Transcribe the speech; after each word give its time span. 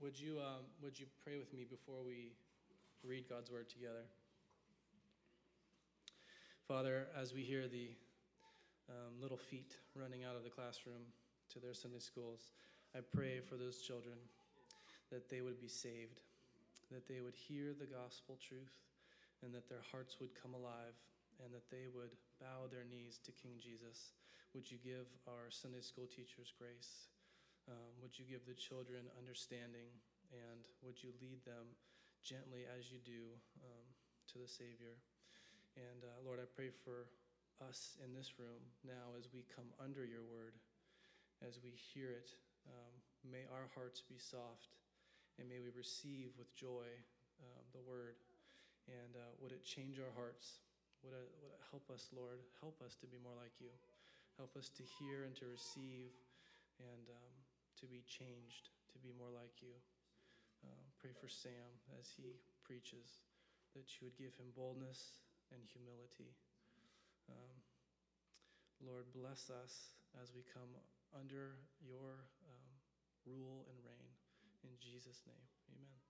Would 0.00 0.18
you, 0.18 0.38
um, 0.40 0.66
would 0.82 0.98
you 0.98 1.06
pray 1.22 1.38
with 1.38 1.52
me 1.54 1.64
before 1.64 2.02
we 2.04 2.34
read 3.06 3.28
God's 3.28 3.50
word 3.50 3.70
together? 3.70 4.04
Father, 6.66 7.06
as 7.16 7.32
we 7.32 7.42
hear 7.42 7.68
the 7.68 7.94
um, 8.90 9.14
little 9.22 9.36
feet 9.36 9.76
running 9.94 10.24
out 10.24 10.36
of 10.36 10.42
the 10.42 10.50
classroom 10.50 11.06
to 11.52 11.60
their 11.60 11.74
Sunday 11.74 12.00
schools, 12.00 12.50
I 12.94 13.00
pray 13.00 13.40
for 13.40 13.56
those 13.56 13.80
children 13.80 14.18
that 15.10 15.30
they 15.30 15.40
would 15.40 15.60
be 15.60 15.68
saved, 15.68 16.20
that 16.90 17.06
they 17.06 17.20
would 17.20 17.34
hear 17.34 17.72
the 17.72 17.86
gospel 17.86 18.36
truth, 18.42 18.74
and 19.42 19.54
that 19.54 19.68
their 19.68 19.84
hearts 19.92 20.18
would 20.20 20.34
come 20.34 20.54
alive, 20.54 20.98
and 21.42 21.54
that 21.54 21.70
they 21.70 21.86
would 21.94 22.10
bow 22.40 22.66
their 22.70 22.84
knees 22.84 23.20
to 23.24 23.32
King 23.32 23.52
Jesus. 23.62 24.12
Would 24.54 24.70
you 24.70 24.78
give 24.82 25.06
our 25.28 25.50
Sunday 25.50 25.80
school 25.82 26.06
teachers 26.06 26.52
grace? 26.58 27.13
Um, 27.64 27.96
would 28.04 28.12
you 28.18 28.28
give 28.28 28.44
the 28.44 28.56
children 28.56 29.08
understanding? 29.16 29.88
And 30.32 30.66
would 30.84 31.00
you 31.00 31.16
lead 31.22 31.40
them 31.46 31.72
gently 32.20 32.68
as 32.68 32.90
you 32.90 33.00
do 33.04 33.32
um, 33.64 33.86
to 34.32 34.36
the 34.42 34.50
Savior? 34.50 34.98
And 35.78 36.04
uh, 36.04 36.20
Lord, 36.26 36.38
I 36.42 36.46
pray 36.50 36.68
for 36.70 37.08
us 37.62 37.96
in 38.02 38.12
this 38.12 38.36
room 38.36 38.60
now 38.82 39.14
as 39.16 39.30
we 39.32 39.46
come 39.48 39.70
under 39.78 40.04
your 40.04 40.26
word, 40.26 40.58
as 41.40 41.62
we 41.62 41.72
hear 41.72 42.10
it. 42.10 42.34
Um, 42.66 42.92
may 43.24 43.46
our 43.52 43.70
hearts 43.72 44.02
be 44.04 44.16
soft 44.18 44.76
and 45.38 45.48
may 45.48 45.58
we 45.58 45.70
receive 45.74 46.34
with 46.38 46.50
joy 46.54 46.88
um, 47.42 47.64
the 47.74 47.82
word. 47.82 48.20
And 48.86 49.16
uh, 49.16 49.32
would 49.40 49.50
it 49.50 49.64
change 49.64 49.96
our 49.96 50.12
hearts? 50.12 50.60
Would 51.02 51.16
it, 51.16 51.28
would 51.40 51.52
it 51.56 51.62
help 51.72 51.88
us, 51.88 52.12
Lord? 52.12 52.40
Help 52.60 52.80
us 52.84 52.96
to 53.00 53.06
be 53.08 53.16
more 53.20 53.36
like 53.36 53.56
you. 53.60 53.72
Help 54.36 54.52
us 54.56 54.68
to 54.76 54.82
hear 55.00 55.24
and 55.24 55.34
to 55.40 55.46
receive 55.46 56.12
and 56.82 57.06
um, 57.06 57.34
to 57.84 57.92
be 57.92 58.00
changed, 58.08 58.72
to 58.88 58.98
be 59.04 59.12
more 59.12 59.28
like 59.28 59.60
you. 59.60 59.76
Uh, 60.64 60.72
pray 60.96 61.12
for 61.12 61.28
Sam 61.28 61.68
as 62.00 62.08
he 62.16 62.40
preaches, 62.64 63.20
that 63.76 63.84
you 64.00 64.08
would 64.08 64.16
give 64.16 64.32
him 64.40 64.48
boldness 64.56 65.20
and 65.52 65.60
humility. 65.68 66.32
Um, 67.28 67.52
Lord, 68.80 69.12
bless 69.12 69.52
us 69.52 69.92
as 70.16 70.32
we 70.32 70.40
come 70.48 70.72
under 71.12 71.60
your 71.84 72.24
um, 72.48 72.72
rule 73.28 73.68
and 73.68 73.76
reign. 73.84 74.12
In 74.64 74.72
Jesus' 74.80 75.20
name, 75.28 75.44
amen. 75.76 76.00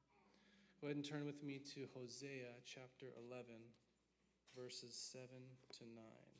Go 0.79 0.87
ahead 0.87 1.03
and 1.03 1.03
turn 1.03 1.27
with 1.27 1.43
me 1.43 1.59
to 1.75 1.91
Hosea 1.91 2.55
chapter 2.63 3.11
11, 3.27 3.51
verses 4.55 4.95
7 4.95 5.27
to 5.75 5.83
9. 5.91 6.34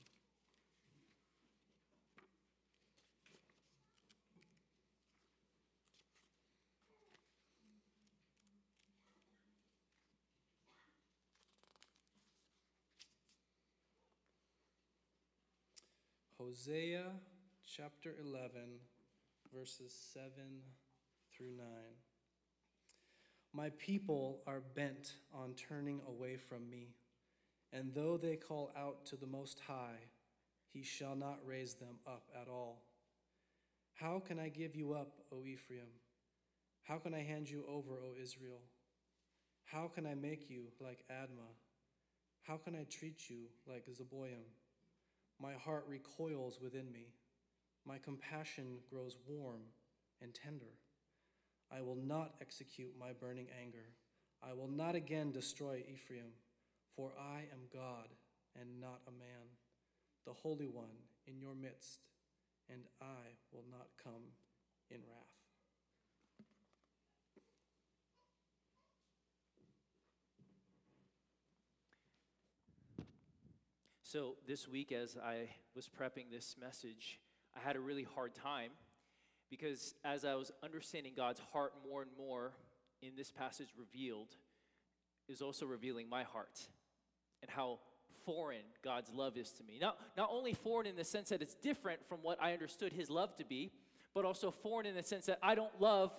Hosea 16.47 17.05
chapter 17.67 18.15
11, 18.21 18.51
verses 19.57 19.95
7 20.13 20.31
through 21.33 21.57
9. 21.57 21.67
My 23.55 23.71
people 23.79 24.43
are 24.47 24.61
bent 24.75 25.15
on 25.33 25.55
turning 25.55 26.03
away 26.07 26.37
from 26.37 26.69
me, 26.69 26.89
and 27.73 27.95
though 27.95 28.19
they 28.19 28.37
call 28.37 28.73
out 28.77 29.07
to 29.07 29.17
the 29.17 29.27
Most 29.27 29.61
High, 29.67 29.97
he 30.71 30.83
shall 30.83 31.17
not 31.17 31.39
raise 31.47 31.75
them 31.75 31.97
up 32.07 32.29
at 32.39 32.49
all. 32.49 32.83
How 33.95 34.19
can 34.19 34.39
I 34.39 34.51
give 34.51 34.77
you 34.77 34.93
up, 34.93 35.21
O 35.33 35.47
Ephraim? 35.47 35.89
How 36.83 36.99
can 36.99 37.15
I 37.15 37.23
hand 37.23 37.49
you 37.49 37.65
over, 37.67 38.03
O 38.05 38.21
Israel? 38.21 38.61
How 39.65 39.89
can 39.95 40.07
I 40.07 40.15
make 40.15 40.51
you 40.51 40.65
like 40.79 41.05
Admah? 41.11 41.55
How 42.43 42.59
can 42.59 42.75
I 42.75 42.85
treat 42.91 43.31
you 43.31 43.47
like 43.67 43.87
Zeboim? 43.87 44.45
My 45.41 45.55
heart 45.55 45.85
recoils 45.89 46.61
within 46.61 46.91
me. 46.93 47.15
My 47.87 47.99
compassion 47.99 48.79
grows 48.91 49.17
warm 49.27 49.63
and 50.23 50.35
tender. 50.35 50.79
I 51.71 51.81
will 51.83 51.97
not 51.97 52.35
execute 52.41 52.95
my 52.99 53.13
burning 53.13 53.49
anger. 53.61 53.93
I 54.43 54.53
will 54.53 54.69
not 54.69 54.95
again 54.95 55.33
destroy 55.33 55.83
Ephraim, 55.93 56.33
for 56.97 57.13
I 57.19 57.41
am 57.53 57.69
God 57.73 58.09
and 58.59 58.81
not 58.81 59.01
a 59.09 59.11
man, 59.11 59.59
the 60.27 60.33
Holy 60.33 60.69
One 60.69 61.03
in 61.27 61.41
your 61.41 61.55
midst, 61.55 62.01
and 62.71 62.83
I 63.01 63.37
will 63.53 63.65
not 63.71 63.89
come 64.03 64.33
in 64.91 64.99
wrath. 65.09 65.44
So, 74.07 74.35
this 74.47 74.69
week, 74.69 74.93
as 74.93 75.17
I 75.17 75.49
was 75.75 75.89
prepping 75.89 76.31
this 76.31 76.57
message, 76.61 77.19
I 77.57 77.67
had 77.67 77.75
a 77.75 77.81
really 77.81 78.03
hard 78.03 78.35
time 78.35 78.71
because 79.49 79.95
as 80.05 80.27
I 80.27 80.35
was 80.35 80.53
understanding 80.63 81.15
God's 81.17 81.41
heart 81.55 81.73
more 81.89 82.03
and 82.03 82.11
more 82.19 82.53
in 83.01 83.17
this 83.17 83.33
passage 83.33 83.69
revealed, 83.79 84.29
is 85.27 85.41
also 85.41 85.65
revealing 85.65 86.07
my 86.07 86.23
heart 86.23 86.61
and 87.41 87.51
how 87.51 87.79
foreign 88.27 88.67
God's 88.83 89.11
love 89.11 89.39
is 89.39 89.51
to 89.53 89.65
me. 89.65 89.79
Not, 89.81 89.99
not 90.19 90.29
only 90.31 90.53
foreign 90.53 90.87
in 90.87 90.97
the 90.97 91.05
sense 91.05 91.31
that 91.31 91.41
it's 91.41 91.55
different 91.55 92.07
from 92.07 92.19
what 92.21 92.37
I 92.43 92.53
understood 92.53 92.93
His 92.93 93.09
love 93.09 93.35
to 93.39 93.45
be, 93.45 93.73
but 94.15 94.27
also 94.27 94.51
foreign 94.51 94.85
in 94.85 94.95
the 94.95 95.03
sense 95.03 95.25
that 95.27 95.39
I 95.43 95.55
don't 95.55 95.81
love 95.81 96.15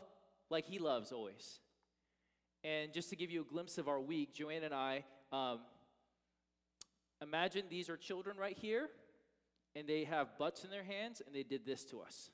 like 0.49 0.65
He 0.65 0.79
loves 0.79 1.11
always. 1.11 1.59
And 2.63 2.93
just 2.93 3.11
to 3.11 3.15
give 3.15 3.29
you 3.29 3.41
a 3.41 3.45
glimpse 3.45 3.77
of 3.77 3.87
our 3.87 4.01
week, 4.01 4.33
Joanne 4.33 4.63
and 4.63 4.73
I 4.73 5.03
um, 5.31 5.59
Imagine 7.21 7.65
these 7.69 7.89
are 7.89 7.97
children 7.97 8.37
right 8.37 8.57
here, 8.57 8.89
and 9.75 9.87
they 9.87 10.03
have 10.03 10.37
butts 10.37 10.63
in 10.63 10.69
their 10.69 10.83
hands, 10.83 11.21
and 11.25 11.35
they 11.35 11.43
did 11.43 11.65
this 11.65 11.83
to 11.85 12.01
us. 12.01 12.29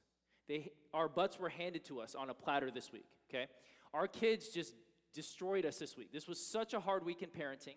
They, 0.47 0.72
our 0.94 1.08
butts 1.08 1.40
were 1.40 1.50
handed 1.50 1.86
to 1.86 2.02
us 2.02 2.16
on 2.16 2.30
a 2.30 2.34
platter 2.34 2.72
this 2.72 2.92
week, 2.92 3.06
okay? 3.30 3.47
Our 3.94 4.08
kids 4.08 4.50
just 4.50 4.74
destroyed 5.14 5.66
us 5.66 5.78
this 5.78 5.97
week. 5.97 6.12
This 6.12 6.28
was 6.28 6.46
such 6.46 6.74
a 6.74 6.80
hard 6.80 7.06
week 7.06 7.22
in 7.22 7.30
parenting. 7.30 7.75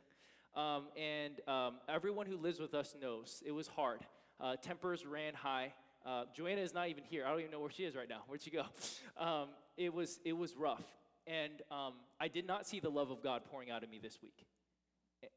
Um, 0.56 0.84
and 0.97 1.41
um, 1.48 1.75
everyone 1.88 2.26
who 2.26 2.37
lives 2.37 2.60
with 2.60 2.75
us 2.75 2.94
knows 3.00 3.42
it 3.44 3.53
was 3.53 3.66
hard. 3.66 4.00
Uh, 4.41 4.56
tempers 4.56 5.04
ran 5.04 5.34
high. 5.34 5.72
Uh, 6.06 6.25
Joanna 6.34 6.60
is 6.60 6.75
not 6.75 6.88
even 6.88 7.03
here. 7.03 7.25
I 7.26 7.31
don't 7.31 7.41
even 7.41 7.50
know 7.50 7.60
where 7.60 7.71
she 7.71 7.84
is 7.84 7.97
right 7.97 8.09
now. 8.09 8.22
Where'd 8.26 8.42
she 8.42 8.50
go? 8.50 8.65
Um, 9.16 9.50
it, 9.76 9.94
was, 9.94 10.19
it 10.25 10.32
was 10.32 10.56
rough. 10.56 10.82
And 11.28 11.53
um, 11.71 11.92
I 12.21 12.26
did 12.26 12.48
not 12.48 12.66
see 12.66 12.81
the 12.81 12.88
love 12.88 13.12
of 13.12 13.22
God 13.22 13.42
pouring 13.44 13.71
out 13.71 13.84
of 13.84 13.91
me 13.91 14.00
this 14.03 14.19
week 14.21 14.44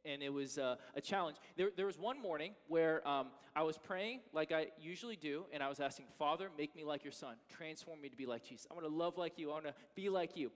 and 0.05 0.21
it 0.21 0.31
was 0.31 0.57
uh, 0.57 0.75
a 0.95 1.01
challenge. 1.01 1.37
There, 1.55 1.69
there, 1.75 1.85
was 1.85 1.97
one 1.97 2.21
morning 2.21 2.53
where 2.67 3.07
um, 3.07 3.27
I 3.55 3.63
was 3.63 3.77
praying 3.77 4.21
like 4.33 4.51
I 4.51 4.67
usually 4.79 5.15
do, 5.15 5.45
and 5.53 5.61
I 5.63 5.69
was 5.69 5.79
asking, 5.79 6.05
Father, 6.17 6.49
make 6.57 6.75
me 6.75 6.83
like 6.83 7.03
your 7.03 7.13
son. 7.13 7.35
Transform 7.49 8.01
me 8.01 8.09
to 8.09 8.15
be 8.15 8.25
like 8.25 8.43
Jesus. 8.43 8.67
I 8.69 8.73
want 8.73 8.85
to 8.85 8.93
love 8.93 9.17
like 9.17 9.37
you. 9.37 9.49
I 9.49 9.53
want 9.53 9.65
to 9.65 9.73
be 9.95 10.09
like 10.09 10.37
you. 10.37 10.51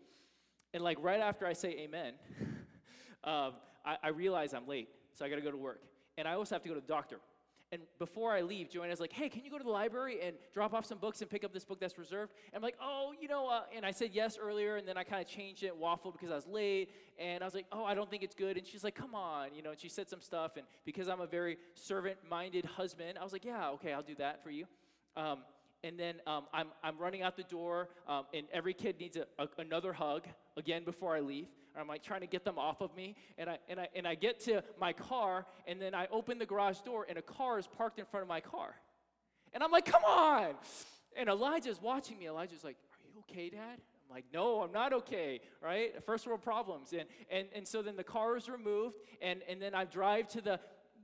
And 0.73 0.83
like 0.83 0.97
right 1.01 1.19
after 1.19 1.45
I 1.45 1.53
say 1.53 1.69
amen, 1.79 2.13
um, 3.23 3.53
I, 3.85 3.97
I 4.03 4.09
realize 4.09 4.53
I'm 4.53 4.67
late, 4.67 4.89
so 5.13 5.25
I 5.25 5.29
got 5.29 5.35
to 5.35 5.41
go 5.41 5.51
to 5.51 5.57
work. 5.57 5.81
And 6.17 6.27
I 6.27 6.33
also 6.33 6.55
have 6.55 6.63
to 6.63 6.69
go 6.69 6.75
to 6.75 6.81
the 6.81 6.87
doctor. 6.87 7.19
And 7.73 7.83
before 7.99 8.33
I 8.33 8.41
leave, 8.41 8.69
Joanna's 8.69 8.99
like, 8.99 9.13
hey, 9.13 9.29
can 9.29 9.45
you 9.45 9.49
go 9.49 9.57
to 9.57 9.63
the 9.63 9.69
library 9.69 10.19
and 10.21 10.35
drop 10.53 10.73
off 10.73 10.85
some 10.85 10.97
books 10.97 11.21
and 11.21 11.29
pick 11.29 11.45
up 11.45 11.53
this 11.53 11.63
book 11.63 11.79
that's 11.79 11.97
reserved? 11.97 12.33
And 12.51 12.57
I'm 12.57 12.61
like, 12.61 12.75
oh, 12.81 13.13
you 13.19 13.29
know, 13.29 13.47
uh, 13.47 13.61
and 13.73 13.85
I 13.85 13.91
said 13.91 14.09
yes 14.11 14.37
earlier, 14.41 14.75
and 14.75 14.85
then 14.85 14.97
I 14.97 15.05
kind 15.05 15.21
of 15.21 15.27
changed 15.27 15.63
it, 15.63 15.73
waffled 15.79 16.13
because 16.13 16.31
I 16.31 16.35
was 16.35 16.47
late. 16.47 16.89
And 17.17 17.41
I 17.41 17.45
was 17.45 17.53
like, 17.53 17.67
oh, 17.71 17.85
I 17.85 17.93
don't 17.93 18.09
think 18.09 18.23
it's 18.23 18.35
good. 18.35 18.57
And 18.57 18.67
she's 18.67 18.83
like, 18.83 18.95
come 18.95 19.15
on, 19.15 19.55
you 19.55 19.61
know, 19.61 19.71
and 19.71 19.79
she 19.79 19.87
said 19.87 20.09
some 20.09 20.21
stuff. 20.21 20.57
And 20.57 20.65
because 20.83 21.07
I'm 21.07 21.21
a 21.21 21.27
very 21.27 21.57
servant 21.75 22.17
minded 22.29 22.65
husband, 22.65 23.17
I 23.17 23.23
was 23.23 23.31
like, 23.31 23.45
yeah, 23.45 23.69
okay, 23.69 23.93
I'll 23.93 24.03
do 24.03 24.15
that 24.15 24.43
for 24.43 24.49
you. 24.49 24.65
Um, 25.15 25.39
and 25.83 25.97
then 25.97 26.15
um, 26.27 26.43
I'm, 26.53 26.67
I'm 26.83 26.97
running 26.97 27.21
out 27.21 27.37
the 27.37 27.43
door, 27.43 27.89
um, 28.07 28.25
and 28.33 28.47
every 28.53 28.73
kid 28.73 28.99
needs 28.99 29.17
a, 29.17 29.25
a, 29.39 29.47
another 29.57 29.93
hug 29.93 30.27
again 30.57 30.84
before 30.84 31.16
I 31.16 31.20
leave. 31.20 31.47
I'm 31.79 31.87
like 31.87 32.03
trying 32.03 32.22
to 32.22 32.28
get 32.28 32.43
them 32.43 32.59
off 32.59 32.81
of 32.81 32.96
me, 32.96 33.16
and 33.37 33.49
I, 33.49 33.58
and, 33.70 33.79
I, 33.79 33.87
and 33.96 34.08
I 34.08 34.16
get 34.16 34.40
to 34.41 34.64
my 34.79 34.91
car, 34.91 35.46
and 35.66 35.81
then 35.81 35.96
I 35.96 36.08
open 36.11 36.37
the 36.37 36.46
garage 36.46 36.79
door, 36.79 37.05
and 37.08 37.17
a 37.17 37.22
car 37.22 37.59
is 37.59 37.67
parked 37.67 37.97
in 37.97 38.05
front 38.05 38.23
of 38.23 38.28
my 38.28 38.41
car. 38.41 38.75
And 39.53 39.64
I'm 39.64 39.72
like, 39.72 39.85
come 39.85 40.03
on! 40.03 40.55
And 41.16 41.29
Elijah's 41.29 41.81
watching 41.81 42.20
me. 42.20 42.28
Elijah's 42.28 42.64
like, 42.64 42.75
are 42.75 43.08
you 43.08 43.23
okay, 43.29 43.49
Dad? 43.49 43.79
I'm 43.79 44.16
like, 44.16 44.25
no, 44.34 44.61
I'm 44.61 44.72
not 44.73 44.91
okay, 44.93 45.40
right? 45.61 45.93
First 46.05 46.28
world 46.28 46.41
problems. 46.41 46.91
And, 46.91 47.08
and, 47.29 47.47
and 47.55 47.67
so 47.67 47.81
then 47.81 47.96
the 47.96 48.03
car 48.03 48.35
is 48.35 48.49
removed, 48.49 48.97
and, 49.22 49.41
and 49.47 49.61
then 49.61 49.73
I 49.73 49.85
drive 49.85 50.28
to 50.29 50.41
the, 50.41 50.59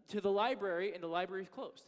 to 0.09 0.19
the 0.19 0.31
library, 0.31 0.93
and 0.93 1.01
the 1.01 1.07
library 1.07 1.43
is 1.43 1.49
closed. 1.49 1.85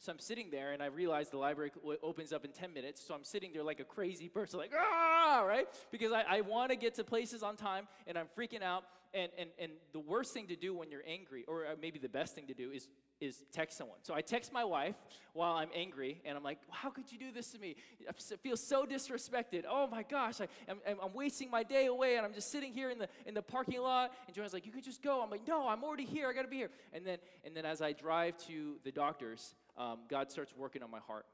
So 0.00 0.10
I'm 0.10 0.18
sitting 0.18 0.50
there 0.50 0.72
and 0.72 0.82
I 0.82 0.86
realize 0.86 1.28
the 1.28 1.36
library 1.36 1.70
opens 2.02 2.32
up 2.32 2.46
in 2.46 2.52
10 2.52 2.72
minutes. 2.72 3.04
So 3.06 3.14
I'm 3.14 3.22
sitting 3.22 3.52
there 3.52 3.62
like 3.62 3.80
a 3.80 3.84
crazy 3.84 4.30
person, 4.30 4.58
like, 4.58 4.72
ah, 4.74 5.44
right? 5.46 5.66
Because 5.90 6.10
I, 6.10 6.24
I 6.26 6.40
want 6.40 6.70
to 6.70 6.76
get 6.76 6.94
to 6.94 7.04
places 7.04 7.42
on 7.42 7.56
time 7.56 7.86
and 8.06 8.16
I'm 8.16 8.26
freaking 8.36 8.62
out. 8.62 8.84
And, 9.12 9.30
and, 9.36 9.50
and 9.58 9.72
the 9.92 10.00
worst 10.00 10.32
thing 10.32 10.46
to 10.46 10.56
do 10.56 10.74
when 10.74 10.90
you're 10.90 11.02
angry, 11.06 11.44
or 11.46 11.66
uh, 11.66 11.74
maybe 11.82 11.98
the 11.98 12.08
best 12.08 12.34
thing 12.34 12.46
to 12.46 12.54
do, 12.54 12.70
is 12.70 12.88
is 13.20 13.44
text 13.52 13.76
someone. 13.76 13.98
So 14.02 14.14
I 14.14 14.22
text 14.22 14.52
my 14.52 14.64
wife 14.64 14.94
while 15.34 15.54
I'm 15.54 15.68
angry, 15.74 16.20
and 16.24 16.36
I'm 16.36 16.42
like, 16.42 16.58
How 16.70 16.90
could 16.90 17.12
you 17.12 17.18
do 17.18 17.30
this 17.30 17.52
to 17.52 17.58
me? 17.58 17.76
I 18.08 18.12
feel 18.12 18.56
so 18.56 18.86
disrespected. 18.86 19.64
Oh 19.68 19.86
my 19.86 20.02
gosh, 20.02 20.40
I, 20.40 20.48
am 20.68 20.78
I'm 20.86 21.12
wasting 21.12 21.50
my 21.50 21.62
day 21.62 21.86
away, 21.86 22.16
and 22.16 22.24
I'm 22.24 22.32
just 22.32 22.50
sitting 22.50 22.72
here 22.72 22.90
in 22.90 22.98
the, 22.98 23.08
in 23.26 23.34
the 23.34 23.42
parking 23.42 23.80
lot. 23.80 24.12
And 24.26 24.34
Joanne's 24.34 24.52
like, 24.52 24.66
You 24.66 24.72
could 24.72 24.84
just 24.84 25.02
go. 25.02 25.22
I'm 25.22 25.30
like, 25.30 25.46
No, 25.46 25.68
I'm 25.68 25.84
already 25.84 26.06
here. 26.06 26.28
I 26.28 26.32
got 26.32 26.42
to 26.42 26.48
be 26.48 26.56
here. 26.56 26.70
And 26.92 27.06
then, 27.06 27.18
and 27.44 27.54
then 27.54 27.66
as 27.66 27.82
I 27.82 27.92
drive 27.92 28.38
to 28.46 28.76
the 28.84 28.90
doctor's, 28.92 29.54
um, 29.80 30.00
God 30.08 30.30
starts 30.30 30.52
working 30.56 30.82
on 30.82 30.90
my 30.90 31.00
heart. 31.00 31.24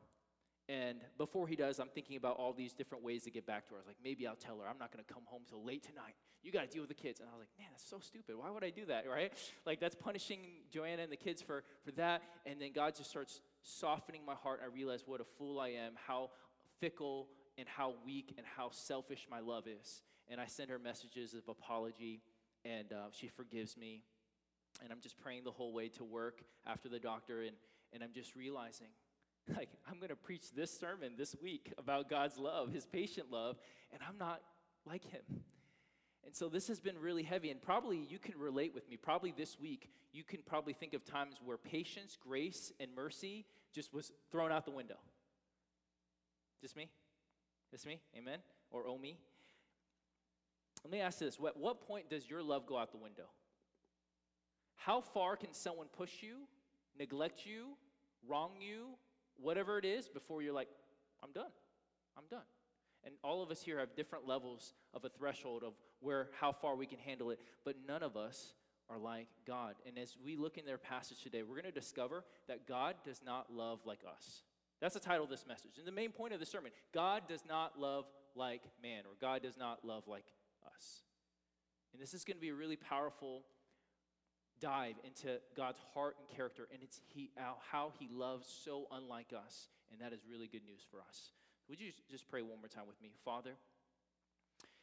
And 0.68 0.98
before 1.18 1.46
he 1.46 1.54
does, 1.54 1.78
I'm 1.78 1.88
thinking 1.88 2.16
about 2.16 2.36
all 2.36 2.52
these 2.52 2.72
different 2.72 3.04
ways 3.04 3.22
to 3.24 3.30
get 3.30 3.46
back 3.46 3.66
to 3.68 3.74
her. 3.74 3.76
I 3.76 3.80
was 3.80 3.86
like, 3.86 3.98
maybe 4.02 4.26
I'll 4.26 4.36
tell 4.36 4.58
her 4.58 4.68
I'm 4.68 4.78
not 4.78 4.92
going 4.92 5.04
to 5.04 5.12
come 5.12 5.22
home 5.26 5.42
till 5.48 5.64
late 5.64 5.84
tonight. 5.84 6.14
You 6.42 6.50
got 6.50 6.62
to 6.62 6.66
deal 6.68 6.82
with 6.82 6.88
the 6.88 6.94
kids. 6.94 7.20
And 7.20 7.28
I 7.28 7.32
was 7.32 7.40
like, 7.40 7.48
man, 7.58 7.68
that's 7.72 7.88
so 7.88 7.98
stupid. 8.00 8.36
Why 8.36 8.50
would 8.50 8.64
I 8.64 8.70
do 8.70 8.86
that, 8.86 9.04
right? 9.10 9.32
Like, 9.64 9.80
that's 9.80 9.94
punishing 9.94 10.40
Joanna 10.72 11.02
and 11.02 11.12
the 11.12 11.16
kids 11.16 11.42
for, 11.42 11.62
for 11.84 11.92
that. 11.92 12.22
And 12.46 12.60
then 12.60 12.72
God 12.72 12.96
just 12.96 13.10
starts 13.10 13.40
softening 13.62 14.22
my 14.24 14.34
heart. 14.34 14.60
I 14.62 14.72
realize 14.72 15.02
what 15.06 15.20
a 15.20 15.24
fool 15.24 15.60
I 15.60 15.68
am, 15.68 15.92
how 16.06 16.30
fickle 16.80 17.28
and 17.58 17.66
how 17.68 17.94
weak 18.04 18.34
and 18.36 18.46
how 18.56 18.70
selfish 18.70 19.26
my 19.30 19.40
love 19.40 19.64
is. 19.66 20.02
And 20.28 20.40
I 20.40 20.46
send 20.46 20.70
her 20.70 20.78
messages 20.78 21.34
of 21.34 21.48
apology, 21.48 22.20
and 22.64 22.92
uh, 22.92 23.06
she 23.12 23.28
forgives 23.28 23.76
me. 23.76 24.02
And 24.82 24.92
I'm 24.92 25.00
just 25.00 25.16
praying 25.18 25.44
the 25.44 25.52
whole 25.52 25.72
way 25.72 25.88
to 25.90 26.04
work 26.04 26.42
after 26.66 26.88
the 26.88 26.98
doctor, 26.98 27.42
and, 27.42 27.54
and 27.96 28.04
I'm 28.04 28.12
just 28.12 28.36
realizing 28.36 28.88
like, 29.56 29.70
I'm 29.90 29.96
going 29.96 30.10
to 30.10 30.16
preach 30.16 30.52
this 30.54 30.70
sermon 30.78 31.12
this 31.16 31.34
week 31.42 31.72
about 31.78 32.10
God's 32.10 32.36
love, 32.36 32.72
his 32.72 32.84
patient 32.84 33.30
love, 33.30 33.56
and 33.92 34.00
I'm 34.06 34.18
not 34.18 34.42
like 34.84 35.04
him. 35.04 35.22
And 36.24 36.34
so 36.34 36.48
this 36.48 36.68
has 36.68 36.78
been 36.78 36.98
really 36.98 37.22
heavy, 37.22 37.50
and 37.50 37.62
probably 37.62 37.98
you 37.98 38.18
can 38.18 38.36
relate 38.38 38.74
with 38.74 38.88
me. 38.90 38.96
Probably 38.96 39.32
this 39.36 39.58
week, 39.58 39.88
you 40.12 40.24
can 40.24 40.40
probably 40.44 40.72
think 40.72 40.92
of 40.92 41.04
times 41.04 41.36
where 41.42 41.56
patience, 41.56 42.18
grace, 42.20 42.72
and 42.80 42.90
mercy 42.94 43.46
just 43.72 43.94
was 43.94 44.12
thrown 44.30 44.52
out 44.52 44.64
the 44.64 44.72
window. 44.72 44.96
Just 46.60 46.76
me? 46.76 46.90
Just 47.70 47.86
me? 47.86 48.00
Amen? 48.16 48.40
Or 48.70 48.84
oh 48.86 48.98
me? 48.98 49.18
Let 50.84 50.92
me 50.92 51.00
ask 51.00 51.18
this 51.18 51.38
At 51.46 51.56
what 51.56 51.86
point 51.86 52.10
does 52.10 52.28
your 52.28 52.42
love 52.42 52.66
go 52.66 52.76
out 52.76 52.90
the 52.90 52.98
window? 52.98 53.28
How 54.74 55.00
far 55.00 55.36
can 55.36 55.52
someone 55.52 55.86
push 55.96 56.22
you, 56.22 56.40
neglect 56.98 57.46
you, 57.46 57.76
wrong 58.28 58.52
you, 58.60 58.88
whatever 59.36 59.78
it 59.78 59.84
is 59.84 60.08
before 60.08 60.42
you're 60.42 60.54
like, 60.54 60.68
I'm 61.22 61.32
done. 61.32 61.50
I'm 62.16 62.24
done. 62.30 62.46
And 63.04 63.14
all 63.22 63.42
of 63.42 63.50
us 63.50 63.62
here 63.62 63.78
have 63.78 63.94
different 63.94 64.26
levels 64.26 64.74
of 64.92 65.04
a 65.04 65.08
threshold 65.08 65.62
of 65.62 65.74
where 66.00 66.28
how 66.40 66.52
far 66.52 66.74
we 66.74 66.86
can 66.86 66.98
handle 66.98 67.30
it, 67.30 67.38
but 67.64 67.76
none 67.86 68.02
of 68.02 68.16
us 68.16 68.54
are 68.88 68.98
like 68.98 69.28
God. 69.46 69.74
And 69.86 69.98
as 69.98 70.16
we 70.24 70.36
look 70.36 70.58
in 70.58 70.64
their 70.64 70.78
passage 70.78 71.22
today, 71.22 71.42
we're 71.42 71.60
going 71.60 71.64
to 71.64 71.72
discover 71.72 72.24
that 72.48 72.66
God 72.66 72.96
does 73.04 73.20
not 73.24 73.52
love 73.52 73.80
like 73.84 74.00
us. 74.10 74.42
That's 74.80 74.94
the 74.94 75.00
title 75.00 75.24
of 75.24 75.30
this 75.30 75.46
message. 75.46 75.78
And 75.78 75.86
the 75.86 75.92
main 75.92 76.10
point 76.10 76.34
of 76.34 76.40
the 76.40 76.46
sermon 76.46 76.72
God 76.92 77.22
does 77.28 77.44
not 77.48 77.78
love 77.78 78.06
like 78.34 78.62
man, 78.82 79.04
or 79.06 79.12
God 79.20 79.42
does 79.42 79.56
not 79.56 79.84
love 79.84 80.06
like 80.06 80.26
us. 80.66 81.02
And 81.92 82.02
this 82.02 82.12
is 82.12 82.24
going 82.24 82.36
to 82.36 82.40
be 82.40 82.50
a 82.50 82.54
really 82.54 82.76
powerful 82.76 83.44
dive 84.60 84.94
into 85.04 85.40
God's 85.56 85.78
heart 85.94 86.16
and 86.18 86.36
character, 86.36 86.68
and 86.72 86.82
it's 86.82 87.00
he, 87.14 87.30
how 87.70 87.92
He 87.98 88.08
loves 88.12 88.46
so 88.64 88.86
unlike 88.92 89.32
us, 89.36 89.68
and 89.92 90.00
that 90.00 90.12
is 90.12 90.20
really 90.30 90.48
good 90.48 90.64
news 90.64 90.80
for 90.90 91.00
us. 91.00 91.30
Would 91.68 91.80
you 91.80 91.90
just 92.10 92.28
pray 92.28 92.42
one 92.42 92.58
more 92.60 92.68
time 92.68 92.86
with 92.86 93.00
me? 93.02 93.12
Father, 93.24 93.56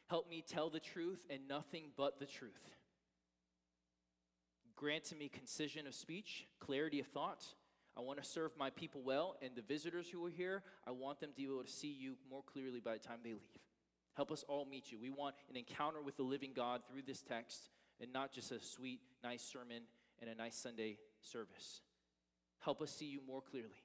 help 0.08 0.28
me 0.28 0.44
tell 0.46 0.70
the 0.70 0.80
truth 0.80 1.24
and 1.30 1.48
nothing 1.48 1.84
but 1.96 2.18
the 2.18 2.26
truth. 2.26 2.70
Grant 4.76 5.04
to 5.04 5.16
me 5.16 5.28
concision 5.28 5.86
of 5.86 5.94
speech, 5.94 6.46
clarity 6.60 7.00
of 7.00 7.06
thought. 7.06 7.44
I 7.96 8.00
want 8.00 8.20
to 8.22 8.28
serve 8.28 8.50
my 8.58 8.70
people 8.70 9.02
well, 9.02 9.36
and 9.40 9.52
the 9.54 9.62
visitors 9.62 10.08
who 10.08 10.24
are 10.26 10.30
here, 10.30 10.62
I 10.86 10.90
want 10.90 11.20
them 11.20 11.30
to 11.30 11.36
be 11.36 11.44
able 11.44 11.62
to 11.62 11.70
see 11.70 11.92
you 11.92 12.16
more 12.28 12.42
clearly 12.42 12.80
by 12.80 12.94
the 12.94 12.98
time 12.98 13.18
they 13.22 13.30
leave. 13.30 13.62
Help 14.14 14.30
us 14.30 14.44
all 14.48 14.64
meet 14.64 14.90
you. 14.90 14.98
We 14.98 15.10
want 15.10 15.36
an 15.48 15.56
encounter 15.56 16.02
with 16.02 16.16
the 16.16 16.22
living 16.22 16.52
God 16.54 16.82
through 16.88 17.02
this 17.06 17.22
text 17.22 17.70
and 18.00 18.12
not 18.12 18.32
just 18.32 18.52
a 18.52 18.60
sweet, 18.60 19.00
nice 19.22 19.42
sermon 19.42 19.82
and 20.20 20.30
a 20.30 20.34
nice 20.34 20.56
Sunday 20.56 20.98
service. 21.20 21.80
Help 22.60 22.80
us 22.82 22.90
see 22.90 23.06
you 23.06 23.20
more 23.26 23.40
clearly. 23.40 23.82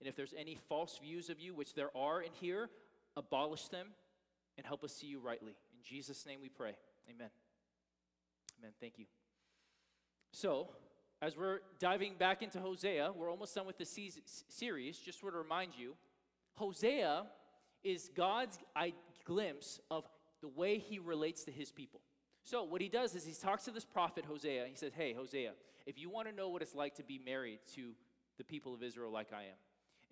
And 0.00 0.08
if 0.08 0.16
there's 0.16 0.34
any 0.36 0.58
false 0.68 0.98
views 1.02 1.30
of 1.30 1.40
you, 1.40 1.54
which 1.54 1.74
there 1.74 1.96
are 1.96 2.20
in 2.20 2.32
here, 2.40 2.68
abolish 3.16 3.68
them 3.68 3.88
and 4.56 4.66
help 4.66 4.84
us 4.84 4.92
see 4.92 5.06
you 5.06 5.18
rightly. 5.18 5.52
In 5.52 5.82
Jesus' 5.82 6.26
name 6.26 6.40
we 6.42 6.48
pray. 6.48 6.76
Amen. 7.08 7.30
Amen. 8.58 8.72
Thank 8.80 8.98
you. 8.98 9.06
So, 10.32 10.68
as 11.22 11.36
we're 11.36 11.60
diving 11.78 12.14
back 12.18 12.42
into 12.42 12.60
Hosea, 12.60 13.12
we're 13.16 13.30
almost 13.30 13.54
done 13.54 13.66
with 13.66 13.78
the 13.78 13.86
series. 14.48 14.98
Just 14.98 15.22
want 15.22 15.34
to 15.34 15.38
remind 15.38 15.72
you, 15.78 15.94
Hosea 16.54 17.24
is 17.82 18.10
God's 18.14 18.58
glimpse 19.24 19.80
of 19.90 20.08
the 20.40 20.48
way 20.48 20.78
he 20.78 20.98
relates 20.98 21.44
to 21.44 21.50
his 21.50 21.70
people. 21.70 22.00
So, 22.44 22.62
what 22.62 22.82
he 22.82 22.90
does 22.90 23.14
is 23.14 23.24
he 23.24 23.32
talks 23.32 23.64
to 23.64 23.70
this 23.70 23.86
prophet, 23.86 24.26
Hosea. 24.26 24.66
He 24.68 24.76
says, 24.76 24.92
Hey, 24.94 25.14
Hosea, 25.14 25.52
if 25.86 25.98
you 25.98 26.10
want 26.10 26.28
to 26.28 26.34
know 26.34 26.50
what 26.50 26.60
it's 26.60 26.74
like 26.74 26.94
to 26.96 27.02
be 27.02 27.18
married 27.18 27.60
to 27.74 27.92
the 28.36 28.44
people 28.44 28.74
of 28.74 28.82
Israel 28.82 29.10
like 29.10 29.32
I 29.32 29.42
am, 29.42 29.58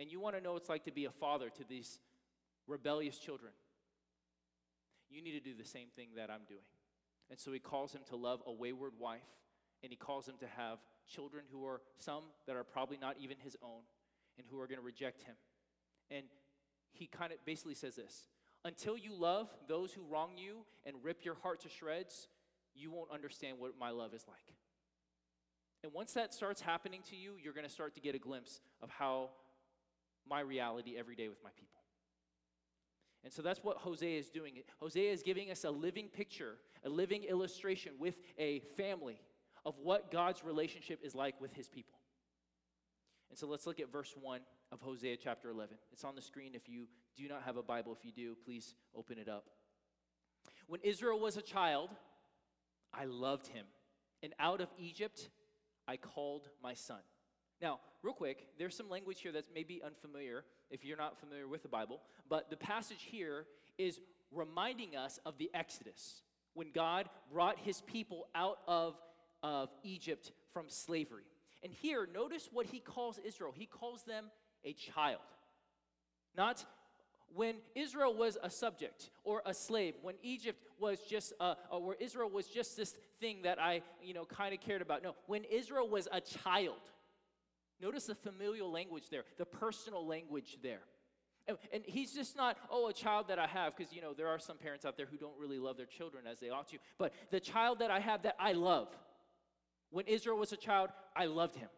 and 0.01 0.11
you 0.11 0.19
want 0.19 0.37
to 0.37 0.43
know 0.43 0.55
what 0.55 0.63
it's 0.63 0.69
like 0.71 0.85
to 0.85 0.93
be 0.93 1.05
a 1.05 1.11
father 1.11 1.51
to 1.51 1.65
these 1.69 1.99
rebellious 2.67 3.19
children, 3.19 3.53
you 5.11 5.23
need 5.23 5.33
to 5.33 5.41
do 5.41 5.55
the 5.55 5.69
same 5.69 5.89
thing 5.95 6.09
that 6.17 6.31
I'm 6.31 6.47
doing. 6.49 6.65
And 7.31 7.39
so 7.39 7.53
he 7.53 7.59
calls 7.59 7.93
him 7.93 8.01
to 8.09 8.17
love 8.17 8.43
a 8.47 8.53
wayward 8.53 8.93
wife, 8.99 9.21
and 9.83 9.91
he 9.91 9.97
calls 9.97 10.27
him 10.27 10.37
to 10.41 10.47
have 10.47 10.79
children 11.07 11.45
who 11.53 11.67
are 11.67 11.83
some 11.99 12.25
that 12.47 12.57
are 12.57 12.65
probably 12.65 12.97
not 12.97 13.17
even 13.21 13.37
his 13.43 13.57
own 13.63 13.83
and 14.39 14.47
who 14.51 14.59
are 14.59 14.67
going 14.67 14.79
to 14.79 14.85
reject 14.85 15.23
him. 15.23 15.35
And 16.11 16.25
he 16.93 17.07
kind 17.07 17.33
of 17.33 17.45
basically 17.45 17.75
says 17.75 17.97
this 17.97 18.29
until 18.65 18.97
you 18.97 19.15
love 19.15 19.49
those 19.69 19.93
who 19.93 20.03
wrong 20.11 20.31
you 20.37 20.59
and 20.85 20.97
rip 21.03 21.25
your 21.25 21.35
heart 21.35 21.61
to 21.63 21.69
shreds, 21.69 22.29
you 22.75 22.91
won't 22.91 23.11
understand 23.11 23.59
what 23.59 23.73
my 23.79 23.91
love 23.91 24.15
is 24.15 24.25
like. 24.29 24.55
And 25.83 25.93
once 25.93 26.13
that 26.13 26.33
starts 26.33 26.61
happening 26.61 27.01
to 27.11 27.17
you, 27.17 27.33
you're 27.43 27.53
going 27.53 27.67
to 27.67 27.73
start 27.73 27.95
to 27.95 28.01
get 28.01 28.15
a 28.15 28.19
glimpse 28.19 28.61
of 28.81 28.91
how 28.91 29.31
my 30.29 30.41
reality 30.41 30.95
every 30.97 31.17
day 31.17 31.29
with 31.29 31.43
my 31.43 31.51
people. 31.57 31.81
And 33.25 33.33
so 33.33 33.43
that's 33.43 33.63
what 33.63 33.79
Hosea 33.79 34.19
is 34.19 34.31
doing. 34.31 34.55
Hosea 34.79 35.13
is 35.13 35.23
giving 35.23 35.51
us 35.51 35.65
a 35.65 35.71
living 35.71 36.09
picture, 36.09 36.57
a 36.85 36.89
living 36.89 37.25
illustration 37.25 37.93
with 37.99 38.17
a 38.39 38.61
family 38.77 39.19
of 39.65 39.79
what 39.79 40.11
God's 40.11 40.45
relationship 40.45 41.01
is 41.05 41.15
like 41.15 41.41
with 41.41 41.53
his 41.53 41.69
people. 41.69 41.99
And 43.31 43.39
so 43.39 43.47
let's 43.47 43.67
look 43.67 43.81
at 43.81 43.91
verse 43.91 44.15
1 44.21 44.41
of 44.73 44.81
Hosea 44.81 45.19
chapter 45.19 45.51
11. 45.51 45.77
It's 45.93 46.03
on 46.03 46.15
the 46.17 46.23
screen 46.23 46.53
if 46.55 46.67
you 46.69 46.87
do 47.15 47.29
not 47.29 47.43
have 47.43 47.59
a 47.59 47.63
Bible. 47.63 47.95
If 47.97 48.05
you 48.07 48.11
do, 48.11 48.35
please 48.43 48.75
open 48.97 49.19
it 49.19 49.29
up. 49.29 49.45
When 50.67 50.81
Israel 50.83 51.21
was 51.21 51.37
a 51.37 51.43
child, 51.43 51.91
I 52.93 53.05
loved 53.05 53.49
him, 53.49 53.67
and 54.23 54.33
out 54.41 54.63
of 54.63 54.69
Egypt 54.79 55.29
I 55.87 55.99
called 55.99 56.49
my 56.63 56.73
son. 56.73 57.01
Now, 57.61 57.81
real 58.03 58.15
quick, 58.15 58.47
there's 58.59 58.75
some 58.75 58.89
language 58.89 59.21
here 59.21 59.31
that's 59.31 59.51
maybe 59.55 59.83
unfamiliar 59.85 60.45
if 60.71 60.85
you're 60.85 60.97
not 60.97 61.21
familiar 61.21 61.47
with 61.47 61.63
the 61.63 61.69
Bible, 61.69 62.01
but 62.29 62.49
the 62.49 62.57
passage 62.57 63.03
here 63.11 63.45
is 63.77 64.01
reminding 64.31 64.97
us 64.97 65.21
of 65.27 65.37
the 65.37 65.51
Exodus 65.53 66.23
when 66.55 66.73
God 66.73 67.09
brought 67.31 67.59
his 67.59 67.83
people 67.83 68.27
out 68.35 68.59
of, 68.67 68.97
of 69.43 69.69
Egypt 69.85 70.33
from 70.53 70.69
slavery. 70.69 71.25
And 71.63 71.73
here, 71.73 72.09
notice 72.13 72.49
what 72.51 72.67
he 72.67 72.81
calls 72.81 73.19
Israel. 73.25 73.53
He 73.55 73.67
calls 73.67 74.03
them 74.05 74.27
a 74.65 74.73
child. 74.73 75.21
Not 76.37 76.65
when 77.35 77.57
Israel 77.75 78.15
was 78.15 78.37
a 78.43 78.51
subject 78.51 79.11
or 79.25 79.43
a 79.47 79.55
slave, 79.55 79.95
when 80.03 80.15
Egypt 80.23 80.63
was 80.79 81.01
just, 81.09 81.33
uh, 81.41 81.55
or 81.71 81.83
where 81.83 81.97
Israel 81.99 82.29
was 82.29 82.47
just 82.47 82.77
this 82.77 82.95
thing 83.21 83.43
that 83.43 83.59
I, 83.61 83.83
you 84.03 84.15
know, 84.15 84.25
kind 84.25 84.53
of 84.53 84.61
cared 84.61 84.83
about. 84.83 85.03
No, 85.03 85.15
when 85.27 85.45
Israel 85.45 85.89
was 85.89 86.09
a 86.13 86.21
child. 86.21 86.81
Notice 87.81 88.07
the 88.07 88.15
familial 88.15 88.71
language 88.71 89.05
there, 89.11 89.25
the 89.39 89.45
personal 89.45 90.07
language 90.07 90.59
there. 90.63 90.83
And, 91.49 91.57
and 91.73 91.83
he's 91.85 92.13
just 92.13 92.37
not, 92.37 92.57
oh, 92.71 92.89
a 92.89 92.93
child 92.93 93.27
that 93.29 93.39
I 93.39 93.49
have, 93.49 93.77
because, 93.77 93.93
you 93.93 94.01
know, 94.01 94.13
there 94.13 94.29
are 94.29 94.39
some 94.39 94.57
parents 94.57 94.85
out 94.85 94.97
there 94.97 95.07
who 95.07 95.17
don't 95.17 95.37
really 95.39 95.59
love 95.59 95.77
their 95.77 95.87
children 95.87 96.25
as 96.31 96.39
they 96.39 96.51
ought 96.51 96.69
to, 96.69 96.77
but 96.99 97.13
the 97.31 97.41
child 97.41 97.81
that 97.81 97.91
I 97.91 97.99
have 97.99 98.23
that 98.23 98.37
I 98.39 98.53
love. 98.53 98.89
When 99.91 100.07
Israel 100.07 100.39
was 100.39 100.53
a 100.53 100.57
child, 100.57 100.91
I 101.17 101.25
loved 101.25 101.57
him. 101.57 101.69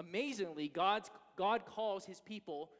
Amazingly, 0.00 0.68
God's, 0.68 1.10
God 1.36 1.66
calls 1.66 2.04
his 2.04 2.20
people 2.20 2.70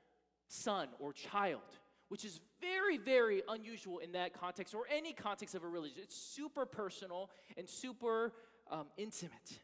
son 0.48 0.88
or 0.98 1.12
child, 1.12 1.60
which 2.08 2.24
is 2.24 2.40
very, 2.60 2.96
very 2.96 3.42
unusual 3.48 3.98
in 3.98 4.12
that 4.12 4.32
context 4.32 4.74
or 4.74 4.84
any 4.94 5.12
context 5.12 5.54
of 5.54 5.62
a 5.62 5.68
religion. 5.68 5.98
It's 6.02 6.16
super 6.16 6.64
personal 6.64 7.30
and 7.56 7.68
super 7.68 8.32
um, 8.70 8.86
intimate. 8.96 9.60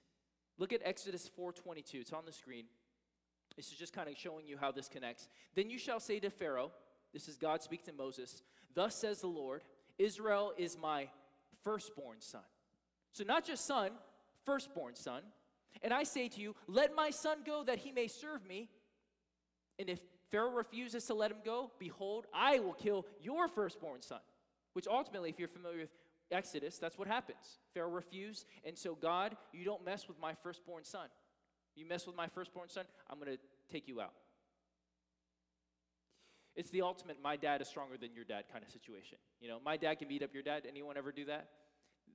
Look 0.58 0.72
at 0.72 0.80
Exodus 0.84 1.28
4:22. 1.38 1.94
It's 1.94 2.12
on 2.12 2.24
the 2.24 2.32
screen. 2.32 2.64
This 3.56 3.72
is 3.72 3.78
just 3.78 3.92
kind 3.92 4.08
of 4.08 4.16
showing 4.16 4.46
you 4.46 4.58
how 4.58 4.70
this 4.70 4.88
connects. 4.88 5.28
Then 5.54 5.70
you 5.70 5.78
shall 5.78 5.98
say 5.98 6.20
to 6.20 6.30
Pharaoh, 6.30 6.72
this 7.12 7.26
is 7.26 7.36
God 7.36 7.62
speaking 7.62 7.86
to 7.86 7.92
Moses, 7.92 8.42
Thus 8.74 8.94
says 8.94 9.22
the 9.22 9.26
Lord, 9.26 9.62
Israel 9.98 10.52
is 10.58 10.76
my 10.78 11.08
firstborn 11.64 12.18
son. 12.20 12.42
So, 13.12 13.24
not 13.24 13.44
just 13.44 13.64
son, 13.64 13.92
firstborn 14.44 14.94
son. 14.94 15.22
And 15.82 15.92
I 15.92 16.04
say 16.04 16.28
to 16.28 16.40
you, 16.40 16.54
Let 16.66 16.94
my 16.94 17.10
son 17.10 17.38
go 17.44 17.64
that 17.64 17.78
he 17.78 17.92
may 17.92 18.08
serve 18.08 18.46
me. 18.46 18.68
And 19.78 19.88
if 19.88 20.00
Pharaoh 20.30 20.50
refuses 20.50 21.04
to 21.06 21.14
let 21.14 21.30
him 21.30 21.38
go, 21.44 21.70
behold, 21.78 22.26
I 22.34 22.58
will 22.58 22.72
kill 22.72 23.06
your 23.20 23.48
firstborn 23.48 24.02
son. 24.02 24.20
Which 24.72 24.86
ultimately, 24.86 25.30
if 25.30 25.38
you're 25.38 25.48
familiar 25.48 25.78
with 25.80 25.90
Exodus, 26.30 26.78
that's 26.78 26.98
what 26.98 27.08
happens. 27.08 27.58
Pharaoh 27.72 27.90
refused, 27.90 28.46
and 28.64 28.76
so 28.76 28.94
God, 28.94 29.36
you 29.52 29.64
don't 29.64 29.84
mess 29.84 30.08
with 30.08 30.18
my 30.18 30.34
firstborn 30.42 30.84
son. 30.84 31.08
You 31.76 31.86
mess 31.86 32.06
with 32.06 32.16
my 32.16 32.26
firstborn 32.26 32.68
son, 32.68 32.84
I'm 33.08 33.18
going 33.18 33.36
to 33.36 33.38
take 33.70 33.86
you 33.86 34.00
out. 34.00 34.12
It's 36.56 36.70
the 36.70 36.82
ultimate 36.82 37.18
my 37.22 37.36
dad 37.36 37.60
is 37.60 37.68
stronger 37.68 37.98
than 37.98 38.14
your 38.14 38.24
dad 38.24 38.44
kind 38.50 38.64
of 38.64 38.70
situation. 38.70 39.18
You 39.40 39.48
know, 39.48 39.58
my 39.62 39.76
dad 39.76 39.98
can 39.98 40.08
beat 40.08 40.22
up 40.22 40.32
your 40.32 40.42
dad. 40.42 40.62
Anyone 40.66 40.96
ever 40.96 41.12
do 41.12 41.26
that? 41.26 41.50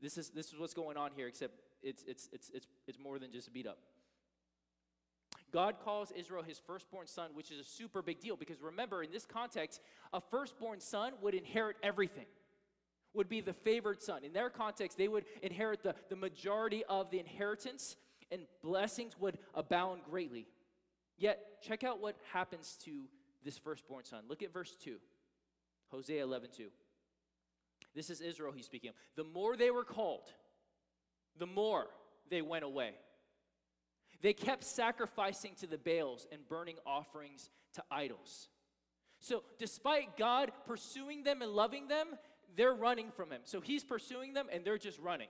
This 0.02 0.18
is 0.18 0.32
this 0.32 0.48
is 0.48 0.60
what's 0.60 0.74
going 0.74 0.98
on 0.98 1.12
here, 1.16 1.28
except 1.28 1.54
it's 1.84 2.04
it's 2.08 2.30
it's 2.32 2.50
it's 2.54 2.68
it's 2.88 3.00
more 3.00 3.20
than 3.20 3.32
just 3.32 3.52
beat 3.54 3.68
up. 3.68 3.78
God 5.52 5.76
calls 5.84 6.12
Israel 6.12 6.44
his 6.44 6.60
firstborn 6.60 7.08
son, 7.08 7.32
which 7.34 7.52
is 7.52 7.60
a 7.60 7.64
super 7.64 8.02
big 8.02 8.22
deal 8.22 8.36
because 8.36 8.62
remember, 8.62 9.04
in 9.04 9.12
this 9.12 9.26
context, 9.26 9.82
a 10.14 10.22
firstborn 10.22 10.80
son 10.80 11.14
would 11.22 11.34
inherit 11.34 11.76
everything, 11.84 12.26
would 13.14 13.28
be 13.28 13.42
the 13.42 13.54
favored 13.54 14.02
son. 14.02 14.24
In 14.24 14.32
their 14.32 14.50
context, 14.50 14.98
they 14.98 15.10
would 15.10 15.26
inherit 15.42 15.84
the, 15.84 15.94
the 16.10 16.16
majority 16.16 16.84
of 16.88 17.12
the 17.12 17.20
inheritance, 17.20 17.98
and 18.32 18.44
blessings 18.64 19.20
would 19.20 19.38
abound 19.54 20.02
greatly. 20.10 20.48
Yet, 21.18 21.62
check 21.62 21.84
out 21.84 22.00
what 22.00 22.16
happens 22.32 22.78
to 22.86 23.04
this 23.44 23.58
firstborn 23.58 24.06
son. 24.06 24.24
Look 24.30 24.42
at 24.44 24.54
verse 24.54 24.76
2, 24.84 24.96
Hosea 25.90 26.24
11 26.24 26.50
2. 26.56 26.68
This 27.94 28.10
is 28.10 28.22
Israel 28.22 28.54
he's 28.56 28.66
speaking 28.66 28.90
of. 28.90 28.96
The 29.16 29.26
more 29.26 29.58
they 29.58 29.70
were 29.70 29.84
called, 29.84 30.32
the 31.38 31.46
more 31.46 31.88
they 32.30 32.42
went 32.42 32.64
away. 32.64 32.92
They 34.22 34.34
kept 34.34 34.64
sacrificing 34.64 35.54
to 35.62 35.68
the 35.68 35.78
Baals 35.78 36.28
and 36.32 36.48
burning 36.48 36.78
offerings 36.86 37.50
to 37.74 37.84
idols. 37.90 38.50
So, 39.20 39.44
despite 39.60 40.18
God 40.18 40.52
pursuing 40.66 41.24
them 41.24 41.42
and 41.42 41.52
loving 41.52 41.88
them, 41.88 42.08
they're 42.56 42.74
running 42.74 43.12
from 43.12 43.32
Him. 43.32 43.42
So, 43.46 43.62
He's 43.62 43.84
pursuing 43.84 44.34
them 44.34 44.48
and 44.52 44.66
they're 44.66 44.78
just 44.78 45.00
running. 45.00 45.28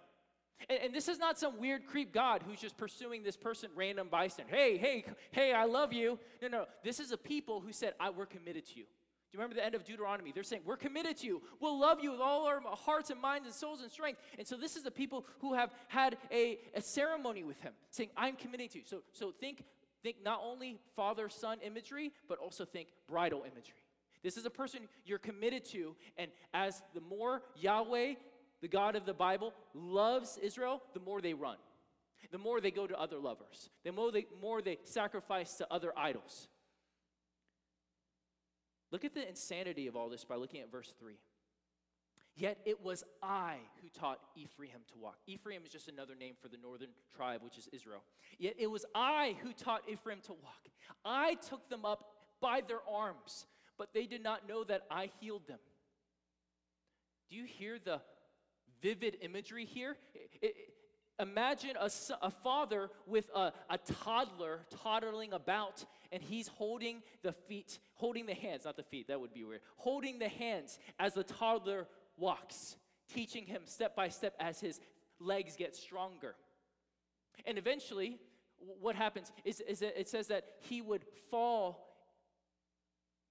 And, 0.70 0.80
and, 0.84 0.94
this 0.94 1.08
is 1.08 1.20
not 1.20 1.40
some 1.40 1.60
weird 1.60 1.86
creep 1.86 2.14
God 2.14 2.44
who's 2.46 2.60
just 2.60 2.78
pursuing 2.78 3.24
this 3.24 3.36
person, 3.36 3.70
random 3.76 4.08
bystander. 4.10 4.54
Hey, 4.54 4.78
hey, 4.78 5.06
hey, 5.32 5.54
I 5.54 5.66
love 5.66 5.92
you. 5.92 6.20
No, 6.42 6.48
no. 6.48 6.66
This 6.84 7.00
is 7.00 7.12
a 7.12 7.18
people 7.18 7.62
who 7.62 7.74
said, 7.74 7.94
I, 8.00 8.10
We're 8.10 8.26
committed 8.26 8.66
to 8.68 8.80
you. 8.80 8.86
Do 9.32 9.38
you 9.38 9.40
remember 9.40 9.56
the 9.56 9.66
end 9.66 9.76
of 9.76 9.86
Deuteronomy? 9.86 10.34
They're 10.34 10.44
saying, 10.44 10.64
We're 10.66 10.76
committed 10.76 11.16
to 11.18 11.26
you. 11.26 11.42
We'll 11.62 11.80
love 11.80 12.00
you 12.02 12.12
with 12.12 12.20
all 12.20 12.48
our 12.48 12.62
hearts 12.66 13.12
and 13.12 13.22
minds 13.22 13.46
and 13.46 13.56
souls 13.56 13.82
and 13.82 13.90
strength. 13.90 14.20
And 14.38 14.46
so 14.46 14.58
this 14.58 14.76
is 14.76 14.84
the 14.84 14.92
people 14.92 15.26
who 15.40 15.54
have 15.54 15.74
had 15.88 16.18
a, 16.32 16.60
a 16.76 16.82
ceremony 16.82 17.44
with 17.44 17.58
him, 17.62 17.72
saying, 17.92 18.10
I'm 18.18 18.36
committing 18.36 18.68
to 18.70 18.80
you. 18.80 18.84
So, 18.86 19.04
so 19.14 19.32
think, 19.32 19.64
think 20.04 20.18
not 20.22 20.42
only 20.44 20.80
father 20.98 21.30
son 21.30 21.60
imagery, 21.66 22.12
but 22.28 22.40
also 22.40 22.66
think 22.66 22.90
bridal 23.08 23.44
imagery. 23.50 23.78
This 24.22 24.36
is 24.36 24.46
a 24.46 24.50
person 24.50 24.82
you're 25.06 25.18
committed 25.18 25.64
to, 25.70 25.96
and 26.18 26.30
as 26.54 26.82
the 26.94 27.02
more 27.02 27.42
Yahweh, 27.56 28.16
the 28.62 28.68
God 28.68 28.98
of 28.98 29.06
the 29.06 29.14
Bible, 29.14 29.54
loves 29.74 30.38
Israel, 30.44 30.82
the 30.94 31.00
more 31.00 31.22
they 31.22 31.34
run. 31.34 31.56
The 32.32 32.38
more 32.38 32.62
they 32.62 32.72
go 32.72 32.86
to 32.86 33.00
other 33.00 33.18
lovers, 33.18 33.70
the 33.84 33.92
more 33.92 34.12
they, 34.12 34.26
more 34.42 34.62
they 34.62 34.78
sacrifice 34.84 35.56
to 35.56 35.68
other 35.72 35.92
idols. 35.98 36.48
Look 38.92 39.06
at 39.06 39.14
the 39.14 39.28
insanity 39.28 39.88
of 39.88 39.96
all 39.96 40.10
this 40.10 40.24
by 40.24 40.36
looking 40.36 40.62
at 40.62 40.72
verse 40.72 40.94
3. 41.00 41.16
Yet 42.36 42.60
it 42.66 42.84
was 42.84 43.04
I 43.22 43.58
who 43.82 43.90
taught 43.90 44.20
Ephraim 44.36 44.82
to 44.94 44.98
walk. 44.98 45.18
Ephraim 45.28 45.62
is 45.66 45.72
just 45.72 45.90
another 45.90 46.16
name 46.16 46.36
for 46.42 46.48
the 46.48 46.58
northern 46.58 46.90
tribe, 47.16 47.42
which 47.44 47.58
is 47.58 47.68
Israel. 47.74 48.04
Yet 48.38 48.56
it 48.58 48.68
was 48.68 48.86
I 48.96 49.36
who 49.44 49.52
taught 49.54 49.82
Ephraim 49.90 50.20
to 50.26 50.34
walk. 50.34 50.70
I 51.04 51.36
took 51.36 51.70
them 51.70 51.86
up 51.86 52.06
by 52.42 52.62
their 52.66 52.80
arms, 52.90 53.46
but 53.78 53.94
they 53.94 54.06
did 54.06 54.24
not 54.24 54.48
know 54.48 54.64
that 54.64 54.84
I 54.90 55.10
healed 55.20 55.48
them. 55.48 55.60
Do 57.30 57.36
you 57.36 57.46
hear 57.46 57.78
the 57.84 58.02
vivid 58.82 59.18
imagery 59.22 59.66
here? 59.66 59.98
It, 60.14 60.30
it, 60.42 60.56
imagine 61.20 61.72
a, 61.80 61.90
a 62.22 62.32
father 62.32 62.90
with 63.06 63.30
a, 63.36 63.52
a 63.70 63.78
toddler 64.04 64.62
toddling 64.84 65.34
about 65.34 65.86
and 66.12 66.22
he's 66.22 66.48
holding 66.48 67.02
the 67.24 67.32
feet, 67.32 67.80
holding 67.94 68.26
the 68.26 68.34
hands, 68.34 68.66
not 68.66 68.76
the 68.76 68.84
feet, 68.84 69.08
that 69.08 69.20
would 69.20 69.34
be 69.34 69.44
weird, 69.44 69.62
holding 69.78 70.20
the 70.20 70.28
hands 70.28 70.78
as 71.00 71.14
the 71.14 71.24
toddler 71.24 71.88
walks, 72.18 72.76
teaching 73.14 73.46
him 73.46 73.62
step 73.66 73.96
by 73.96 74.10
step 74.10 74.36
as 74.40 74.60
his 74.60 74.80
legs 75.20 75.56
get 75.56 75.76
stronger. 75.76 76.36
And 77.46 77.58
eventually, 77.58 78.18
what 78.80 78.96
happens 78.96 79.32
is, 79.44 79.62
is 79.62 79.82
it 79.82 80.08
says 80.08 80.28
that 80.28 80.46
he 80.60 80.82
would 80.82 81.06
fall. 81.30 81.88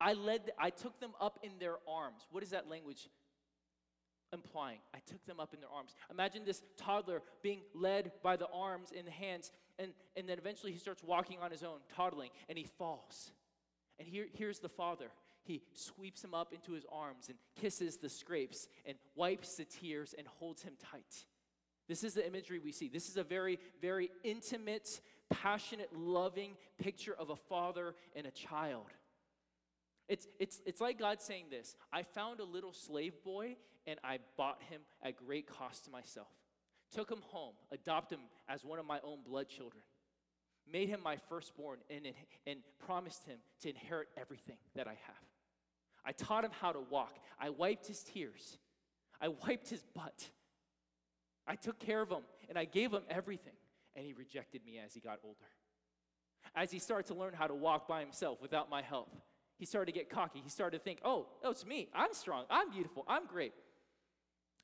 I 0.00 0.14
led, 0.14 0.50
I 0.58 0.70
took 0.70 0.98
them 0.98 1.12
up 1.20 1.38
in 1.42 1.52
their 1.58 1.76
arms. 1.88 2.26
What 2.30 2.42
is 2.42 2.50
that 2.50 2.68
language 2.68 3.08
implying? 4.32 4.78
I 4.94 4.98
took 5.06 5.24
them 5.26 5.40
up 5.40 5.54
in 5.54 5.60
their 5.60 5.70
arms. 5.70 5.94
Imagine 6.10 6.44
this 6.44 6.62
toddler 6.76 7.22
being 7.42 7.60
led 7.74 8.12
by 8.22 8.36
the 8.36 8.48
arms 8.52 8.92
and 8.96 9.06
the 9.06 9.12
hands, 9.12 9.52
and, 9.78 9.92
and 10.16 10.28
then 10.28 10.38
eventually 10.38 10.72
he 10.72 10.78
starts 10.78 11.02
walking 11.02 11.38
on 11.40 11.50
his 11.50 11.62
own, 11.62 11.78
toddling, 11.94 12.30
and 12.48 12.56
he 12.56 12.64
falls. 12.64 13.32
And 13.98 14.08
here, 14.08 14.26
here's 14.32 14.58
the 14.58 14.68
father. 14.68 15.10
He 15.42 15.62
sweeps 15.74 16.22
him 16.22 16.34
up 16.34 16.52
into 16.52 16.72
his 16.72 16.84
arms 16.92 17.28
and 17.28 17.36
kisses 17.60 17.96
the 17.96 18.08
scrapes 18.08 18.68
and 18.86 18.96
wipes 19.16 19.56
the 19.56 19.64
tears 19.64 20.14
and 20.16 20.26
holds 20.26 20.62
him 20.62 20.74
tight. 20.90 21.24
This 21.88 22.04
is 22.04 22.14
the 22.14 22.26
imagery 22.26 22.60
we 22.60 22.72
see. 22.72 22.88
This 22.88 23.08
is 23.08 23.16
a 23.16 23.24
very, 23.24 23.58
very 23.80 24.10
intimate, 24.22 25.00
passionate, 25.28 25.90
loving 25.92 26.52
picture 26.78 27.14
of 27.18 27.30
a 27.30 27.36
father 27.36 27.94
and 28.14 28.26
a 28.26 28.30
child. 28.30 28.86
It's, 30.10 30.26
it's, 30.40 30.60
it's 30.66 30.80
like 30.80 30.98
God 30.98 31.22
saying 31.22 31.46
this 31.50 31.76
I 31.92 32.02
found 32.02 32.40
a 32.40 32.44
little 32.44 32.72
slave 32.72 33.14
boy 33.24 33.56
and 33.86 33.98
I 34.02 34.18
bought 34.36 34.60
him 34.68 34.82
at 35.02 35.16
great 35.16 35.46
cost 35.46 35.84
to 35.84 35.90
myself. 35.90 36.26
Took 36.92 37.08
him 37.08 37.22
home, 37.28 37.54
adopted 37.70 38.18
him 38.18 38.24
as 38.48 38.64
one 38.64 38.80
of 38.80 38.84
my 38.84 38.98
own 39.04 39.20
blood 39.24 39.48
children, 39.48 39.82
made 40.70 40.88
him 40.88 41.00
my 41.00 41.16
firstborn, 41.28 41.78
and, 41.88 42.08
and 42.44 42.58
promised 42.84 43.24
him 43.24 43.38
to 43.62 43.70
inherit 43.70 44.08
everything 44.16 44.56
that 44.74 44.88
I 44.88 44.98
have. 45.06 45.24
I 46.04 46.10
taught 46.10 46.44
him 46.44 46.50
how 46.60 46.72
to 46.72 46.80
walk. 46.90 47.16
I 47.38 47.50
wiped 47.50 47.86
his 47.86 48.02
tears. 48.02 48.58
I 49.20 49.28
wiped 49.28 49.68
his 49.68 49.84
butt. 49.94 50.28
I 51.46 51.54
took 51.54 51.78
care 51.78 52.02
of 52.02 52.10
him, 52.10 52.22
and 52.48 52.58
I 52.58 52.64
gave 52.64 52.90
him 52.90 53.02
everything. 53.08 53.54
And 53.94 54.04
he 54.04 54.12
rejected 54.12 54.64
me 54.64 54.80
as 54.84 54.92
he 54.92 55.00
got 55.00 55.20
older. 55.22 55.38
As 56.56 56.72
he 56.72 56.80
started 56.80 57.06
to 57.12 57.14
learn 57.14 57.34
how 57.34 57.46
to 57.46 57.54
walk 57.54 57.86
by 57.86 58.00
himself 58.00 58.42
without 58.42 58.68
my 58.68 58.82
help, 58.82 59.14
he 59.60 59.66
started 59.66 59.92
to 59.92 59.98
get 59.98 60.08
cocky. 60.08 60.40
He 60.42 60.48
started 60.48 60.78
to 60.78 60.82
think, 60.82 61.00
oh, 61.04 61.26
oh, 61.44 61.50
it's 61.50 61.66
me. 61.66 61.90
I'm 61.94 62.14
strong. 62.14 62.46
I'm 62.48 62.70
beautiful. 62.70 63.04
I'm 63.06 63.26
great. 63.26 63.52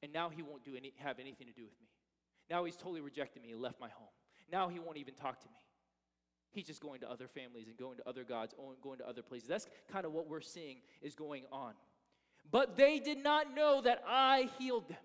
And 0.03 0.11
now 0.11 0.31
he 0.31 0.41
won't 0.41 0.65
do 0.65 0.75
any, 0.75 0.95
have 0.97 1.19
anything 1.19 1.47
to 1.49 1.53
do 1.53 1.65
with 1.65 1.79
me. 1.79 1.89
Now 2.49 2.65
he's 2.65 2.77
totally 2.77 3.03
rejected 3.03 3.43
me 3.43 3.53
and 3.53 3.61
left 3.61 3.79
my 3.79 3.91
home. 3.91 4.09
Now 4.51 4.69
he 4.69 4.79
won't 4.79 4.97
even 4.97 5.13
talk 5.13 5.39
to 5.41 5.49
me. 5.49 5.59
He's 6.51 6.67
just 6.67 6.81
going 6.81 7.01
to 7.01 7.11
other 7.11 7.29
families 7.29 7.67
and 7.69 7.77
going 7.77 7.99
to 7.99 8.09
other 8.09 8.25
gods, 8.25 8.55
going 8.83 8.97
to 8.99 9.07
other 9.07 9.21
places. 9.21 9.47
That's 9.47 9.67
kind 9.93 10.07
of 10.07 10.13
what 10.13 10.31
we're 10.31 10.41
seeing 10.41 10.79
is 11.03 11.15
going 11.15 11.43
on. 11.53 11.75
But 12.51 12.79
they 12.79 12.99
did 12.99 13.23
not 13.23 13.55
know 13.55 13.83
that 13.83 14.03
I 14.09 14.49
healed 14.59 14.89
them. 14.89 14.97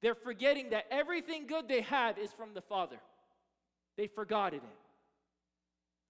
They're 0.00 0.14
forgetting 0.14 0.70
that 0.70 0.86
everything 0.90 1.46
good 1.46 1.68
they 1.68 1.82
have 1.82 2.16
is 2.16 2.32
from 2.32 2.54
the 2.54 2.62
Father. 2.62 2.96
They 3.98 4.06
forgot 4.06 4.54
it. 4.54 4.62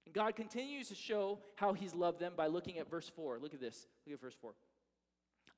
And 0.07 0.15
God 0.15 0.37
continues 0.37 0.89
to 0.89 0.95
show 0.95 1.41
how 1.57 1.75
He's 1.75 1.95
loved 1.95 2.21
them 2.21 2.33
by 2.37 2.47
looking 2.47 2.79
at 2.79 2.89
verse 2.89 3.11
4. 3.15 3.39
Look 3.41 3.53
at 3.53 3.61
this. 3.61 3.87
Look 4.07 4.15
at 4.15 4.21
verse 4.21 4.37
4. 4.41 4.55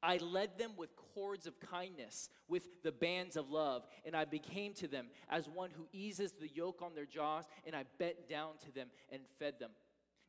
I 0.02 0.18
led 0.18 0.58
them 0.58 0.72
with 0.76 0.90
cords 1.14 1.46
of 1.46 1.58
kindness, 1.58 2.28
with 2.48 2.82
the 2.82 2.92
bands 2.92 3.36
of 3.36 3.50
love, 3.50 3.84
and 4.04 4.14
I 4.16 4.24
became 4.24 4.72
to 4.74 4.88
them 4.88 5.06
as 5.28 5.48
one 5.48 5.70
who 5.70 5.88
eases 5.92 6.32
the 6.32 6.48
yoke 6.48 6.82
on 6.82 6.94
their 6.94 7.04
jaws, 7.04 7.44
and 7.66 7.74
I 7.74 7.84
bent 7.98 8.28
down 8.28 8.52
to 8.64 8.72
them 8.72 8.88
and 9.10 9.22
fed 9.38 9.54
them. 9.58 9.70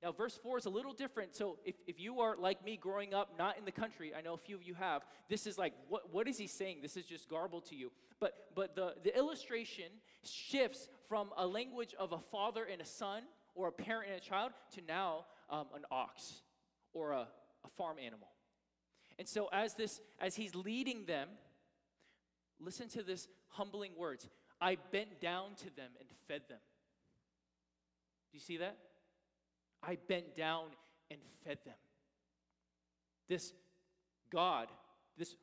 Now, 0.01 0.13
verse 0.13 0.35
4 0.41 0.59
is 0.59 0.65
a 0.65 0.69
little 0.69 0.93
different. 0.93 1.35
So, 1.35 1.57
if, 1.65 1.75
if 1.85 1.99
you 1.99 2.21
are 2.21 2.37
like 2.37 2.63
me 2.63 2.77
growing 2.77 3.13
up, 3.13 3.37
not 3.37 3.57
in 3.57 3.65
the 3.65 3.71
country, 3.71 4.13
I 4.17 4.21
know 4.21 4.33
a 4.33 4.37
few 4.37 4.55
of 4.55 4.63
you 4.63 4.73
have, 4.75 5.03
this 5.27 5.45
is 5.45 5.57
like, 5.57 5.73
what, 5.89 6.13
what 6.13 6.27
is 6.27 6.37
he 6.37 6.47
saying? 6.47 6.77
This 6.81 6.95
is 6.95 7.05
just 7.05 7.29
garbled 7.29 7.65
to 7.65 7.75
you. 7.75 7.91
But, 8.19 8.33
but 8.55 8.75
the, 8.75 8.95
the 9.03 9.15
illustration 9.15 9.91
shifts 10.23 10.87
from 11.09 11.31
a 11.37 11.45
language 11.45 11.93
of 11.99 12.13
a 12.13 12.19
father 12.19 12.63
and 12.63 12.81
a 12.81 12.85
son, 12.85 13.23
or 13.59 13.67
a 13.67 13.71
parent 13.73 14.07
and 14.09 14.17
a 14.17 14.21
child, 14.21 14.53
to 14.73 14.81
now 14.87 15.25
um, 15.49 15.65
an 15.75 15.83
ox 15.91 16.41
or 16.93 17.11
a, 17.11 17.27
a 17.65 17.69
farm 17.75 17.97
animal. 18.03 18.29
And 19.17 19.27
so 19.27 19.49
as 19.51 19.73
this 19.73 19.99
as 20.21 20.33
he's 20.35 20.55
leading 20.55 21.05
them, 21.05 21.27
listen 22.57 22.87
to 22.89 23.03
this 23.03 23.27
humbling 23.49 23.91
words. 23.97 24.29
I 24.61 24.77
bent 24.93 25.19
down 25.19 25.55
to 25.57 25.65
them 25.75 25.91
and 25.99 26.07
fed 26.27 26.43
them. 26.47 26.59
Do 28.31 28.37
you 28.37 28.39
see 28.39 28.57
that? 28.57 28.77
I 29.83 29.97
bent 30.07 30.37
down 30.37 30.67
and 31.11 31.19
fed 31.45 31.57
them. 31.65 31.75
This 33.27 33.51
God, 34.31 34.67
this 35.17 35.35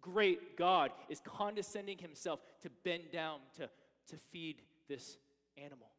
great 0.00 0.56
God, 0.56 0.92
is 1.08 1.20
condescending 1.24 1.98
himself 1.98 2.40
to 2.62 2.70
bend 2.84 3.04
down 3.12 3.38
to, 3.56 3.68
to 4.08 4.16
feed 4.30 4.62
this 4.88 5.16
animal. 5.56 5.91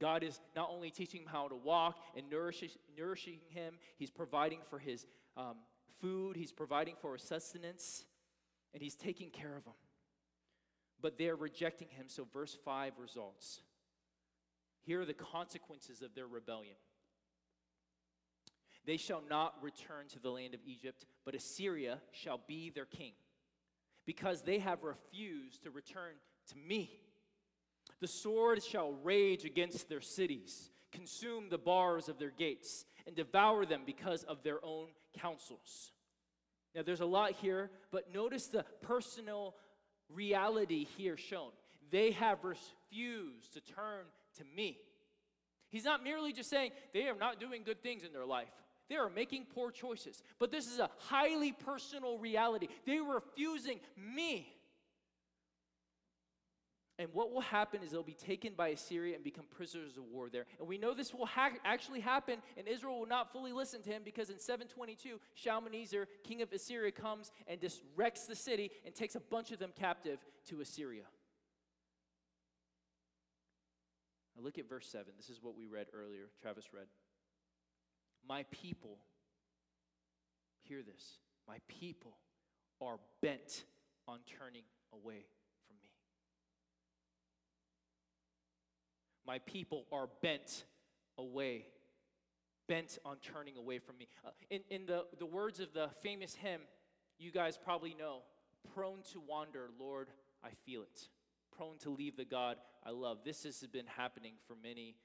God 0.00 0.22
is 0.22 0.40
not 0.54 0.70
only 0.70 0.90
teaching 0.90 1.22
him 1.22 1.28
how 1.28 1.48
to 1.48 1.56
walk 1.56 1.98
and 2.16 2.30
nourishing, 2.30 2.70
nourishing 2.96 3.40
him, 3.48 3.74
he's 3.96 4.10
providing 4.10 4.60
for 4.70 4.78
his 4.78 5.06
um, 5.36 5.56
food, 6.00 6.36
he's 6.36 6.52
providing 6.52 6.94
for 7.00 7.14
his 7.14 7.22
sustenance, 7.22 8.04
and 8.72 8.82
he's 8.82 8.94
taking 8.94 9.30
care 9.30 9.56
of 9.56 9.64
him. 9.64 9.74
But 11.00 11.18
they're 11.18 11.36
rejecting 11.36 11.88
him, 11.88 12.06
so 12.08 12.26
verse 12.32 12.56
5 12.64 12.92
results. 12.98 13.60
Here 14.82 15.00
are 15.00 15.04
the 15.04 15.14
consequences 15.14 16.02
of 16.02 16.14
their 16.14 16.26
rebellion. 16.26 16.76
They 18.84 18.96
shall 18.96 19.22
not 19.28 19.62
return 19.62 20.08
to 20.14 20.18
the 20.18 20.30
land 20.30 20.54
of 20.54 20.60
Egypt, 20.64 21.04
but 21.24 21.34
Assyria 21.34 21.98
shall 22.12 22.40
be 22.46 22.70
their 22.70 22.86
king, 22.86 23.12
because 24.06 24.42
they 24.42 24.58
have 24.60 24.82
refused 24.82 25.62
to 25.64 25.70
return 25.70 26.14
to 26.48 26.56
me. 26.56 27.00
The 28.00 28.06
sword 28.06 28.62
shall 28.62 28.92
rage 29.02 29.44
against 29.44 29.88
their 29.88 30.00
cities, 30.00 30.70
consume 30.92 31.48
the 31.48 31.58
bars 31.58 32.08
of 32.08 32.18
their 32.18 32.30
gates, 32.30 32.84
and 33.06 33.16
devour 33.16 33.66
them 33.66 33.82
because 33.84 34.24
of 34.24 34.42
their 34.42 34.64
own 34.64 34.88
counsels. 35.18 35.92
Now, 36.74 36.82
there's 36.82 37.00
a 37.00 37.06
lot 37.06 37.32
here, 37.32 37.70
but 37.90 38.14
notice 38.14 38.46
the 38.46 38.64
personal 38.82 39.54
reality 40.08 40.86
here 40.96 41.16
shown. 41.16 41.50
They 41.90 42.12
have 42.12 42.44
refused 42.44 43.54
to 43.54 43.60
turn 43.60 44.04
to 44.36 44.44
me. 44.56 44.78
He's 45.70 45.84
not 45.84 46.04
merely 46.04 46.32
just 46.32 46.50
saying 46.50 46.72
they 46.94 47.08
are 47.08 47.16
not 47.16 47.40
doing 47.40 47.62
good 47.64 47.82
things 47.82 48.04
in 48.04 48.12
their 48.12 48.24
life. 48.24 48.48
They 48.88 48.96
are 48.96 49.10
making 49.10 49.46
poor 49.54 49.70
choices. 49.70 50.22
But 50.38 50.50
this 50.50 50.66
is 50.66 50.78
a 50.78 50.88
highly 50.96 51.52
personal 51.52 52.18
reality. 52.18 52.68
They 52.86 52.98
are 52.98 53.14
refusing 53.14 53.80
me. 53.96 54.54
And 56.98 57.08
what 57.12 57.32
will 57.32 57.40
happen 57.40 57.82
is 57.84 57.92
they'll 57.92 58.02
be 58.02 58.12
taken 58.12 58.54
by 58.56 58.68
Assyria 58.68 59.14
and 59.14 59.22
become 59.22 59.44
prisoners 59.56 59.96
of 59.96 60.02
war 60.04 60.28
there. 60.28 60.46
And 60.58 60.66
we 60.66 60.78
know 60.78 60.94
this 60.94 61.14
will 61.14 61.26
ha- 61.26 61.52
actually 61.64 62.00
happen, 62.00 62.40
and 62.56 62.66
Israel 62.66 62.98
will 62.98 63.06
not 63.06 63.32
fully 63.32 63.52
listen 63.52 63.82
to 63.82 63.90
him 63.90 64.02
because 64.04 64.30
in 64.30 64.40
722, 64.40 65.20
Shalmaneser, 65.34 66.08
king 66.24 66.42
of 66.42 66.52
Assyria, 66.52 66.90
comes 66.90 67.30
and 67.46 67.60
just 67.60 67.82
wrecks 67.94 68.24
the 68.24 68.34
city 68.34 68.72
and 68.84 68.94
takes 68.96 69.14
a 69.14 69.20
bunch 69.20 69.52
of 69.52 69.60
them 69.60 69.70
captive 69.78 70.18
to 70.46 70.60
Assyria. 70.60 71.04
Now 74.36 74.42
look 74.42 74.58
at 74.58 74.68
verse 74.68 74.88
7. 74.88 75.06
This 75.16 75.30
is 75.30 75.40
what 75.40 75.56
we 75.56 75.66
read 75.66 75.86
earlier, 75.94 76.30
Travis 76.42 76.72
read. 76.74 76.86
My 78.28 78.44
people, 78.50 78.98
hear 80.62 80.82
this, 80.82 81.18
my 81.46 81.58
people 81.68 82.16
are 82.80 82.98
bent 83.22 83.64
on 84.08 84.18
turning 84.38 84.64
away 84.92 85.26
My 89.28 89.40
people 89.40 89.84
are 89.92 90.08
bent 90.22 90.64
away, 91.18 91.66
bent 92.66 92.98
on 93.04 93.18
turning 93.18 93.58
away 93.58 93.78
from 93.78 93.98
me. 93.98 94.08
Uh, 94.26 94.30
in 94.48 94.62
in 94.70 94.86
the, 94.86 95.04
the 95.18 95.26
words 95.26 95.60
of 95.60 95.74
the 95.74 95.90
famous 96.02 96.34
hymn, 96.34 96.62
you 97.18 97.30
guys 97.30 97.58
probably 97.62 97.94
know 97.98 98.22
prone 98.74 99.02
to 99.12 99.20
wander, 99.20 99.68
Lord, 99.78 100.08
I 100.42 100.48
feel 100.64 100.80
it. 100.80 101.08
Prone 101.54 101.76
to 101.80 101.90
leave 101.90 102.16
the 102.16 102.24
God 102.24 102.56
I 102.86 102.90
love. 102.90 103.18
This 103.22 103.44
has 103.44 103.58
been 103.70 103.84
happening 103.86 104.32
for 104.46 104.56
many 104.62 104.96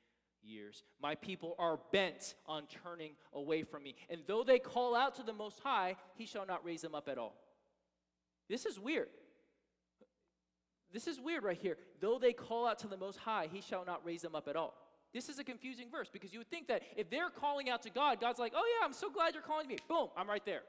years. 0.42 0.84
My 1.01 1.15
people 1.15 1.56
are 1.60 1.80
bent 1.92 2.36
on 2.46 2.63
turning 2.86 3.15
away 3.34 3.63
from 3.63 3.84
me. 3.84 3.94
And 4.10 4.22
though 4.25 4.46
they 4.46 4.60
call 4.60 4.96
out 4.96 5.15
to 5.15 5.24
the 5.24 5.34
Most 5.34 5.60
High, 5.60 5.98
He 6.15 6.25
shall 6.25 6.46
not 6.46 6.63
raise 6.63 6.82
them 6.82 6.96
up 6.96 7.10
at 7.10 7.18
all. 7.18 7.36
This 8.48 8.65
is 8.65 8.80
weird. 8.80 9.10
This 10.94 11.08
is 11.08 11.20
weird 11.20 11.44
right 11.44 11.58
here. 11.60 11.78
Though 12.00 12.20
they 12.20 12.34
call 12.34 12.68
out 12.68 12.80
to 12.80 12.88
the 12.88 12.98
Most 12.98 13.18
High, 13.18 13.50
he 13.52 13.62
shall 13.62 13.84
not 13.84 14.06
raise 14.06 14.22
them 14.22 14.36
up 14.36 14.48
at 14.48 14.56
all. 14.56 14.76
This 15.14 15.28
is 15.30 15.40
a 15.40 15.44
confusing 15.44 15.88
verse 15.92 16.10
because 16.12 16.34
you 16.34 16.40
would 16.40 16.50
think 16.50 16.68
that 16.68 16.84
if 16.96 17.10
they're 17.10 17.30
calling 17.30 17.70
out 17.70 17.84
to 17.84 17.90
God, 17.90 18.20
God's 18.22 18.40
like, 18.40 18.54
oh, 18.56 18.64
yeah, 18.80 18.86
I'm 18.86 18.94
so 18.94 19.10
glad 19.10 19.34
you're 19.34 19.44
calling 19.44 19.68
me. 19.68 19.78
Boom, 19.88 20.08
I'm 20.16 20.30
right 20.30 20.46
there. 20.46 20.62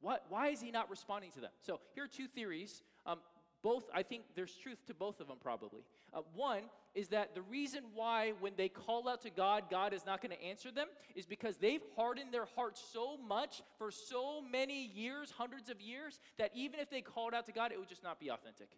What, 0.00 0.24
why 0.28 0.48
is 0.48 0.60
he 0.60 0.70
not 0.70 0.90
responding 0.90 1.30
to 1.32 1.40
them? 1.40 1.50
So 1.60 1.80
here 1.94 2.04
are 2.04 2.08
two 2.08 2.26
theories. 2.26 2.82
Um, 3.06 3.18
both, 3.62 3.84
I 3.94 4.02
think 4.02 4.24
there's 4.36 4.54
truth 4.54 4.84
to 4.88 4.94
both 4.94 5.20
of 5.20 5.28
them 5.28 5.38
probably. 5.40 5.80
Uh, 6.12 6.20
one 6.34 6.64
is 6.94 7.08
that 7.08 7.34
the 7.34 7.40
reason 7.42 7.82
why 7.94 8.34
when 8.38 8.52
they 8.56 8.68
call 8.68 9.08
out 9.08 9.22
to 9.22 9.30
God, 9.30 9.64
God 9.70 9.94
is 9.94 10.04
not 10.04 10.20
going 10.20 10.36
to 10.36 10.44
answer 10.44 10.70
them 10.70 10.88
is 11.16 11.24
because 11.24 11.56
they've 11.56 11.80
hardened 11.96 12.32
their 12.32 12.46
hearts 12.54 12.84
so 12.92 13.16
much 13.16 13.62
for 13.78 13.90
so 13.90 14.42
many 14.42 14.84
years, 14.84 15.32
hundreds 15.36 15.70
of 15.70 15.80
years, 15.80 16.20
that 16.38 16.50
even 16.54 16.78
if 16.78 16.90
they 16.90 17.00
called 17.00 17.32
out 17.32 17.46
to 17.46 17.52
God, 17.52 17.72
it 17.72 17.78
would 17.78 17.88
just 17.88 18.02
not 18.02 18.20
be 18.20 18.28
authentic. 18.28 18.68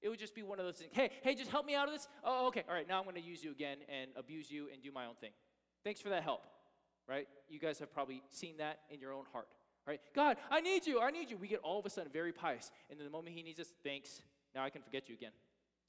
It 0.00 0.08
would 0.08 0.18
just 0.18 0.34
be 0.34 0.42
one 0.42 0.58
of 0.58 0.64
those 0.64 0.76
things. 0.76 0.90
Hey, 0.92 1.10
hey, 1.22 1.34
just 1.34 1.50
help 1.50 1.66
me 1.66 1.74
out 1.74 1.88
of 1.88 1.94
this. 1.94 2.08
Oh, 2.24 2.42
oh 2.42 2.46
okay. 2.48 2.64
All 2.68 2.74
right. 2.74 2.86
Now 2.88 2.98
I'm 2.98 3.04
going 3.04 3.16
to 3.16 3.22
use 3.22 3.42
you 3.42 3.50
again 3.50 3.78
and 3.88 4.10
abuse 4.16 4.50
you 4.50 4.68
and 4.72 4.82
do 4.82 4.92
my 4.92 5.06
own 5.06 5.14
thing. 5.20 5.30
Thanks 5.84 6.00
for 6.00 6.08
that 6.10 6.22
help. 6.22 6.42
Right? 7.08 7.26
You 7.48 7.58
guys 7.58 7.78
have 7.78 7.92
probably 7.92 8.22
seen 8.30 8.58
that 8.58 8.80
in 8.90 9.00
your 9.00 9.12
own 9.12 9.24
heart. 9.32 9.48
Right? 9.86 10.00
God, 10.14 10.36
I 10.50 10.60
need 10.60 10.86
you. 10.86 11.00
I 11.00 11.10
need 11.10 11.30
you. 11.30 11.36
We 11.36 11.48
get 11.48 11.60
all 11.60 11.78
of 11.78 11.86
a 11.86 11.90
sudden 11.90 12.12
very 12.12 12.32
pious. 12.32 12.70
And 12.90 12.98
then 12.98 13.06
the 13.06 13.10
moment 13.10 13.34
he 13.34 13.42
needs 13.42 13.58
us, 13.58 13.72
thanks. 13.82 14.22
Now 14.54 14.64
I 14.64 14.70
can 14.70 14.82
forget 14.82 15.08
you 15.08 15.14
again. 15.14 15.32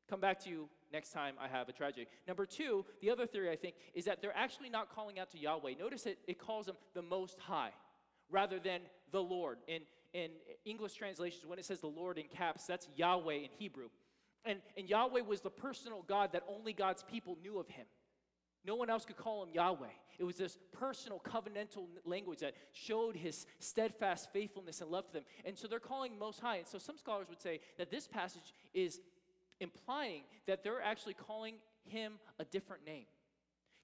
Come 0.09 0.21
back 0.21 0.39
to 0.45 0.49
you 0.49 0.69
next 0.91 1.11
time 1.11 1.35
I 1.39 1.47
have 1.47 1.69
a 1.69 1.71
tragedy. 1.71 2.07
Number 2.27 2.45
two, 2.45 2.83
the 3.01 3.11
other 3.11 3.27
theory 3.27 3.51
I 3.51 3.55
think 3.55 3.75
is 3.93 4.05
that 4.05 4.21
they're 4.21 4.35
actually 4.35 4.69
not 4.69 4.93
calling 4.93 5.19
out 5.19 5.29
to 5.31 5.37
Yahweh. 5.37 5.73
Notice 5.79 6.07
it, 6.07 6.17
it 6.27 6.39
calls 6.39 6.67
him 6.67 6.75
the 6.95 7.01
Most 7.03 7.37
High 7.39 7.71
rather 8.31 8.59
than 8.59 8.81
the 9.11 9.21
Lord. 9.21 9.59
In 9.67 9.81
in 10.13 10.31
English 10.65 10.95
translations, 10.95 11.45
when 11.45 11.59
it 11.59 11.65
says 11.65 11.79
the 11.79 11.87
Lord 11.87 12.17
in 12.17 12.25
caps, 12.25 12.65
that's 12.65 12.87
Yahweh 12.95 13.35
in 13.35 13.49
Hebrew. 13.57 13.89
And, 14.45 14.59
and 14.77 14.89
Yahweh 14.89 15.21
was 15.21 15.41
the 15.41 15.49
personal 15.49 16.03
God 16.07 16.31
that 16.33 16.43
only 16.47 16.73
God's 16.73 17.03
people 17.03 17.37
knew 17.41 17.59
of 17.59 17.67
him. 17.67 17.85
No 18.65 18.75
one 18.75 18.89
else 18.89 19.05
could 19.05 19.17
call 19.17 19.43
him 19.43 19.49
Yahweh. 19.53 19.87
It 20.17 20.23
was 20.23 20.35
this 20.35 20.57
personal 20.73 21.19
covenantal 21.19 21.87
language 22.05 22.39
that 22.39 22.53
showed 22.73 23.15
his 23.15 23.45
steadfast 23.59 24.33
faithfulness 24.33 24.81
and 24.81 24.91
love 24.91 25.07
to 25.07 25.13
them. 25.13 25.23
And 25.45 25.57
so 25.57 25.67
they're 25.67 25.79
calling 25.79 26.19
Most 26.19 26.41
High. 26.41 26.57
And 26.57 26.67
so 26.67 26.77
some 26.77 26.97
scholars 26.97 27.27
would 27.29 27.41
say 27.41 27.61
that 27.77 27.89
this 27.89 28.07
passage 28.07 28.53
is 28.73 28.99
implying 29.61 30.23
that 30.45 30.63
they're 30.63 30.81
actually 30.81 31.13
calling 31.13 31.55
him 31.85 32.13
a 32.37 32.45
different 32.45 32.85
name 32.85 33.05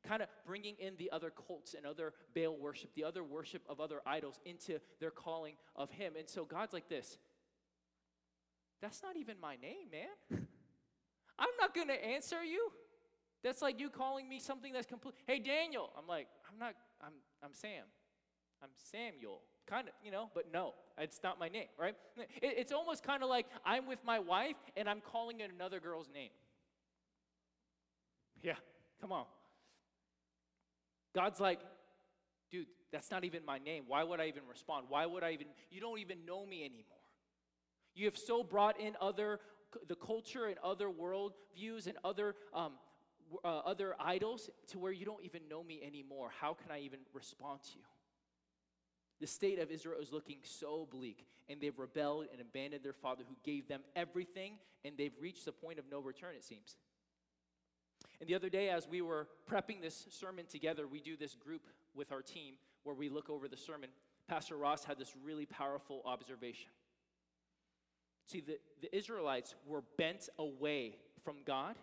kind 0.07 0.21
of 0.21 0.29
bringing 0.45 0.75
in 0.79 0.93
the 0.97 1.09
other 1.11 1.31
cults 1.31 1.73
and 1.73 1.85
other 1.85 2.13
Baal 2.35 2.55
worship, 2.57 2.91
the 2.95 3.03
other 3.03 3.23
worship 3.23 3.63
of 3.67 3.79
other 3.79 4.01
idols 4.05 4.39
into 4.45 4.79
their 4.99 5.11
calling 5.11 5.55
of 5.75 5.91
Him. 5.91 6.13
And 6.17 6.29
so 6.29 6.45
God's 6.45 6.73
like 6.73 6.89
this 6.89 7.17
That's 8.81 9.01
not 9.03 9.17
even 9.17 9.35
my 9.39 9.55
name, 9.55 9.87
man. 9.91 10.47
I'm 11.39 11.49
not 11.59 11.75
going 11.75 11.89
to 11.89 12.05
answer 12.05 12.43
you. 12.43 12.71
That's 13.43 13.61
like 13.61 13.79
you 13.79 13.89
calling 13.89 14.27
me 14.27 14.39
something 14.39 14.73
that's 14.73 14.87
complete. 14.87 15.15
Hey, 15.27 15.39
Daniel. 15.39 15.91
I'm 15.97 16.07
like, 16.07 16.27
I'm 16.51 16.57
not, 16.57 16.73
I'm, 17.01 17.13
I'm 17.43 17.53
Sam. 17.53 17.83
I'm 18.63 18.69
Samuel. 18.91 19.41
Kind 19.67 19.87
of, 19.87 19.93
you 20.03 20.11
know, 20.11 20.29
but 20.33 20.45
no, 20.53 20.73
it's 20.97 21.19
not 21.23 21.39
my 21.39 21.49
name, 21.49 21.67
right? 21.77 21.95
It, 22.17 22.27
it's 22.41 22.71
almost 22.71 23.03
kind 23.03 23.23
of 23.23 23.29
like 23.29 23.47
I'm 23.65 23.87
with 23.87 23.99
my 24.05 24.19
wife 24.19 24.55
and 24.77 24.87
I'm 24.87 25.01
calling 25.01 25.39
it 25.39 25.51
another 25.53 25.79
girl's 25.79 26.07
name. 26.13 26.29
Yeah, 28.43 28.55
come 29.01 29.11
on. 29.11 29.25
God's 31.15 31.39
like, 31.39 31.59
dude, 32.51 32.67
that's 32.91 33.09
not 33.09 33.23
even 33.23 33.45
my 33.45 33.57
name. 33.57 33.85
Why 33.87 34.03
would 34.03 34.19
I 34.19 34.27
even 34.27 34.43
respond? 34.49 34.87
Why 34.89 35.05
would 35.05 35.23
I 35.23 35.31
even, 35.31 35.47
you 35.71 35.79
don't 35.79 35.99
even 35.99 36.25
know 36.25 36.45
me 36.45 36.65
anymore. 36.65 36.83
You 37.95 38.05
have 38.05 38.17
so 38.17 38.43
brought 38.43 38.79
in 38.79 38.95
other, 38.99 39.39
the 39.87 39.95
culture 39.95 40.47
and 40.47 40.57
other 40.63 40.89
world 40.89 41.33
views 41.55 41.87
and 41.87 41.97
other, 42.03 42.35
um, 42.53 42.73
uh, 43.43 43.47
other 43.47 43.95
idols 43.97 44.49
to 44.67 44.79
where 44.79 44.91
you 44.91 45.05
don't 45.05 45.23
even 45.23 45.41
know 45.49 45.63
me 45.63 45.81
anymore. 45.85 46.29
How 46.41 46.53
can 46.53 46.69
I 46.71 46.79
even 46.79 46.99
respond 47.13 47.61
to 47.63 47.77
you? 47.77 47.83
The 49.21 49.27
state 49.27 49.59
of 49.59 49.71
Israel 49.71 50.01
is 50.01 50.11
looking 50.11 50.39
so 50.43 50.85
bleak, 50.91 51.25
and 51.47 51.61
they've 51.61 51.79
rebelled 51.79 52.25
and 52.33 52.41
abandoned 52.41 52.83
their 52.83 52.93
father 52.93 53.23
who 53.27 53.35
gave 53.45 53.69
them 53.69 53.79
everything, 53.95 54.57
and 54.83 54.97
they've 54.97 55.15
reached 55.21 55.45
the 55.45 55.53
point 55.53 55.79
of 55.79 55.85
no 55.89 55.99
return, 55.99 56.35
it 56.35 56.43
seems. 56.43 56.75
And 58.19 58.29
the 58.29 58.35
other 58.35 58.49
day, 58.49 58.69
as 58.69 58.87
we 58.87 59.01
were 59.01 59.27
prepping 59.49 59.81
this 59.81 60.07
sermon 60.09 60.45
together, 60.45 60.87
we 60.87 60.99
do 60.99 61.17
this 61.17 61.35
group 61.35 61.67
with 61.93 62.11
our 62.11 62.21
team 62.21 62.55
where 62.83 62.95
we 62.95 63.09
look 63.09 63.29
over 63.29 63.47
the 63.47 63.57
sermon. 63.57 63.89
Pastor 64.27 64.55
Ross 64.55 64.85
had 64.85 64.97
this 64.97 65.13
really 65.23 65.45
powerful 65.45 66.01
observation. 66.05 66.69
See, 68.27 68.41
the, 68.41 68.57
the 68.81 68.95
Israelites 68.95 69.53
were 69.67 69.83
bent 69.97 70.29
away 70.39 70.97
from 71.23 71.37
God. 71.45 71.75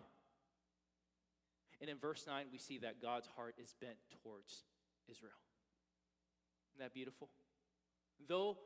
And 1.79 1.89
in 1.89 1.97
verse 1.97 2.25
9, 2.27 2.47
we 2.51 2.57
see 2.57 2.79
that 2.79 3.01
God's 3.01 3.27
heart 3.35 3.55
is 3.61 3.75
bent 3.79 3.97
towards 4.23 4.63
Israel. 5.09 5.31
Isn't 6.73 6.85
that 6.85 6.93
beautiful? 6.93 7.29
Though 8.27 8.57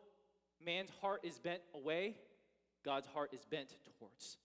man's 0.63 0.89
heart 1.01 1.21
is 1.23 1.39
bent 1.39 1.61
away, 1.73 2.15
God's 2.85 3.07
heart 3.07 3.33
is 3.33 3.43
bent 3.45 3.75
towards 3.99 4.37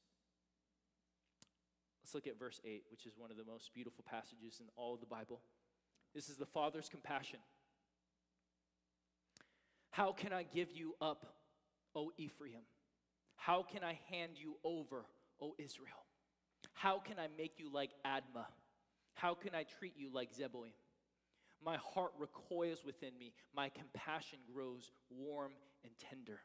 Let's 2.12 2.26
look 2.26 2.34
at 2.34 2.38
verse 2.38 2.60
8, 2.62 2.82
which 2.90 3.06
is 3.06 3.14
one 3.16 3.30
of 3.30 3.38
the 3.38 3.50
most 3.50 3.72
beautiful 3.72 4.04
passages 4.06 4.60
in 4.60 4.66
all 4.76 4.92
of 4.92 5.00
the 5.00 5.06
Bible. 5.06 5.40
This 6.14 6.28
is 6.28 6.36
the 6.36 6.44
Father's 6.44 6.90
compassion. 6.90 7.38
How 9.92 10.12
can 10.12 10.30
I 10.30 10.42
give 10.42 10.70
you 10.70 10.94
up, 11.00 11.24
O 11.94 12.12
Ephraim? 12.18 12.64
How 13.36 13.62
can 13.62 13.82
I 13.82 13.98
hand 14.10 14.32
you 14.34 14.56
over, 14.62 15.06
O 15.40 15.54
Israel? 15.58 16.04
How 16.74 16.98
can 16.98 17.18
I 17.18 17.28
make 17.38 17.58
you 17.58 17.72
like 17.72 17.92
Admah? 18.06 18.44
How 19.14 19.32
can 19.32 19.54
I 19.54 19.64
treat 19.78 19.94
you 19.96 20.10
like 20.12 20.34
Zeboim? 20.34 20.74
My 21.64 21.78
heart 21.78 22.12
recoils 22.18 22.84
within 22.84 23.16
me. 23.18 23.32
My 23.56 23.70
compassion 23.70 24.40
grows 24.52 24.90
warm 25.08 25.52
and 25.82 25.92
tender. 26.10 26.40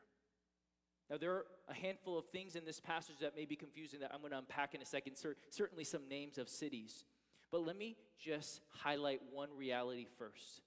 Now, 1.10 1.17
there 1.17 1.32
are 1.32 1.46
a 1.70 1.74
handful 1.74 2.17
of 2.17 2.26
things 2.26 2.56
in 2.56 2.65
this 2.65 2.80
passage 2.80 3.15
that 3.22 3.36
may 3.36 3.46
be 3.46 3.56
confusing 3.56 4.02
that 4.02 4.12
I'm 4.13 4.20
going 4.20 4.32
to 4.32 4.38
unpack 4.38 4.76
in 4.76 4.82
a 4.82 4.86
second. 4.86 5.15
certainly, 5.50 5.84
some 5.84 6.08
names 6.10 6.38
of 6.38 6.50
cities. 6.50 7.06
But 7.52 7.65
let 7.65 7.78
me 7.78 7.96
just 8.20 8.60
highlight 8.70 9.22
one 9.32 9.50
reality 9.56 10.06
first. 10.17 10.62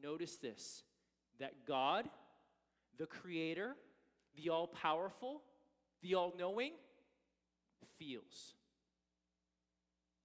Notice 0.00 0.36
this 0.36 0.84
that 1.40 1.66
God, 1.66 2.08
the 2.98 3.06
Creator, 3.06 3.74
the 4.36 4.50
all 4.50 4.66
powerful, 4.68 5.42
the 6.02 6.14
all 6.14 6.34
knowing, 6.38 6.72
feels. 7.98 8.54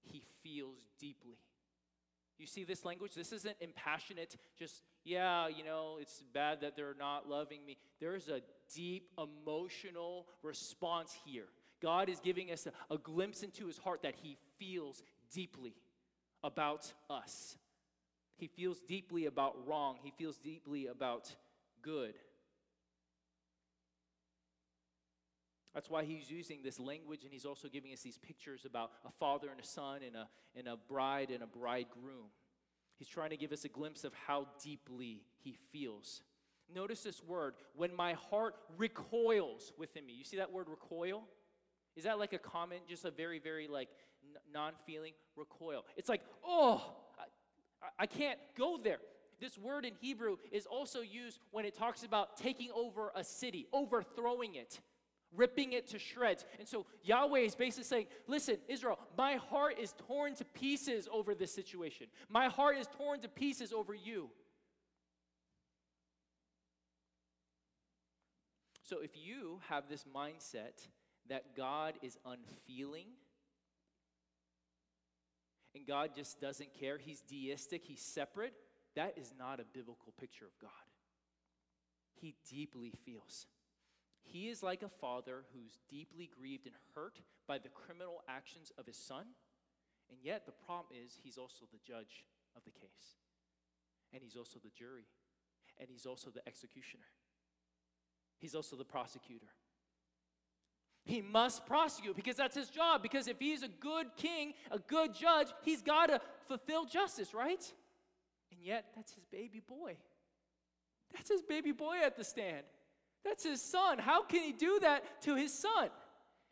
He 0.02 0.24
feels 0.43 0.80
deeply. 1.00 1.38
You 2.38 2.48
see 2.48 2.63
this 2.63 2.84
language? 2.84 3.13
This 3.15 3.32
isn't 3.32 3.56
impassionate, 3.60 4.38
just, 4.58 4.84
yeah, 5.03 5.47
you 5.47 5.63
know, 5.63 5.97
it's 5.99 6.23
bad 6.33 6.61
that 6.61 6.75
they're 6.75 6.95
not 6.97 7.27
loving 7.29 7.65
me. 7.65 7.77
There 7.99 8.15
is 8.15 8.29
a 8.29 8.41
deep 8.73 9.09
emotional 9.17 10.27
response 10.41 11.15
here. 11.25 11.47
God 11.81 12.07
is 12.09 12.19
giving 12.19 12.51
us 12.51 12.67
a, 12.67 12.93
a 12.93 12.97
glimpse 12.97 13.43
into 13.43 13.67
his 13.67 13.77
heart 13.77 14.03
that 14.03 14.15
he 14.21 14.37
feels 14.57 15.03
deeply 15.33 15.75
about 16.43 16.93
us. 17.09 17.57
He 18.37 18.47
feels 18.47 18.81
deeply 18.81 19.25
about 19.25 19.67
wrong, 19.67 19.97
he 20.01 20.11
feels 20.11 20.37
deeply 20.37 20.87
about 20.87 21.33
good. 21.81 22.15
That's 25.73 25.89
why 25.89 26.03
he's 26.03 26.29
using 26.29 26.59
this 26.63 26.79
language, 26.79 27.23
and 27.23 27.33
he's 27.33 27.45
also 27.45 27.67
giving 27.67 27.93
us 27.93 28.01
these 28.01 28.19
pictures 28.19 28.63
about 28.63 28.91
a 29.05 29.11
father 29.11 29.49
and 29.49 29.59
a 29.59 29.65
son, 29.65 30.01
and 30.05 30.15
a, 30.15 30.27
and 30.55 30.67
a 30.67 30.77
bride 30.77 31.31
and 31.31 31.41
a 31.41 31.47
bridegroom. 31.47 32.29
He's 32.97 33.08
trying 33.08 33.32
to 33.32 33.38
give 33.38 33.51
us 33.51 33.65
a 33.65 33.69
glimpse 33.69 34.03
of 34.03 34.13
how 34.27 34.47
deeply 34.63 35.23
he 35.43 35.58
feels. 35.71 36.21
Notice 36.73 37.03
this 37.03 37.21
word, 37.23 37.56
when 37.75 37.95
my 37.95 38.13
heart 38.13 38.56
recoils 38.77 39.73
within 39.77 40.06
me. 40.06 40.13
You 40.13 40.23
see 40.23 40.38
that 40.38 40.51
word 40.51 40.67
recoil? 40.69 41.23
Is 41.95 42.06
that 42.06 42.17
like 42.19 42.34
a 42.34 42.39
comment, 42.39 42.82
just 42.88 43.06
a 43.06 43.12
very, 43.12 43.39
very 43.39 43.67
like 43.67 43.89
non 44.51 44.73
feeling 44.86 45.13
recoil? 45.36 45.86
It's 45.97 46.10
like, 46.10 46.21
oh, 46.45 46.95
I, 47.19 48.03
I 48.03 48.06
can't 48.06 48.39
go 48.58 48.79
there. 48.82 48.99
This 49.39 49.58
word 49.58 49.86
in 49.86 49.93
Hebrew 49.99 50.38
is 50.51 50.65
also 50.65 51.01
used 51.01 51.39
when 51.51 51.65
it 51.65 51.77
talks 51.77 52.03
about 52.03 52.38
taking 52.38 52.71
over 52.73 53.12
a 53.15 53.23
city, 53.23 53.67
overthrowing 53.73 54.56
it 54.56 54.79
ripping 55.36 55.74
it 55.74 55.88
to 55.89 56.00
shreds. 56.00 56.46
And 56.60 56.67
so 56.67 56.86
Yahweh 57.04 57.39
is 57.39 57.56
basically 57.56 57.84
saying, 57.84 58.08
Listen, 58.28 58.58
Israel, 58.67 59.00
my 59.17 59.36
heart 59.36 59.78
is 59.80 59.93
torn 60.08 60.36
to 60.36 60.46
pieces 60.46 61.08
over 61.12 61.36
this 61.36 61.54
situation. 61.54 62.08
My 62.30 62.48
heart 62.48 62.78
is 62.78 62.88
torn 62.98 63.19
to 63.22 63.28
pieces 63.28 63.74
over 63.74 63.93
you. 63.93 64.30
So 68.84 69.00
if 69.00 69.12
you 69.15 69.60
have 69.69 69.89
this 69.89 70.06
mindset 70.15 70.88
that 71.30 71.56
God 71.56 71.96
is 72.02 72.17
unfeeling, 72.26 73.08
and 75.76 75.88
God 75.88 76.12
just 76.15 76.39
doesn't 76.39 76.74
care, 76.80 76.98
He's 76.98 77.22
deistic, 77.22 77.84
He's 77.86 78.02
separate, 78.02 78.54
that 78.96 79.17
is 79.17 79.34
not 79.38 79.60
a 79.60 79.63
biblical 79.63 80.13
picture 80.19 80.46
of 80.46 80.52
God. 80.62 80.69
He 82.22 82.36
deeply 82.50 82.93
feels. 83.06 83.48
He 84.23 84.49
is 84.49 84.63
like 84.63 84.81
a 84.81 84.89
father 84.89 85.43
who's 85.53 85.79
deeply 85.89 86.29
grieved 86.39 86.65
and 86.65 86.75
hurt 86.95 87.19
by 87.47 87.59
the 87.59 87.69
criminal 87.69 88.23
actions 88.27 88.71
of 88.77 88.86
his 88.86 88.97
son, 88.97 89.25
and 90.09 90.17
yet 90.23 90.45
the 90.45 90.53
problem 90.65 90.97
is 91.05 91.19
he's 91.21 91.38
also 91.38 91.65
the 91.71 91.79
judge 91.86 92.25
of 92.55 92.63
the 92.63 92.71
case, 92.71 93.19
and 94.13 94.23
he's 94.23 94.36
also 94.36 94.59
the 94.63 94.71
jury, 94.77 95.05
and 95.79 95.89
he's 95.89 96.05
also 96.05 96.29
the 96.29 96.47
executioner, 96.47 97.03
he's 98.39 98.55
also 98.55 98.75
the 98.75 98.86
prosecutor. 98.86 99.47
He 101.05 101.21
must 101.21 101.65
prosecute 101.65 102.15
because 102.15 102.38
that's 102.38 102.55
his 102.55 102.69
job. 102.69 103.01
Because 103.01 103.27
if 103.27 103.38
he's 103.38 103.62
a 103.62 103.67
good 103.67 104.07
king, 104.15 104.53
a 104.71 104.79
good 104.79 105.13
judge, 105.13 105.47
he's 105.63 105.81
got 105.81 106.07
to 106.07 106.21
fulfill 106.47 106.86
justice, 106.86 107.33
right? 107.33 107.62
And 108.51 108.62
yet, 108.62 108.86
that's 108.95 109.13
his 109.13 109.25
baby 109.25 109.62
boy. 109.67 109.97
That's 111.13 111.29
his 111.29 111.41
baby 111.41 111.73
boy 111.73 111.97
at 112.03 112.15
the 112.15 112.23
stand. 112.23 112.63
That's 113.23 113.43
his 113.43 113.62
son. 113.62 113.99
How 113.99 114.23
can 114.23 114.43
he 114.43 114.51
do 114.51 114.79
that 114.81 115.21
to 115.23 115.36
his 115.36 115.53
son? 115.53 115.89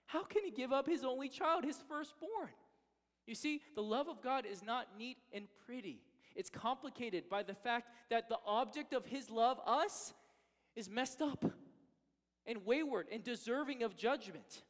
How 0.06 0.24
can 0.24 0.44
he 0.44 0.52
give 0.52 0.72
up 0.72 0.88
his 0.88 1.04
only 1.04 1.30
child, 1.30 1.64
his 1.64 1.78
firstborn? 1.88 2.50
You 3.28 3.36
see, 3.36 3.62
the 3.76 3.84
love 3.84 4.08
of 4.08 4.22
God 4.22 4.46
is 4.46 4.64
not 4.64 4.88
neat 4.98 5.18
and 5.32 5.46
pretty. 5.66 6.02
It's 6.36 6.50
complicated 6.50 7.30
by 7.30 7.44
the 7.44 7.54
fact 7.54 7.90
that 8.10 8.30
the 8.30 8.40
object 8.46 8.94
of 8.94 9.06
his 9.06 9.30
love, 9.30 9.60
us, 9.66 10.14
is 10.76 10.90
messed 10.90 11.22
up 11.22 11.46
and 12.46 12.66
wayward 12.66 13.08
and 13.12 13.24
deserving 13.24 13.84
of 13.84 13.96
judgment. 13.96 14.64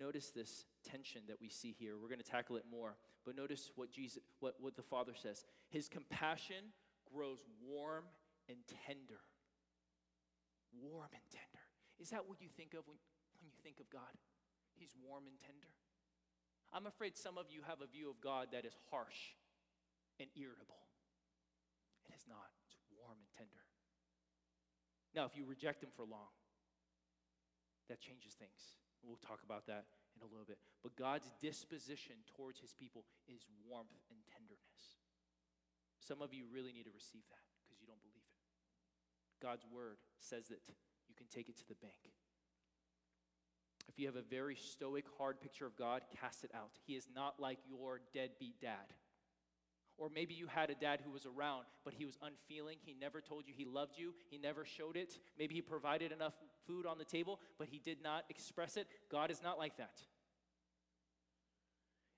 Notice 0.00 0.30
this 0.30 0.64
tension 0.90 1.22
that 1.28 1.40
we 1.40 1.48
see 1.48 1.74
here. 1.78 1.94
We're 2.00 2.08
going 2.08 2.22
to 2.22 2.30
tackle 2.30 2.56
it 2.56 2.64
more. 2.70 2.96
But 3.24 3.36
notice 3.36 3.70
what 3.76 3.90
Jesus 3.90 4.22
what, 4.40 4.54
what 4.60 4.76
the 4.76 4.82
Father 4.82 5.12
says. 5.14 5.44
His 5.68 5.88
compassion 5.88 6.72
grows 7.12 7.38
warm 7.60 8.04
and 8.48 8.58
tender. 8.86 9.20
Warm 10.72 11.08
and 11.12 11.26
tender. 11.30 11.64
Is 12.00 12.10
that 12.10 12.28
what 12.28 12.40
you 12.40 12.48
think 12.48 12.74
of 12.74 12.86
when, 12.86 12.98
when 13.36 13.44
you 13.44 13.58
think 13.62 13.80
of 13.80 13.90
God? 13.90 14.14
He's 14.74 14.94
warm 15.02 15.26
and 15.26 15.36
tender. 15.40 15.74
I'm 16.72 16.86
afraid 16.86 17.16
some 17.16 17.38
of 17.38 17.46
you 17.50 17.60
have 17.66 17.80
a 17.80 17.88
view 17.88 18.10
of 18.10 18.20
God 18.20 18.48
that 18.52 18.64
is 18.64 18.76
harsh 18.90 19.34
and 20.20 20.28
irritable. 20.36 20.84
It 22.08 22.14
is 22.14 22.24
not. 22.28 22.52
It's 22.68 22.76
warm 22.92 23.16
and 23.18 23.30
tender. 23.36 23.64
Now, 25.16 25.24
if 25.24 25.34
you 25.34 25.48
reject 25.48 25.82
him 25.82 25.88
for 25.90 26.04
long, 26.04 26.30
that 27.88 28.00
changes 28.00 28.36
things. 28.36 28.76
We'll 29.02 29.20
talk 29.24 29.40
about 29.44 29.66
that 29.66 29.88
in 30.18 30.26
a 30.26 30.30
little 30.30 30.46
bit. 30.46 30.58
But 30.82 30.98
God's 30.98 31.30
disposition 31.40 32.20
towards 32.34 32.58
his 32.58 32.74
people 32.74 33.06
is 33.30 33.46
warmth 33.62 33.94
and 34.10 34.18
tenderness. 34.26 34.98
Some 36.02 36.22
of 36.22 36.34
you 36.34 36.44
really 36.50 36.72
need 36.72 36.84
to 36.90 36.94
receive 36.94 37.22
that 37.30 37.46
because 37.62 37.78
you 37.80 37.86
don't 37.86 38.02
believe 38.02 38.26
it. 38.26 38.38
God's 39.38 39.64
word 39.70 40.02
says 40.18 40.48
that 40.48 40.62
you 41.06 41.14
can 41.14 41.26
take 41.30 41.48
it 41.48 41.56
to 41.58 41.68
the 41.68 41.78
bank. 41.78 42.10
If 43.88 43.98
you 43.98 44.06
have 44.06 44.16
a 44.16 44.22
very 44.22 44.54
stoic, 44.54 45.06
hard 45.16 45.40
picture 45.40 45.66
of 45.66 45.76
God, 45.76 46.02
cast 46.20 46.44
it 46.44 46.50
out. 46.54 46.76
He 46.86 46.94
is 46.94 47.08
not 47.14 47.40
like 47.40 47.58
your 47.68 48.00
deadbeat 48.12 48.60
dad. 48.60 48.94
Or 49.96 50.08
maybe 50.14 50.34
you 50.34 50.46
had 50.46 50.70
a 50.70 50.74
dad 50.74 51.00
who 51.04 51.10
was 51.10 51.26
around, 51.26 51.64
but 51.84 51.94
he 51.94 52.04
was 52.04 52.16
unfeeling. 52.22 52.76
He 52.84 52.94
never 53.00 53.20
told 53.20 53.48
you 53.48 53.54
he 53.56 53.64
loved 53.64 53.98
you. 53.98 54.14
He 54.30 54.38
never 54.38 54.64
showed 54.64 54.96
it. 54.96 55.18
Maybe 55.36 55.56
he 55.56 55.62
provided 55.62 56.12
enough 56.12 56.34
food 56.68 56.86
on 56.86 56.98
the 56.98 57.04
table, 57.04 57.40
but 57.58 57.68
he 57.68 57.78
did 57.78 57.98
not 58.02 58.24
express 58.28 58.76
it. 58.76 58.86
God 59.10 59.30
is 59.30 59.42
not 59.42 59.58
like 59.58 59.76
that. 59.78 60.02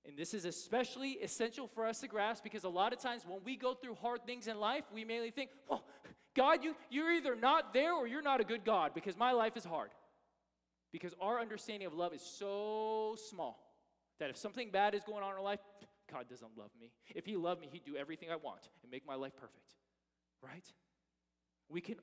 And 0.06 0.16
this 0.16 0.34
is 0.34 0.44
especially 0.44 1.12
essential 1.12 1.66
for 1.66 1.86
us 1.86 2.00
to 2.00 2.08
grasp 2.08 2.42
because 2.42 2.64
a 2.64 2.68
lot 2.68 2.92
of 2.92 2.98
times 2.98 3.22
when 3.26 3.40
we 3.44 3.56
go 3.56 3.74
through 3.74 3.94
hard 3.96 4.24
things 4.24 4.46
in 4.46 4.58
life, 4.58 4.84
we 4.92 5.04
mainly 5.04 5.30
think, 5.30 5.50
well, 5.68 5.84
God, 6.34 6.64
you, 6.64 6.74
you're 6.90 7.12
either 7.12 7.36
not 7.36 7.72
there 7.74 7.94
or 7.94 8.06
you're 8.06 8.22
not 8.22 8.40
a 8.40 8.44
good 8.44 8.64
God 8.64 8.92
because 8.94 9.16
my 9.16 9.32
life 9.32 9.56
is 9.56 9.64
hard. 9.64 9.90
Because 10.92 11.14
our 11.20 11.38
understanding 11.38 11.86
of 11.86 11.94
love 11.94 12.12
is 12.14 12.22
so 12.22 13.16
small 13.28 13.58
that 14.18 14.30
if 14.30 14.36
something 14.36 14.70
bad 14.70 14.94
is 14.94 15.02
going 15.04 15.22
on 15.22 15.30
in 15.30 15.36
our 15.36 15.42
life, 15.42 15.60
God 16.10 16.28
doesn't 16.28 16.50
love 16.56 16.70
me. 16.80 16.90
If 17.14 17.26
He 17.26 17.36
loved 17.36 17.60
me, 17.60 17.68
He'd 17.70 17.84
do 17.84 17.96
everything 17.96 18.30
I 18.30 18.36
want 18.36 18.68
and 18.82 18.90
make 18.90 19.06
my 19.06 19.14
life 19.14 19.36
perfect. 19.36 19.74
Right? 20.42 20.64
We 21.68 21.80
can 21.80 21.96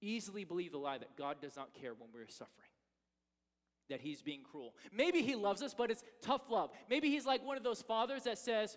easily 0.00 0.44
believe 0.44 0.72
the 0.72 0.78
lie 0.78 0.98
that 0.98 1.16
God 1.16 1.36
does 1.40 1.56
not 1.56 1.74
care 1.74 1.92
when 1.94 2.10
we're 2.12 2.28
suffering, 2.28 2.70
that 3.88 4.00
He's 4.00 4.22
being 4.22 4.42
cruel. 4.42 4.74
Maybe 4.92 5.22
He 5.22 5.34
loves 5.34 5.62
us, 5.62 5.74
but 5.74 5.90
it's 5.90 6.02
tough 6.22 6.42
love. 6.50 6.70
Maybe 6.88 7.10
He's 7.10 7.26
like 7.26 7.44
one 7.44 7.56
of 7.56 7.62
those 7.62 7.82
fathers 7.82 8.24
that 8.24 8.38
says, 8.38 8.76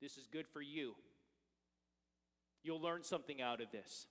This 0.00 0.16
is 0.16 0.26
good 0.26 0.46
for 0.48 0.62
you. 0.62 0.94
You'll 2.62 2.80
learn 2.80 3.02
something 3.02 3.40
out 3.40 3.60
of 3.60 3.70
this. 3.70 4.06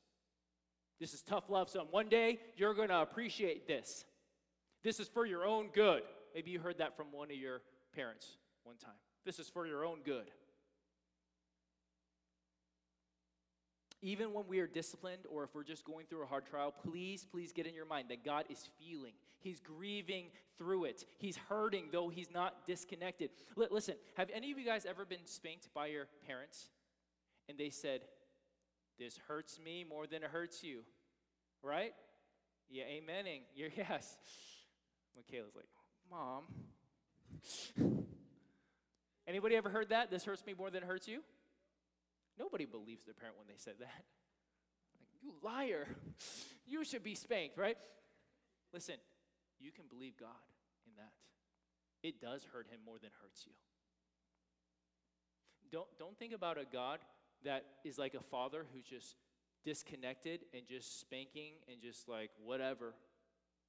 This 0.99 1.13
is 1.13 1.21
tough 1.21 1.49
love, 1.49 1.69
son. 1.69 1.87
One 1.91 2.09
day 2.09 2.39
you're 2.55 2.73
going 2.73 2.89
to 2.89 3.01
appreciate 3.01 3.67
this. 3.67 4.05
This 4.83 4.99
is 4.99 5.07
for 5.07 5.25
your 5.25 5.45
own 5.45 5.69
good. 5.73 6.01
Maybe 6.33 6.51
you 6.51 6.59
heard 6.59 6.79
that 6.79 6.95
from 6.95 7.07
one 7.11 7.29
of 7.29 7.37
your 7.37 7.61
parents 7.93 8.37
one 8.63 8.77
time. 8.77 8.93
This 9.25 9.39
is 9.39 9.47
for 9.47 9.67
your 9.67 9.85
own 9.85 9.99
good. 10.03 10.31
Even 14.01 14.33
when 14.33 14.45
we 14.47 14.59
are 14.59 14.67
disciplined 14.67 15.23
or 15.29 15.43
if 15.43 15.55
we're 15.55 15.63
just 15.63 15.83
going 15.83 16.05
through 16.05 16.23
a 16.23 16.27
hard 16.27 16.45
trial, 16.45 16.73
please, 16.83 17.25
please 17.29 17.51
get 17.51 17.65
in 17.65 17.73
your 17.73 17.85
mind 17.85 18.09
that 18.09 18.23
God 18.23 18.45
is 18.49 18.69
feeling. 18.79 19.13
He's 19.39 19.59
grieving 19.59 20.25
through 20.57 20.85
it. 20.85 21.05
He's 21.17 21.37
hurting, 21.49 21.85
though 21.91 22.09
he's 22.09 22.31
not 22.31 22.67
disconnected. 22.67 23.31
L- 23.57 23.67
listen, 23.71 23.95
have 24.15 24.29
any 24.33 24.51
of 24.51 24.59
you 24.59 24.65
guys 24.65 24.85
ever 24.85 25.05
been 25.05 25.25
spanked 25.25 25.69
by 25.73 25.87
your 25.87 26.07
parents 26.27 26.69
and 27.49 27.57
they 27.57 27.69
said, 27.69 28.01
This 28.99 29.19
hurts 29.27 29.59
me 29.63 29.83
more 29.87 30.05
than 30.05 30.23
it 30.23 30.29
hurts 30.29 30.63
you? 30.63 30.81
Right? 31.63 31.93
Yeah, 32.69 32.83
amening. 32.83 33.41
You're 33.55 33.69
yes. 33.75 34.17
Michaela's 35.15 35.55
like, 35.55 35.65
Mom. 36.11 36.43
Anybody 39.27 39.55
ever 39.55 39.69
heard 39.69 39.89
that? 39.89 40.09
This 40.09 40.23
hurts 40.23 40.45
me 40.45 40.53
more 40.57 40.69
than 40.69 40.83
it 40.83 40.85
hurts 40.85 41.07
you? 41.07 41.21
Nobody 42.39 42.65
believes 42.65 43.03
their 43.05 43.13
parent 43.13 43.37
when 43.37 43.47
they 43.47 43.57
said 43.57 43.75
that. 43.79 43.87
Like, 44.99 45.21
you 45.21 45.33
liar. 45.43 45.87
You 46.69 46.83
should 46.83 47.01
be 47.01 47.15
spanked, 47.15 47.57
right? 47.57 47.77
Listen, 48.73 48.95
you 49.57 49.71
can 49.71 49.85
believe 49.89 50.17
God 50.19 50.43
in 50.85 50.91
that. 50.97 51.13
It 52.03 52.19
does 52.19 52.45
hurt 52.51 52.67
him 52.69 52.79
more 52.85 52.97
than 53.01 53.09
hurts 53.21 53.45
you. 53.45 53.53
Don't, 55.71 55.87
don't 55.97 56.19
think 56.19 56.33
about 56.33 56.57
a 56.57 56.65
God 56.69 56.99
that 57.45 57.63
is 57.85 57.97
like 57.97 58.15
a 58.15 58.21
father 58.21 58.65
who's 58.73 58.83
just 58.83 59.15
disconnected 59.63 60.41
and 60.53 60.67
just 60.67 60.99
spanking 60.99 61.53
and 61.71 61.81
just 61.81 62.07
like 62.07 62.31
whatever, 62.43 62.93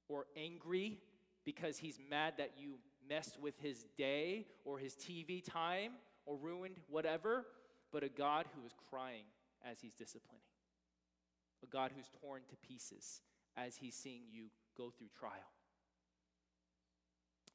or 0.07 0.25
angry 0.35 0.97
because 1.45 1.77
he's 1.77 1.99
mad 2.09 2.33
that 2.37 2.51
you 2.57 2.75
messed 3.07 3.39
with 3.39 3.57
his 3.59 3.85
day 3.97 4.45
or 4.65 4.77
his 4.77 4.93
TV 4.93 5.43
time 5.43 5.93
or 6.25 6.37
ruined 6.37 6.77
whatever, 6.89 7.45
but 7.91 8.03
a 8.03 8.09
God 8.09 8.45
who 8.55 8.65
is 8.65 8.73
crying 8.89 9.23
as 9.69 9.79
he's 9.81 9.93
disciplining, 9.93 10.43
a 11.63 11.67
God 11.67 11.91
who's 11.95 12.09
torn 12.21 12.41
to 12.49 12.55
pieces 12.67 13.21
as 13.57 13.77
he's 13.77 13.95
seeing 13.95 14.21
you 14.31 14.45
go 14.77 14.91
through 14.97 15.09
trial. 15.17 15.51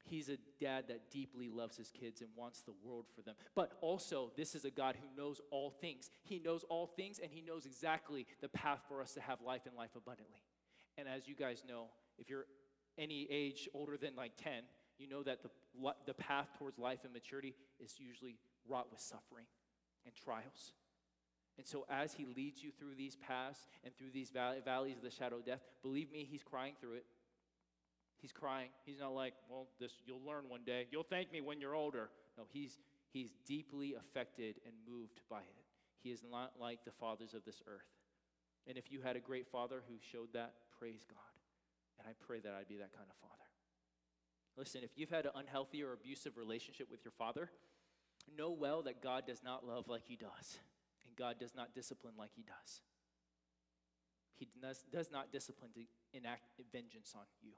He's 0.07 0.29
a 0.29 0.37
dad 0.59 0.85
that 0.89 1.09
deeply 1.09 1.49
loves 1.49 1.77
his 1.77 1.89
kids 1.89 2.21
and 2.21 2.29
wants 2.35 2.61
the 2.61 2.73
world 2.83 3.05
for 3.15 3.23
them. 3.23 3.33
But 3.55 3.71
also, 3.81 4.31
this 4.37 4.53
is 4.53 4.63
a 4.63 4.69
God 4.69 4.95
who 5.01 5.19
knows 5.19 5.41
all 5.49 5.71
things. 5.71 6.11
He 6.23 6.37
knows 6.37 6.63
all 6.69 6.85
things 6.85 7.19
and 7.19 7.31
he 7.31 7.41
knows 7.41 7.65
exactly 7.65 8.27
the 8.39 8.49
path 8.49 8.81
for 8.87 9.01
us 9.01 9.13
to 9.15 9.21
have 9.21 9.41
life 9.41 9.61
and 9.65 9.75
life 9.75 9.95
abundantly. 9.95 10.43
And 10.95 11.07
as 11.07 11.27
you 11.27 11.33
guys 11.35 11.63
know, 11.67 11.85
if 12.19 12.29
you're 12.29 12.45
any 12.99 13.27
age 13.31 13.67
older 13.73 13.97
than 13.97 14.15
like 14.15 14.33
10, 14.37 14.53
you 14.99 15.09
know 15.09 15.23
that 15.23 15.39
the, 15.41 15.49
the 16.05 16.13
path 16.13 16.49
towards 16.59 16.77
life 16.77 16.99
and 17.03 17.11
maturity 17.11 17.55
is 17.83 17.95
usually 17.99 18.37
wrought 18.67 18.91
with 18.91 19.01
suffering 19.01 19.45
and 20.05 20.13
trials. 20.15 20.73
And 21.57 21.65
so, 21.65 21.85
as 21.89 22.13
He 22.13 22.25
leads 22.25 22.63
you 22.63 22.71
through 22.71 22.95
these 22.95 23.15
paths 23.15 23.67
and 23.83 23.95
through 23.95 24.11
these 24.13 24.31
valleys 24.31 24.97
of 24.97 25.03
the 25.03 25.11
shadow 25.11 25.37
of 25.37 25.45
death, 25.45 25.61
believe 25.81 26.11
me, 26.11 26.27
He's 26.29 26.43
crying 26.43 26.73
through 26.79 26.93
it. 26.93 27.05
He's 28.21 28.31
crying. 28.31 28.69
He's 28.85 28.99
not 28.99 29.13
like, 29.13 29.33
well, 29.49 29.67
this 29.79 29.91
you'll 30.05 30.25
learn 30.25 30.45
one 30.49 30.61
day. 30.65 30.87
You'll 30.91 31.03
thank 31.03 31.31
me 31.31 31.41
when 31.41 31.61
you're 31.61 31.75
older. 31.75 32.09
No, 32.37 32.45
he's 32.51 32.79
he's 33.11 33.29
deeply 33.45 33.93
affected 33.93 34.55
and 34.65 34.73
moved 34.89 35.21
by 35.29 35.41
it. 35.41 35.65
He 36.01 36.11
is 36.11 36.21
not 36.31 36.53
like 36.59 36.83
the 36.85 36.91
fathers 36.91 37.33
of 37.33 37.45
this 37.45 37.61
earth. 37.67 37.85
And 38.67 38.77
if 38.77 38.91
you 38.91 39.01
had 39.01 39.15
a 39.15 39.19
great 39.19 39.47
father 39.47 39.83
who 39.87 39.95
showed 40.11 40.33
that, 40.33 40.53
praise 40.79 41.05
God. 41.07 41.19
And 41.99 42.07
I 42.07 42.13
pray 42.25 42.39
that 42.39 42.53
I'd 42.59 42.67
be 42.67 42.77
that 42.77 42.93
kind 42.93 43.07
of 43.09 43.15
father. 43.21 43.45
Listen, 44.57 44.81
if 44.83 44.91
you've 44.95 45.09
had 45.09 45.25
an 45.25 45.31
unhealthy 45.35 45.83
or 45.83 45.93
abusive 45.93 46.37
relationship 46.37 46.89
with 46.89 47.03
your 47.03 47.11
father, 47.11 47.51
know 48.37 48.51
well 48.51 48.81
that 48.83 49.01
God 49.01 49.25
does 49.27 49.43
not 49.43 49.65
love 49.65 49.87
like 49.87 50.03
he 50.05 50.15
does, 50.15 50.59
and 51.05 51.15
God 51.15 51.35
does 51.39 51.55
not 51.55 51.73
discipline 51.73 52.13
like 52.17 52.31
he 52.35 52.43
does. 52.43 52.81
He 54.37 54.47
does, 54.61 54.83
does 54.91 55.11
not 55.11 55.31
discipline 55.31 55.71
to 55.75 55.81
enact 56.17 56.43
vengeance 56.71 57.13
on 57.15 57.23
you. 57.41 57.51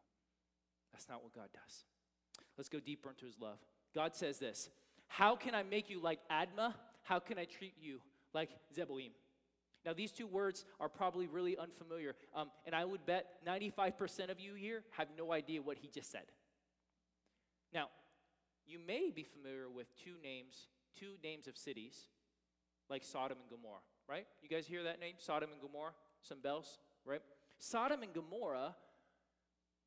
That's 0.92 1.10
not 1.10 1.24
what 1.24 1.34
God 1.34 1.50
does. 1.54 1.86
Let's 2.58 2.70
go 2.70 2.80
deeper 2.80 3.10
into 3.10 3.26
his 3.26 3.40
love. 3.40 3.58
God 3.94 4.16
says 4.16 4.40
this 4.40 4.70
How 5.08 5.36
can 5.36 5.56
I 5.56 5.64
make 5.64 5.90
you 5.90 6.02
like 6.02 6.20
Admah? 6.32 6.74
How 7.04 7.20
can 7.20 7.38
I 7.38 7.46
treat 7.46 7.74
you 7.80 8.00
like 8.34 8.50
Zeboim? 8.76 9.12
Now, 9.86 9.94
these 9.94 10.12
two 10.12 10.28
words 10.28 10.66
are 10.82 10.90
probably 10.90 11.28
really 11.28 11.58
unfamiliar, 11.58 12.16
um, 12.36 12.50
and 12.66 12.76
I 12.76 12.84
would 12.84 13.06
bet 13.06 13.26
95% 13.48 14.30
of 14.30 14.38
you 14.38 14.54
here 14.54 14.84
have 14.92 15.08
no 15.18 15.32
idea 15.32 15.62
what 15.62 15.78
he 15.78 15.88
just 15.88 16.12
said. 16.12 16.26
Now, 17.74 17.88
you 18.68 18.80
may 18.86 19.12
be 19.12 19.24
familiar 19.24 19.70
with 19.70 19.88
two 20.04 20.16
names, 20.24 20.68
two 21.00 21.14
names 21.24 21.48
of 21.48 21.58
cities, 21.58 22.08
like 22.90 23.04
Sodom 23.04 23.38
and 23.42 23.50
Gomorrah, 23.50 23.82
right? 24.08 24.26
You 24.42 24.50
guys 24.50 24.68
hear 24.68 24.84
that 24.84 25.00
name, 25.00 25.16
Sodom 25.18 25.50
and 25.52 25.62
Gomorrah? 25.62 25.94
Some 26.22 26.40
bells, 26.40 26.80
right? 27.06 27.22
Sodom 27.60 28.04
and 28.04 28.14
Gomorrah 28.14 28.76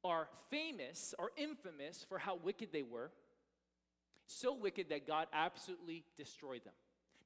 are 0.02 0.28
famous 0.50 1.14
or 1.18 1.30
infamous 1.36 2.04
for 2.08 2.18
how 2.18 2.36
wicked 2.36 2.72
they 2.72 2.82
were. 2.82 3.10
So 4.26 4.54
wicked 4.54 4.90
that 4.90 5.06
God 5.06 5.26
absolutely 5.32 6.04
destroyed 6.16 6.64
them. 6.64 6.74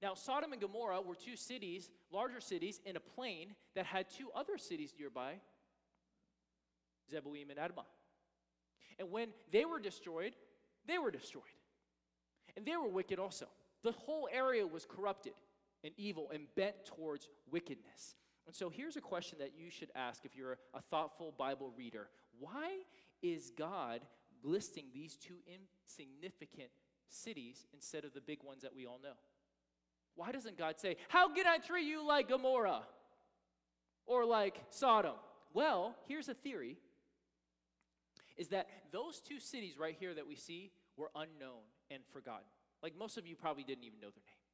Now, 0.02 0.14
Sodom 0.14 0.52
and 0.52 0.60
Gomorrah 0.60 1.00
were 1.00 1.14
two 1.14 1.36
cities, 1.36 1.90
larger 2.12 2.40
cities, 2.40 2.80
in 2.84 2.96
a 2.96 3.00
plain 3.00 3.54
that 3.74 3.86
had 3.86 4.06
two 4.10 4.28
other 4.34 4.58
cities 4.58 4.92
nearby, 4.98 5.34
Zeboim 7.12 7.50
and 7.50 7.58
Admah. 7.58 7.84
And 8.98 9.10
when 9.10 9.28
they 9.52 9.64
were 9.64 9.80
destroyed, 9.80 10.32
they 10.86 10.98
were 10.98 11.10
destroyed. 11.10 11.42
And 12.56 12.64
they 12.64 12.76
were 12.76 12.88
wicked 12.88 13.18
also. 13.18 13.46
The 13.82 13.92
whole 13.92 14.28
area 14.32 14.66
was 14.66 14.86
corrupted 14.86 15.34
and 15.82 15.92
evil 15.96 16.30
and 16.32 16.46
bent 16.56 16.86
towards 16.86 17.28
wickedness. 17.50 18.14
And 18.46 18.54
so 18.54 18.68
here's 18.68 18.96
a 18.96 19.00
question 19.00 19.38
that 19.40 19.52
you 19.56 19.70
should 19.70 19.90
ask 19.94 20.24
if 20.24 20.36
you're 20.36 20.58
a 20.74 20.80
thoughtful 20.90 21.34
Bible 21.36 21.72
reader 21.76 22.08
Why 22.38 22.78
is 23.22 23.50
God 23.56 24.00
listing 24.42 24.86
these 24.92 25.16
two 25.16 25.36
insignificant 25.46 26.70
cities 27.08 27.66
instead 27.72 28.04
of 28.04 28.12
the 28.12 28.20
big 28.20 28.42
ones 28.42 28.62
that 28.62 28.74
we 28.74 28.86
all 28.86 29.00
know? 29.02 29.16
Why 30.14 30.30
doesn't 30.32 30.58
God 30.58 30.78
say, 30.78 30.96
How 31.08 31.32
can 31.34 31.46
I 31.46 31.58
treat 31.58 31.86
you 31.86 32.06
like 32.06 32.28
Gomorrah 32.28 32.82
or 34.06 34.24
like 34.24 34.60
Sodom? 34.70 35.16
Well, 35.52 35.94
here's 36.06 36.28
a 36.28 36.34
theory 36.34 36.78
is 38.36 38.48
that 38.48 38.68
those 38.92 39.20
two 39.20 39.40
cities 39.40 39.78
right 39.78 39.96
here 39.98 40.14
that 40.14 40.26
we 40.26 40.36
see 40.36 40.70
were 40.96 41.10
unknown 41.14 41.62
and 41.90 42.02
forgotten. 42.12 42.46
Like 42.82 42.96
most 42.98 43.16
of 43.16 43.26
you 43.26 43.36
probably 43.36 43.64
didn't 43.64 43.84
even 43.84 44.00
know 44.00 44.08
their 44.10 44.22
name. 44.24 44.44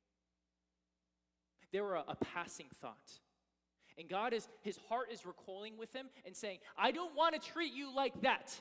They 1.72 1.80
were 1.80 1.96
a, 1.96 2.04
a 2.08 2.16
passing 2.16 2.66
thought. 2.80 3.18
And 3.98 4.08
God 4.08 4.32
is, 4.32 4.48
his 4.62 4.78
heart 4.88 5.08
is 5.12 5.26
recoiling 5.26 5.76
with 5.76 5.92
him 5.92 6.06
and 6.24 6.34
saying, 6.34 6.58
I 6.78 6.90
don't 6.90 7.14
want 7.14 7.40
to 7.40 7.50
treat 7.50 7.74
you 7.74 7.94
like 7.94 8.20
that. 8.22 8.58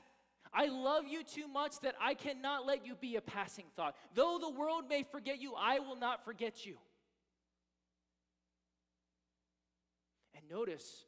I 0.53 0.67
love 0.67 1.03
you 1.07 1.23
too 1.23 1.47
much 1.47 1.79
that 1.81 1.95
I 2.01 2.13
cannot 2.13 2.65
let 2.65 2.85
you 2.85 2.95
be 2.95 3.15
a 3.15 3.21
passing 3.21 3.65
thought. 3.75 3.95
Though 4.15 4.39
the 4.41 4.49
world 4.49 4.85
may 4.89 5.03
forget 5.03 5.39
you, 5.39 5.53
I 5.57 5.79
will 5.79 5.95
not 5.95 6.25
forget 6.25 6.65
you. 6.65 6.77
And 10.35 10.43
notice 10.49 11.05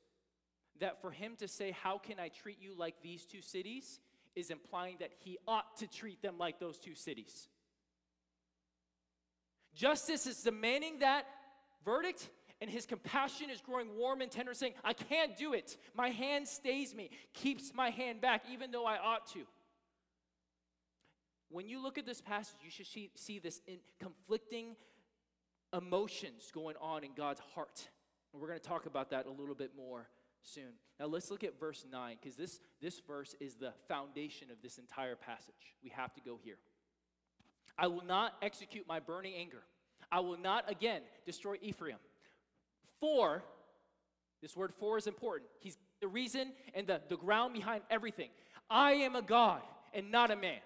that 0.82 1.02
for 1.02 1.10
him 1.10 1.36
to 1.38 1.48
say, 1.48 1.72
How 1.72 1.98
can 1.98 2.20
I 2.20 2.28
treat 2.30 2.58
you 2.62 2.76
like 2.78 3.02
these 3.02 3.26
two 3.26 3.42
cities? 3.42 4.00
is 4.36 4.50
implying 4.50 4.98
that 5.00 5.12
he 5.24 5.38
ought 5.48 5.78
to 5.78 5.88
treat 5.88 6.22
them 6.22 6.38
like 6.38 6.60
those 6.60 6.80
two 6.80 6.96
cities. 6.96 7.48
Justice 9.76 10.28
is 10.28 10.42
demanding 10.42 11.00
that 11.00 11.26
verdict, 11.84 12.30
and 12.60 12.70
his 12.70 12.86
compassion 12.86 13.50
is 13.50 13.62
growing 13.62 13.96
warm 13.96 14.22
and 14.22 14.32
tender, 14.32 14.54
saying, 14.54 14.74
I 14.84 14.94
can't 14.94 15.38
do 15.38 15.54
it. 15.54 15.78
My 15.96 16.10
hand 16.10 16.48
stays 16.48 16.94
me, 16.94 17.10
keeps 17.34 17.74
my 17.74 17.90
hand 17.90 18.22
back, 18.22 18.44
even 18.52 18.72
though 18.72 18.86
I 18.86 18.98
ought 18.98 19.28
to. 19.34 19.44
When 21.50 21.68
you 21.68 21.82
look 21.82 21.98
at 21.98 22.06
this 22.06 22.22
passage, 22.22 22.56
you 22.64 22.72
should 22.72 22.88
see, 22.88 23.12
see 23.16 23.40
this 23.40 23.60
conflicting 24.00 24.76
emotions 25.76 26.50
going 26.54 26.76
on 26.80 27.04
in 27.04 27.12
God's 27.16 27.42
heart. 27.54 27.90
And 28.32 28.42
we're 28.42 28.48
going 28.48 28.60
to 28.60 28.68
talk 28.68 28.86
about 28.86 29.10
that 29.10 29.26
a 29.26 29.32
little 29.32 29.56
bit 29.56 29.72
more 29.76 30.08
soon. 30.44 30.74
Now 31.00 31.08
let's 31.08 31.32
look 31.32 31.44
at 31.44 31.60
verse 31.60 31.86
9 31.90 32.18
because 32.22 32.36
this, 32.36 32.60
this 32.82 33.00
verse 33.00 33.36
is 33.40 33.56
the 33.56 33.74
foundation 33.88 34.52
of 34.52 34.58
this 34.62 34.78
entire 34.78 35.16
passage. 35.16 35.76
We 35.84 35.90
have 35.90 36.14
to 36.14 36.22
go 36.22 36.40
here. 36.42 36.58
I 37.78 37.88
will 37.88 38.06
not 38.06 38.34
execute 38.42 38.88
my 38.88 39.00
burning 39.00 39.34
anger. 39.36 39.64
I 40.12 40.20
will 40.20 40.38
not 40.38 40.70
again 40.70 41.02
destroy 41.26 41.56
Ephraim. 41.62 41.98
For, 43.00 43.44
this 44.42 44.56
word 44.56 44.74
for 44.74 44.98
is 44.98 45.08
important. 45.08 45.50
He's 45.60 45.78
the 46.02 46.08
reason 46.08 46.52
and 46.74 46.86
the, 46.86 47.02
the 47.08 47.18
ground 47.18 47.54
behind 47.54 47.84
everything. 47.90 48.30
I 48.70 48.94
am 48.94 49.16
a 49.16 49.22
God 49.22 49.62
and 49.94 50.12
not 50.12 50.32
a 50.32 50.36
man, 50.36 50.60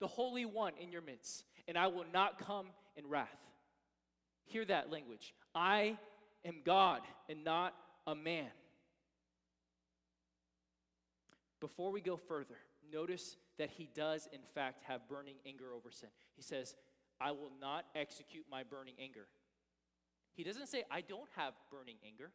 the 0.00 0.06
Holy 0.06 0.44
One 0.44 0.72
in 0.80 0.90
your 0.90 1.02
midst, 1.02 1.44
and 1.66 1.76
I 1.76 1.88
will 1.88 2.04
not 2.12 2.38
come 2.44 2.66
in 2.96 3.06
wrath. 3.08 3.28
Hear 4.46 4.64
that 4.64 4.90
language. 4.90 5.34
I 5.54 5.98
am 6.44 6.56
God 6.64 7.00
and 7.28 7.44
not 7.44 7.74
a 8.06 8.14
man. 8.14 8.46
Before 11.60 11.90
we 11.90 12.00
go 12.00 12.16
further, 12.16 12.56
notice 12.92 13.36
that 13.58 13.70
he 13.70 13.88
does, 13.94 14.28
in 14.32 14.42
fact, 14.54 14.84
have 14.84 15.08
burning 15.08 15.36
anger 15.46 15.72
over 15.74 15.90
sin. 15.90 16.10
He 16.36 16.42
says, 16.42 16.74
I 17.20 17.32
will 17.32 17.52
not 17.60 17.84
execute 17.94 18.44
my 18.50 18.62
burning 18.62 18.94
anger. 19.00 19.26
He 20.34 20.44
doesn't 20.44 20.68
say, 20.68 20.84
I 20.90 21.00
don't 21.00 21.28
have 21.36 21.54
burning 21.70 21.96
anger. 22.06 22.30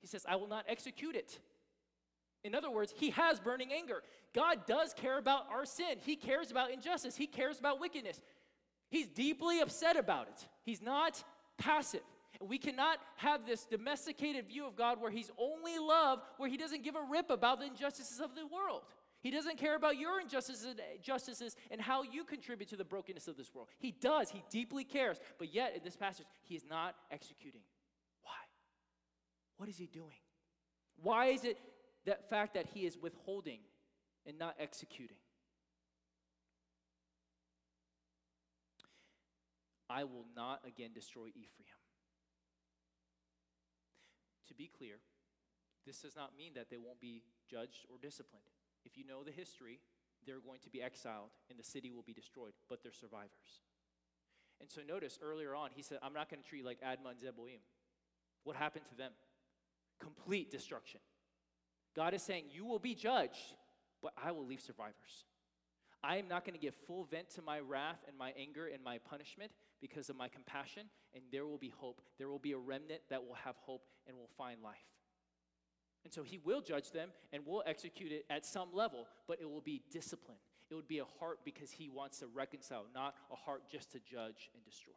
He 0.00 0.06
says, 0.06 0.26
I 0.28 0.36
will 0.36 0.48
not 0.48 0.64
execute 0.68 1.14
it. 1.14 1.38
In 2.42 2.54
other 2.54 2.70
words, 2.70 2.92
he 2.96 3.10
has 3.10 3.38
burning 3.38 3.72
anger. 3.72 4.02
God 4.34 4.66
does 4.66 4.94
care 4.94 5.18
about 5.18 5.44
our 5.52 5.64
sin. 5.64 5.98
He 6.04 6.16
cares 6.16 6.50
about 6.50 6.72
injustice. 6.72 7.16
He 7.16 7.26
cares 7.26 7.60
about 7.60 7.80
wickedness. 7.80 8.20
He's 8.90 9.06
deeply 9.06 9.60
upset 9.60 9.96
about 9.96 10.28
it. 10.28 10.48
He's 10.64 10.82
not 10.82 11.22
passive. 11.58 12.00
We 12.40 12.58
cannot 12.58 12.98
have 13.16 13.44
this 13.44 13.64
domesticated 13.64 14.46
view 14.46 14.66
of 14.66 14.76
God 14.76 15.00
where 15.00 15.10
he's 15.10 15.30
only 15.36 15.78
love, 15.78 16.22
where 16.38 16.48
he 16.48 16.56
doesn't 16.56 16.84
give 16.84 16.94
a 16.94 17.02
rip 17.02 17.30
about 17.30 17.60
the 17.60 17.66
injustices 17.66 18.20
of 18.20 18.34
the 18.34 18.46
world. 18.46 18.82
He 19.22 19.30
doesn't 19.30 19.58
care 19.58 19.76
about 19.76 19.98
your 19.98 20.20
injustices 20.20 21.56
and 21.70 21.80
how 21.80 22.02
you 22.02 22.24
contribute 22.24 22.70
to 22.70 22.76
the 22.76 22.84
brokenness 22.84 23.28
of 23.28 23.36
this 23.36 23.54
world. 23.54 23.68
He 23.78 23.90
does. 23.90 24.30
He 24.30 24.42
deeply 24.48 24.84
cares. 24.84 25.18
But 25.38 25.52
yet, 25.52 25.74
in 25.76 25.82
this 25.84 25.96
passage, 25.96 26.26
he 26.42 26.54
is 26.54 26.64
not 26.68 26.94
executing. 27.10 27.60
Why? 28.22 28.32
What 29.58 29.68
is 29.68 29.76
he 29.76 29.86
doing? 29.86 30.16
Why 31.02 31.26
is 31.26 31.44
it 31.44 31.58
that 32.06 32.30
fact 32.30 32.54
that 32.54 32.66
he 32.72 32.86
is 32.86 32.96
withholding 32.96 33.60
and 34.26 34.38
not 34.38 34.54
executing? 34.58 35.18
I 39.90 40.04
will 40.04 40.24
not 40.34 40.60
again 40.66 40.90
destroy 40.94 41.26
Ephraim. 41.26 41.79
To 44.50 44.54
be 44.54 44.66
clear, 44.66 44.98
this 45.86 46.02
does 46.02 46.16
not 46.16 46.36
mean 46.36 46.54
that 46.54 46.70
they 46.70 46.76
won't 46.76 47.00
be 47.00 47.22
judged 47.48 47.86
or 47.88 47.98
disciplined. 48.02 48.44
If 48.84 48.98
you 48.98 49.06
know 49.06 49.22
the 49.22 49.30
history, 49.30 49.78
they're 50.26 50.40
going 50.40 50.58
to 50.64 50.70
be 50.70 50.82
exiled 50.82 51.30
and 51.48 51.58
the 51.58 51.64
city 51.64 51.92
will 51.92 52.02
be 52.02 52.12
destroyed, 52.12 52.52
but 52.68 52.82
they're 52.82 52.92
survivors. 52.92 53.62
And 54.60 54.68
so 54.68 54.80
notice 54.86 55.20
earlier 55.22 55.54
on, 55.54 55.70
he 55.72 55.82
said, 55.82 55.98
I'm 56.02 56.12
not 56.12 56.28
going 56.28 56.42
to 56.42 56.48
treat 56.48 56.64
like 56.64 56.80
Admah 56.80 57.12
and 57.12 57.20
Zeboim. 57.20 57.60
What 58.42 58.56
happened 58.56 58.86
to 58.90 58.96
them? 58.96 59.12
Complete 60.00 60.50
destruction. 60.50 61.00
God 61.94 62.12
is 62.12 62.22
saying, 62.22 62.44
You 62.50 62.64
will 62.66 62.78
be 62.78 62.94
judged, 62.94 63.54
but 64.02 64.12
I 64.22 64.32
will 64.32 64.44
leave 64.44 64.60
survivors. 64.60 65.24
I 66.02 66.16
am 66.16 66.28
not 66.28 66.44
going 66.44 66.54
to 66.54 66.60
give 66.60 66.74
full 66.86 67.04
vent 67.04 67.30
to 67.34 67.42
my 67.42 67.60
wrath 67.60 67.98
and 68.08 68.16
my 68.16 68.32
anger 68.38 68.66
and 68.66 68.82
my 68.82 68.98
punishment 68.98 69.52
because 69.80 70.10
of 70.10 70.16
my 70.16 70.28
compassion, 70.28 70.84
and 71.14 71.22
there 71.32 71.46
will 71.46 71.58
be 71.58 71.72
hope. 71.76 72.00
There 72.18 72.28
will 72.28 72.38
be 72.38 72.52
a 72.52 72.58
remnant 72.58 73.00
that 73.10 73.26
will 73.26 73.34
have 73.34 73.56
hope 73.56 73.82
and 74.06 74.16
will 74.16 74.30
find 74.36 74.62
life. 74.62 74.76
And 76.04 76.12
so 76.12 76.22
he 76.22 76.38
will 76.38 76.60
judge 76.60 76.92
them 76.92 77.10
and 77.32 77.44
will 77.44 77.62
execute 77.66 78.12
it 78.12 78.24
at 78.30 78.46
some 78.46 78.68
level, 78.72 79.06
but 79.28 79.38
it 79.40 79.48
will 79.50 79.60
be 79.60 79.82
discipline. 79.90 80.38
It 80.70 80.74
would 80.74 80.88
be 80.88 80.98
a 80.98 81.04
heart 81.18 81.40
because 81.44 81.70
he 81.70 81.88
wants 81.88 82.20
to 82.20 82.26
reconcile, 82.26 82.86
not 82.94 83.14
a 83.30 83.36
heart 83.36 83.64
just 83.70 83.92
to 83.92 83.98
judge 83.98 84.50
and 84.54 84.64
destroy. 84.64 84.92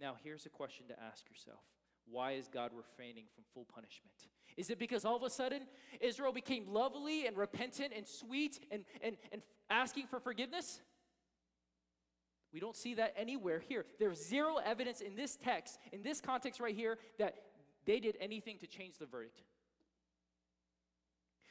Now, 0.00 0.14
here's 0.22 0.46
a 0.46 0.50
question 0.50 0.86
to 0.88 0.94
ask 1.02 1.28
yourself 1.28 1.60
Why 2.06 2.32
is 2.32 2.48
God 2.48 2.70
refraining 2.74 3.24
from 3.34 3.44
full 3.52 3.64
punishment? 3.64 4.14
Is 4.56 4.70
it 4.70 4.78
because 4.78 5.04
all 5.04 5.16
of 5.16 5.22
a 5.22 5.30
sudden 5.30 5.62
Israel 6.00 6.32
became 6.32 6.66
lovely 6.68 7.26
and 7.26 7.36
repentant 7.36 7.92
and 7.94 8.06
sweet 8.06 8.60
and, 8.70 8.84
and, 9.02 9.16
and 9.32 9.42
asking 9.70 10.06
for 10.06 10.20
forgiveness? 10.20 10.80
We 12.52 12.60
don't 12.60 12.76
see 12.76 12.94
that 12.94 13.14
anywhere 13.16 13.60
here. 13.68 13.84
There's 13.98 14.24
zero 14.24 14.56
evidence 14.56 15.00
in 15.00 15.14
this 15.14 15.36
text, 15.36 15.78
in 15.92 16.02
this 16.02 16.20
context 16.20 16.60
right 16.60 16.74
here, 16.74 16.98
that 17.18 17.34
they 17.84 18.00
did 18.00 18.16
anything 18.20 18.58
to 18.58 18.66
change 18.66 18.98
the 18.98 19.06
verdict. 19.06 19.42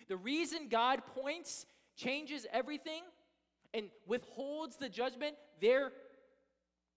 The 0.08 0.18
reason 0.18 0.70
God 0.70 1.02
points, 1.06 1.66
changes 1.96 2.46
everything, 2.52 3.04
and 3.74 3.88
withholds 4.08 4.78
the 4.78 4.90
judgment 4.90 5.36
they're 5.62 5.92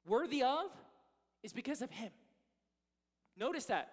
worthy 0.07 0.43
of 0.43 0.67
is 1.43 1.53
because 1.53 1.83
of 1.83 1.91
Him. 1.91 2.11
Notice 3.37 3.67
that. 3.67 3.91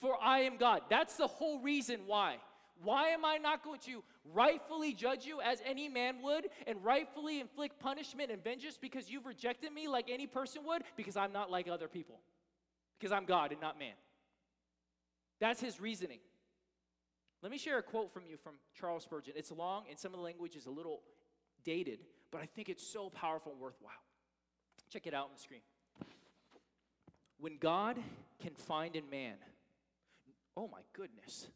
For 0.00 0.16
I 0.20 0.40
am 0.40 0.56
God. 0.56 0.82
That's 0.90 1.16
the 1.16 1.26
whole 1.26 1.60
reason 1.60 2.00
why. 2.06 2.36
Why 2.82 3.08
am 3.08 3.24
I 3.24 3.38
not 3.38 3.62
going 3.62 3.80
to 3.80 4.02
rightfully 4.32 4.92
judge 4.92 5.26
you 5.26 5.40
as 5.40 5.60
any 5.66 5.88
man 5.88 6.22
would 6.22 6.48
and 6.66 6.82
rightfully 6.84 7.40
inflict 7.40 7.80
punishment 7.80 8.30
and 8.30 8.42
vengeance 8.42 8.78
because 8.80 9.10
you've 9.10 9.26
rejected 9.26 9.72
me 9.72 9.88
like 9.88 10.10
any 10.10 10.26
person 10.26 10.62
would? 10.64 10.82
Because 10.96 11.16
I'm 11.16 11.32
not 11.32 11.50
like 11.50 11.68
other 11.68 11.88
people. 11.88 12.20
Because 12.98 13.12
I'm 13.12 13.24
God 13.24 13.52
and 13.52 13.60
not 13.60 13.78
man. 13.78 13.94
That's 15.40 15.60
his 15.60 15.80
reasoning. 15.80 16.20
Let 17.42 17.50
me 17.50 17.58
share 17.58 17.78
a 17.78 17.82
quote 17.82 18.12
from 18.12 18.22
you 18.28 18.36
from 18.36 18.54
Charles 18.78 19.02
Spurgeon. 19.02 19.34
It's 19.36 19.50
long 19.50 19.84
and 19.90 19.98
some 19.98 20.12
of 20.12 20.18
the 20.18 20.24
language 20.24 20.54
is 20.54 20.66
a 20.66 20.70
little 20.70 21.00
dated, 21.64 21.98
but 22.30 22.40
I 22.40 22.46
think 22.46 22.68
it's 22.68 22.86
so 22.86 23.10
powerful 23.10 23.52
and 23.52 23.60
worthwhile. 23.60 23.92
Check 24.92 25.06
it 25.06 25.14
out 25.14 25.24
on 25.24 25.30
the 25.34 25.42
screen. 25.42 25.62
When 27.38 27.56
God 27.58 27.98
can 28.40 28.54
find 28.54 28.94
in 28.94 29.10
man, 29.10 29.34
oh 30.56 30.68
my 30.68 30.80
goodness. 30.92 31.48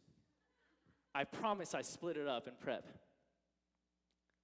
I 1.17 1.25
promise 1.25 1.75
I 1.75 1.81
split 1.81 2.19
it 2.19 2.29
up 2.29 2.47
in 2.47 2.53
prep. 2.61 2.87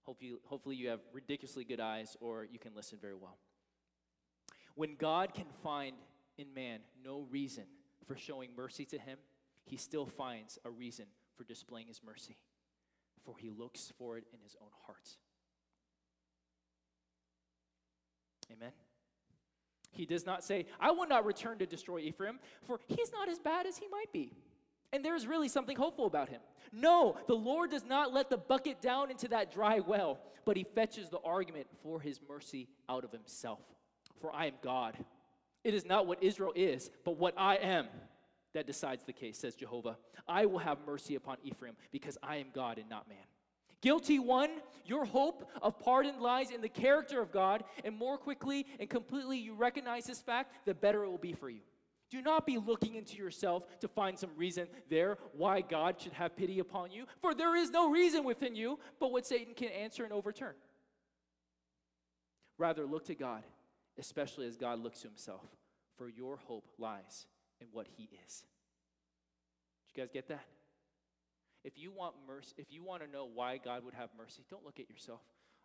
Hopefully, 0.05 0.75
you 0.75 0.89
have 0.89 1.01
ridiculously 1.13 1.65
good 1.65 1.81
eyes 1.81 2.17
or 2.19 2.47
you 2.51 2.59
can 2.59 2.75
listen 2.75 2.97
very 2.99 3.15
well. 3.15 3.37
When 4.75 4.97
God 4.97 5.35
can 5.35 5.45
find 5.63 5.97
in 6.39 6.55
man 6.55 6.81
no 7.05 7.27
reason 7.31 7.65
for 8.07 8.17
showing 8.17 8.49
mercy 8.57 8.87
to 8.87 8.99
him, 8.99 9.19
he 9.67 9.77
still 9.77 10.07
finds 10.07 10.59
a 10.65 10.71
reason 10.71 11.05
for 11.37 11.45
displaying 11.45 11.89
his 11.89 12.01
mercy, 12.03 12.39
for 13.23 13.35
he 13.39 13.51
looks 13.51 13.93
for 13.99 14.17
it 14.17 14.25
in 14.33 14.41
his 14.43 14.57
own 14.59 14.71
heart. 14.87 15.11
Amen. 18.51 18.73
He 19.91 20.07
does 20.07 20.25
not 20.25 20.43
say, 20.43 20.65
I 20.81 20.91
will 20.91 21.07
not 21.07 21.27
return 21.27 21.59
to 21.59 21.67
destroy 21.67 21.99
Ephraim, 21.99 22.39
for 22.63 22.81
he's 22.89 23.13
not 23.13 23.29
as 23.29 23.39
bad 23.39 23.67
as 23.67 23.77
he 23.77 23.89
might 23.89 24.11
be. 24.11 24.33
And 24.93 25.05
there's 25.05 25.27
really 25.27 25.49
something 25.49 25.77
hopeful 25.77 26.07
about 26.07 26.29
him. 26.29 26.41
No, 26.73 27.17
the 27.27 27.35
Lord 27.35 27.71
does 27.71 27.85
not 27.85 28.13
let 28.13 28.31
the 28.31 28.37
bucket 28.37 28.81
down 28.81 29.11
into 29.11 29.29
that 29.29 29.53
dry 29.53 29.81
well, 29.81 30.21
but 30.45 30.57
he 30.57 30.65
fetches 30.65 31.09
the 31.09 31.21
argument 31.25 31.67
for 31.83 32.01
his 32.01 32.21
mercy 32.29 32.69
out 32.89 33.05
of 33.05 33.13
himself. 33.13 33.61
For 34.21 34.35
I 34.35 34.47
am 34.47 34.55
God. 34.63 34.97
It 35.65 35.75
is 35.75 35.85
not 35.85 36.07
what 36.07 36.23
Israel 36.23 36.53
is, 36.55 36.91
but 37.05 37.17
what 37.17 37.35
I 37.37 37.57
am 37.57 37.87
that 38.53 38.67
decides 38.67 39.05
the 39.05 39.13
case, 39.13 39.39
says 39.39 39.55
Jehovah. 39.55 39.97
I 40.29 40.47
will 40.47 40.59
have 40.59 40.79
mercy 40.87 41.15
upon 41.15 41.39
Ephraim 41.43 41.75
because 41.91 42.19
I 42.23 42.37
am 42.37 42.49
God 42.55 42.79
and 42.79 42.89
not 42.89 43.09
man. 43.09 43.19
Guilty 43.81 44.19
one, 44.21 44.51
your 44.85 45.05
hope 45.05 45.51
of 45.61 45.79
pardon 45.79 46.21
lies 46.21 46.51
in 46.51 46.61
the 46.61 46.69
character 46.69 47.21
of 47.21 47.33
God, 47.33 47.65
and 47.85 47.97
more 47.97 48.17
quickly 48.17 48.65
and 48.79 48.89
completely 48.89 49.39
you 49.39 49.55
recognize 49.55 50.05
this 50.05 50.21
fact, 50.23 50.55
the 50.67 50.75
better 50.75 51.03
it 51.03 51.11
will 51.11 51.19
be 51.19 51.33
for 51.33 51.51
you. 51.51 51.63
Do 52.13 52.21
not 52.21 52.45
be 52.45 52.59
looking 52.59 52.97
into 52.97 53.17
yourself 53.17 53.65
to 53.81 53.89
find 53.89 54.19
some 54.19 54.29
reason 54.37 54.67
there 54.91 55.17
why 55.33 55.63
God 55.63 55.99
should 55.99 56.13
have 56.13 56.37
pity 56.37 56.59
upon 56.59 56.91
you, 56.91 57.07
for 57.23 57.35
there 57.35 57.57
is 57.57 57.71
no 57.71 57.91
reason 57.91 58.23
within 58.23 58.55
you 58.55 58.79
but 59.01 59.11
what 59.13 59.25
Satan 59.25 59.55
can 59.55 59.69
answer 59.69 60.05
and 60.05 60.13
overturn. 60.13 60.53
Rather, 62.59 62.85
look 62.85 63.07
to 63.07 63.15
God, 63.15 63.45
especially 63.99 64.47
as 64.47 64.59
God 64.59 64.79
looks 64.79 65.01
to 65.01 65.09
himself, 65.09 65.47
for 65.97 66.07
your 66.07 66.37
hope 66.37 66.69
lies 66.79 67.25
in 67.63 67.69
what 67.73 67.87
he 67.97 68.11
is. 68.27 68.45
Did 69.87 69.97
you 69.97 70.03
guys 70.03 70.11
get 70.13 70.29
that? 70.29 70.45
If 71.65 71.79
you 71.79 71.93
want 71.93 72.15
mercy, 72.29 72.53
if 72.59 72.67
you 72.71 72.83
want 72.83 73.03
to 73.03 73.11
know 73.11 73.27
why 73.33 73.57
God 73.57 73.87
would 73.87 73.95
have 73.95 74.11
mercy, 74.19 74.45
don't 74.51 74.67
look 74.67 74.79
at 74.79 74.91
yourself. 74.91 75.23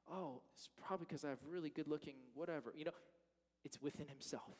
Oh, 0.09 0.39
it's 0.53 0.69
probably 0.87 1.07
because 1.09 1.25
I 1.25 1.29
have 1.29 1.39
really 1.45 1.71
good 1.71 1.89
looking, 1.89 2.15
whatever. 2.35 2.73
You 2.73 2.85
know, 2.85 2.91
it's 3.65 3.81
within 3.81 4.07
himself. 4.07 4.55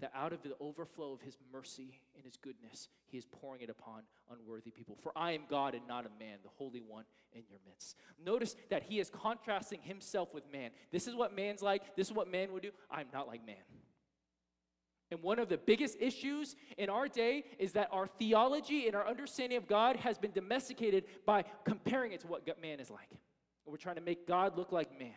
That 0.00 0.10
out 0.14 0.32
of 0.32 0.42
the 0.42 0.54
overflow 0.60 1.12
of 1.12 1.20
his 1.20 1.36
mercy 1.52 2.00
and 2.16 2.24
his 2.24 2.36
goodness, 2.36 2.88
he 3.06 3.16
is 3.16 3.24
pouring 3.26 3.62
it 3.62 3.70
upon 3.70 4.02
unworthy 4.30 4.70
people. 4.70 4.96
For 5.00 5.12
I 5.16 5.32
am 5.32 5.42
God 5.48 5.74
and 5.74 5.86
not 5.86 6.04
a 6.04 6.10
man, 6.18 6.38
the 6.42 6.50
Holy 6.58 6.80
One 6.80 7.04
in 7.32 7.42
your 7.48 7.58
midst. 7.66 7.96
Notice 8.24 8.56
that 8.70 8.82
he 8.82 8.98
is 8.98 9.08
contrasting 9.08 9.80
himself 9.82 10.34
with 10.34 10.44
man. 10.52 10.70
This 10.90 11.06
is 11.06 11.14
what 11.14 11.34
man's 11.34 11.62
like, 11.62 11.94
this 11.96 12.08
is 12.08 12.12
what 12.12 12.30
man 12.30 12.52
would 12.52 12.62
do. 12.62 12.70
I'm 12.90 13.06
not 13.12 13.28
like 13.28 13.46
man. 13.46 13.56
And 15.10 15.22
one 15.22 15.38
of 15.38 15.48
the 15.48 15.58
biggest 15.58 15.96
issues 16.00 16.56
in 16.76 16.88
our 16.88 17.06
day 17.06 17.44
is 17.58 17.72
that 17.72 17.88
our 17.92 18.06
theology 18.06 18.86
and 18.86 18.96
our 18.96 19.06
understanding 19.06 19.58
of 19.58 19.68
God 19.68 19.96
has 19.96 20.18
been 20.18 20.32
domesticated 20.32 21.04
by 21.24 21.44
comparing 21.64 22.12
it 22.12 22.20
to 22.20 22.26
what 22.26 22.42
man 22.60 22.80
is 22.80 22.90
like. 22.90 23.10
And 23.10 23.72
we're 23.72 23.76
trying 23.76 23.96
to 23.96 24.00
make 24.00 24.26
God 24.26 24.56
look 24.56 24.72
like 24.72 24.98
man. 24.98 25.12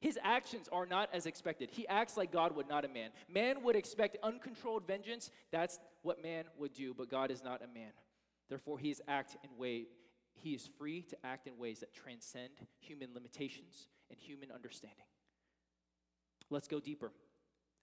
His 0.00 0.18
actions 0.22 0.68
are 0.72 0.86
not 0.86 1.10
as 1.12 1.26
expected. 1.26 1.70
He 1.70 1.86
acts 1.86 2.16
like 2.16 2.32
God 2.32 2.56
would, 2.56 2.68
not 2.68 2.84
a 2.84 2.88
man. 2.88 3.10
Man 3.28 3.62
would 3.62 3.76
expect 3.76 4.16
uncontrolled 4.22 4.86
vengeance. 4.86 5.30
That's 5.52 5.78
what 6.02 6.22
man 6.22 6.44
would 6.58 6.72
do, 6.72 6.94
but 6.94 7.10
God 7.10 7.30
is 7.30 7.44
not 7.44 7.60
a 7.62 7.78
man. 7.78 7.92
Therefore, 8.48 8.78
he 8.78 8.90
is 8.90 9.02
act 9.06 9.36
in 9.44 9.50
way 9.58 9.86
he 10.34 10.54
is 10.54 10.66
free 10.78 11.02
to 11.02 11.16
act 11.24 11.46
in 11.46 11.58
ways 11.58 11.80
that 11.80 11.92
transcend 11.92 12.50
human 12.78 13.10
limitations 13.14 13.88
and 14.08 14.18
human 14.18 14.50
understanding. 14.50 15.04
Let's 16.48 16.68
go 16.68 16.80
deeper. 16.80 17.12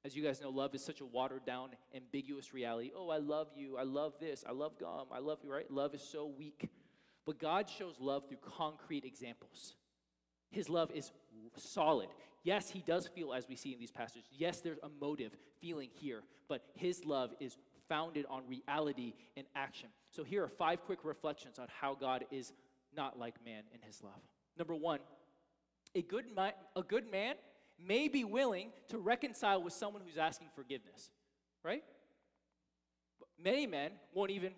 As 0.04 0.16
you 0.16 0.24
guys 0.24 0.42
know, 0.42 0.50
love 0.50 0.74
is 0.76 0.84
such 0.84 1.02
a 1.02 1.06
watered 1.06 1.46
down, 1.46 1.70
ambiguous 1.96 2.54
reality. 2.54 2.92
Oh, 2.96 3.10
I 3.10 3.18
love 3.18 3.50
you. 3.56 3.78
I 3.78 3.84
love 3.84 4.14
this. 4.20 4.44
I 4.48 4.52
love 4.52 4.80
gum. 4.80 5.08
I 5.12 5.20
love 5.20 5.40
you, 5.44 5.52
right? 5.52 5.70
Love 5.70 5.94
is 5.94 6.02
so 6.02 6.26
weak. 6.26 6.70
But 7.26 7.40
God 7.40 7.70
shows 7.70 7.96
love 8.00 8.28
through 8.28 8.40
concrete 8.58 9.04
examples. 9.06 9.74
His 10.50 10.70
love 10.70 10.92
is 10.94 11.12
solid. 11.56 12.10
Yes, 12.44 12.70
he 12.70 12.82
does 12.82 13.08
feel 13.08 13.34
as 13.34 13.48
we 13.48 13.56
see 13.56 13.74
in 13.74 13.80
these 13.80 13.92
passages. 13.92 14.26
Yes, 14.32 14.62
there's 14.62 14.80
a 14.84 14.90
motive, 15.02 15.36
feeling 15.60 15.90
here, 15.94 16.22
but 16.48 16.64
his 16.76 17.04
love 17.06 17.34
is 17.40 17.58
founded 17.90 18.26
on 18.30 18.44
reality 18.48 19.14
and 19.36 19.46
action. 19.56 19.90
So 20.12 20.24
here 20.24 20.44
are 20.44 20.48
five 20.48 20.84
quick 20.86 21.00
reflections 21.04 21.60
on 21.60 21.68
how 21.82 21.96
God 21.96 22.26
is 22.32 22.54
not 22.96 23.18
like 23.20 23.36
man 23.44 23.64
in 23.74 23.82
his 23.82 24.02
love. 24.04 24.22
Number 24.58 24.76
one, 24.76 25.00
a 25.96 26.02
good, 26.02 26.26
a 26.76 26.84
good 26.84 27.10
man 27.12 27.36
may 27.80 28.08
be 28.08 28.24
willing 28.24 28.70
to 28.90 28.98
reconcile 28.98 29.62
with 29.62 29.74
someone 29.74 30.02
who's 30.06 30.18
asking 30.18 30.48
forgiveness, 30.56 31.12
right? 31.64 31.84
But 33.20 33.28
Many 33.44 33.68
men 33.68 33.92
won't 34.14 34.32
even 34.32 34.54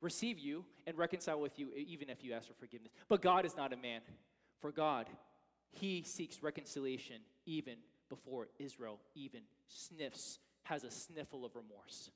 receive 0.00 0.38
you 0.38 0.64
and 0.86 0.96
reconcile 0.96 1.40
with 1.40 1.58
you 1.58 1.70
even 1.74 2.08
if 2.08 2.22
you 2.24 2.32
ask 2.32 2.46
for 2.46 2.54
forgiveness. 2.54 2.92
But 3.08 3.22
God 3.22 3.44
is 3.44 3.56
not 3.56 3.72
a 3.72 3.76
man. 3.76 4.00
For 4.60 4.72
God, 4.72 5.06
he 5.72 6.02
seeks 6.02 6.42
reconciliation 6.42 7.16
even 7.46 7.76
before 8.08 8.48
Israel 8.58 8.98
even 9.14 9.42
sniffs, 9.68 10.38
has 10.64 10.84
a 10.84 10.90
sniffle 10.90 11.44
of 11.44 11.54
remorse, 11.54 12.10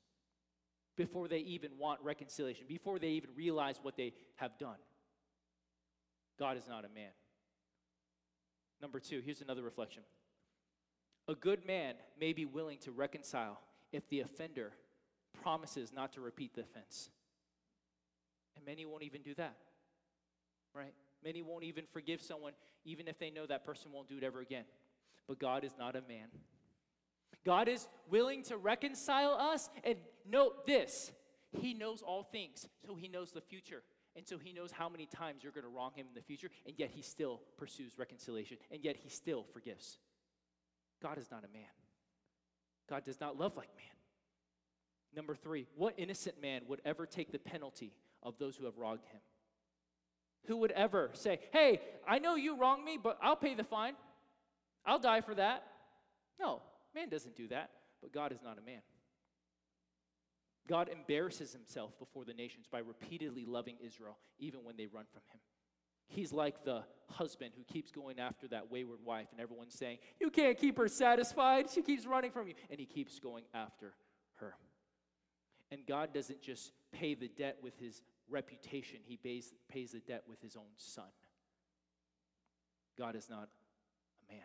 before 0.95 1.27
they 1.27 1.39
even 1.39 1.71
want 1.77 1.99
reconciliation, 2.01 2.65
before 2.67 2.99
they 2.99 3.09
even 3.09 3.29
realize 3.35 3.79
what 3.81 3.97
they 3.97 4.13
have 4.35 4.57
done. 4.57 4.77
God 6.37 6.57
is 6.57 6.67
not 6.67 6.85
a 6.85 6.89
man. 6.89 7.11
Number 8.81 8.99
two, 8.99 9.21
here's 9.25 9.41
another 9.41 9.61
reflection. 9.61 10.03
A 11.27 11.35
good 11.35 11.65
man 11.65 11.95
may 12.19 12.33
be 12.33 12.45
willing 12.45 12.77
to 12.79 12.91
reconcile 12.91 13.59
if 13.91 14.07
the 14.09 14.19
offender 14.19 14.73
promises 15.41 15.91
not 15.93 16.13
to 16.13 16.21
repeat 16.21 16.53
the 16.53 16.61
offense. 16.61 17.09
And 18.55 18.65
many 18.65 18.85
won't 18.85 19.03
even 19.03 19.21
do 19.21 19.33
that, 19.35 19.55
right? 20.73 20.93
Many 21.25 21.41
won't 21.41 21.63
even 21.63 21.85
forgive 21.87 22.21
someone, 22.21 22.53
even 22.85 23.07
if 23.07 23.17
they 23.17 23.31
know 23.31 23.47
that 23.47 23.65
person 23.65 23.91
won't 23.91 24.07
do 24.07 24.17
it 24.17 24.23
ever 24.23 24.39
again. 24.41 24.65
But 25.27 25.39
God 25.39 25.63
is 25.63 25.73
not 25.77 25.95
a 25.95 26.01
man. 26.01 26.27
God 27.43 27.67
is 27.67 27.87
willing 28.09 28.43
to 28.43 28.57
reconcile 28.57 29.33
us. 29.33 29.69
And 29.83 29.95
note 30.29 30.67
this 30.67 31.11
He 31.59 31.73
knows 31.73 32.03
all 32.03 32.23
things, 32.23 32.67
so 32.85 32.95
He 32.95 33.07
knows 33.07 33.31
the 33.31 33.41
future. 33.41 33.81
And 34.15 34.25
so 34.25 34.37
He 34.37 34.53
knows 34.53 34.71
how 34.71 34.87
many 34.87 35.07
times 35.07 35.43
you're 35.43 35.51
going 35.51 35.63
to 35.63 35.69
wrong 35.69 35.91
Him 35.95 36.05
in 36.07 36.13
the 36.13 36.21
future, 36.21 36.49
and 36.65 36.75
yet 36.77 36.91
He 36.93 37.01
still 37.01 37.41
pursues 37.57 37.97
reconciliation, 37.97 38.57
and 38.71 38.83
yet 38.83 38.95
He 38.95 39.09
still 39.09 39.43
forgives. 39.51 39.97
God 41.01 41.17
is 41.17 41.29
not 41.31 41.43
a 41.43 41.51
man. 41.51 41.63
God 42.87 43.03
does 43.03 43.19
not 43.19 43.37
love 43.37 43.57
like 43.57 43.69
man. 43.75 43.85
Number 45.15 45.33
three, 45.33 45.65
what 45.75 45.95
innocent 45.97 46.41
man 46.41 46.61
would 46.67 46.81
ever 46.85 47.05
take 47.05 47.31
the 47.31 47.39
penalty 47.39 47.93
of 48.21 48.37
those 48.37 48.55
who 48.55 48.65
have 48.65 48.77
wronged 48.77 49.05
him? 49.11 49.21
Who 50.47 50.57
would 50.57 50.71
ever 50.71 51.09
say, 51.13 51.39
Hey, 51.51 51.81
I 52.07 52.19
know 52.19 52.35
you 52.35 52.57
wronged 52.57 52.83
me, 52.83 52.97
but 53.01 53.17
I'll 53.21 53.35
pay 53.35 53.55
the 53.55 53.63
fine. 53.63 53.93
I'll 54.85 54.99
die 54.99 55.21
for 55.21 55.35
that. 55.35 55.63
No, 56.39 56.61
man 56.93 57.09
doesn't 57.09 57.35
do 57.35 57.47
that, 57.47 57.71
but 58.01 58.11
God 58.11 58.31
is 58.31 58.41
not 58.43 58.57
a 58.57 58.61
man. 58.61 58.81
God 60.67 60.89
embarrasses 60.89 61.53
himself 61.53 61.97
before 61.99 62.25
the 62.25 62.33
nations 62.33 62.65
by 62.71 62.79
repeatedly 62.79 63.45
loving 63.45 63.75
Israel, 63.83 64.17
even 64.39 64.63
when 64.63 64.75
they 64.77 64.87
run 64.87 65.05
from 65.11 65.21
him. 65.31 65.39
He's 66.07 66.33
like 66.33 66.63
the 66.63 66.83
husband 67.09 67.51
who 67.57 67.63
keeps 67.63 67.91
going 67.91 68.19
after 68.19 68.47
that 68.49 68.71
wayward 68.71 68.99
wife, 69.03 69.27
and 69.31 69.39
everyone's 69.39 69.73
saying, 69.73 69.99
You 70.19 70.29
can't 70.29 70.57
keep 70.57 70.77
her 70.77 70.87
satisfied. 70.87 71.69
She 71.69 71.81
keeps 71.81 72.05
running 72.05 72.31
from 72.31 72.47
you. 72.47 72.53
And 72.69 72.79
he 72.79 72.85
keeps 72.85 73.19
going 73.19 73.43
after 73.53 73.93
her. 74.35 74.55
And 75.71 75.81
God 75.87 76.13
doesn't 76.13 76.41
just 76.41 76.71
pay 76.91 77.15
the 77.15 77.27
debt 77.27 77.57
with 77.61 77.77
his 77.79 78.01
reputation, 78.29 78.99
he 79.03 79.17
pays, 79.17 79.53
pays 79.69 79.91
the 79.91 79.99
debt 79.99 80.23
with 80.27 80.41
his 80.41 80.55
own 80.55 80.63
son. 80.77 81.05
God 82.97 83.15
is 83.15 83.29
not 83.29 83.49
a 84.29 84.33
man. 84.33 84.43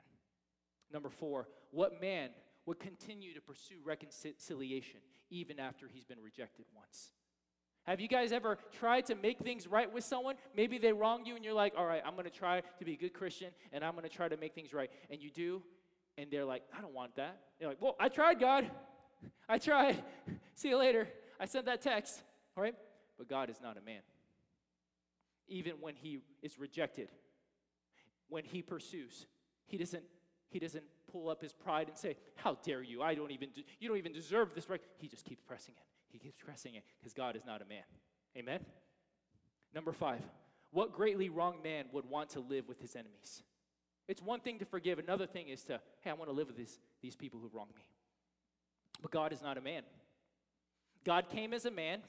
Number 0.92 1.08
four, 1.08 1.48
what 1.70 2.00
man 2.00 2.30
would 2.66 2.78
continue 2.78 3.32
to 3.34 3.40
pursue 3.40 3.76
reconciliation 3.84 5.00
even 5.30 5.60
after 5.60 5.86
he's 5.88 6.04
been 6.04 6.20
rejected 6.20 6.66
once? 6.74 7.12
Have 7.84 8.00
you 8.00 8.08
guys 8.08 8.32
ever 8.32 8.58
tried 8.78 9.06
to 9.06 9.14
make 9.14 9.38
things 9.38 9.66
right 9.66 9.92
with 9.92 10.04
someone? 10.04 10.36
Maybe 10.54 10.78
they 10.78 10.92
wronged 10.92 11.26
you 11.26 11.34
and 11.34 11.44
you're 11.44 11.54
like, 11.54 11.72
all 11.76 11.86
right, 11.86 12.02
I'm 12.04 12.12
going 12.12 12.24
to 12.24 12.30
try 12.30 12.60
to 12.78 12.84
be 12.84 12.92
a 12.92 12.96
good 12.96 13.14
Christian 13.14 13.50
and 13.72 13.84
I'm 13.84 13.92
going 13.92 14.02
to 14.02 14.14
try 14.14 14.28
to 14.28 14.36
make 14.36 14.54
things 14.54 14.74
right. 14.74 14.90
And 15.10 15.20
you 15.20 15.30
do, 15.30 15.62
and 16.18 16.30
they're 16.30 16.44
like, 16.44 16.62
I 16.76 16.80
don't 16.80 16.92
want 16.92 17.16
that. 17.16 17.38
You're 17.58 17.70
like, 17.70 17.80
well, 17.80 17.96
I 17.98 18.08
tried, 18.08 18.38
God. 18.38 18.70
I 19.48 19.58
tried. 19.58 20.02
See 20.54 20.68
you 20.68 20.76
later. 20.76 21.08
I 21.38 21.46
sent 21.46 21.64
that 21.66 21.80
text. 21.80 22.22
All 22.56 22.62
right? 22.62 22.74
But 23.20 23.28
God 23.28 23.50
is 23.50 23.60
not 23.62 23.76
a 23.76 23.82
man. 23.82 24.00
Even 25.46 25.74
when 25.82 25.94
he 25.94 26.20
is 26.40 26.58
rejected, 26.58 27.10
when 28.30 28.44
he 28.44 28.62
pursues, 28.62 29.26
he 29.66 29.76
doesn't 29.76 30.04
he 30.48 30.58
doesn't 30.58 30.84
pull 31.12 31.28
up 31.28 31.42
his 31.42 31.52
pride 31.52 31.88
and 31.88 31.98
say, 31.98 32.16
"How 32.36 32.54
dare 32.64 32.82
you? 32.82 33.02
I 33.02 33.14
don't 33.14 33.30
even 33.30 33.50
you 33.78 33.88
don't 33.88 33.98
even 33.98 34.14
deserve 34.14 34.54
this 34.54 34.70
right." 34.70 34.80
He 34.96 35.06
just 35.06 35.26
keeps 35.26 35.42
pressing 35.42 35.74
it. 35.76 35.84
He 36.08 36.18
keeps 36.18 36.40
pressing 36.40 36.76
it 36.76 36.84
because 36.98 37.12
God 37.12 37.36
is 37.36 37.44
not 37.44 37.60
a 37.60 37.66
man. 37.66 37.82
Amen? 38.38 38.64
Number 39.74 39.92
five, 39.92 40.22
what 40.70 40.94
greatly 40.94 41.28
wronged 41.28 41.62
man 41.62 41.84
would 41.92 42.06
want 42.08 42.30
to 42.30 42.40
live 42.40 42.68
with 42.68 42.80
his 42.80 42.96
enemies? 42.96 43.42
It's 44.08 44.22
one 44.22 44.40
thing 44.40 44.58
to 44.60 44.64
forgive, 44.64 44.98
another 44.98 45.26
thing 45.26 45.48
is 45.48 45.62
to, 45.64 45.78
hey, 46.00 46.10
I 46.10 46.14
want 46.14 46.30
to 46.30 46.34
live 46.34 46.46
with 46.46 46.56
these, 46.56 46.80
these 47.02 47.16
people 47.16 47.38
who 47.38 47.50
wronged 47.52 47.74
me. 47.76 47.84
But 49.02 49.10
God 49.10 49.32
is 49.32 49.42
not 49.42 49.58
a 49.58 49.60
man. 49.60 49.82
God 51.04 51.28
came 51.28 51.52
as 51.52 51.64
a 51.64 51.70
man, 51.70 52.00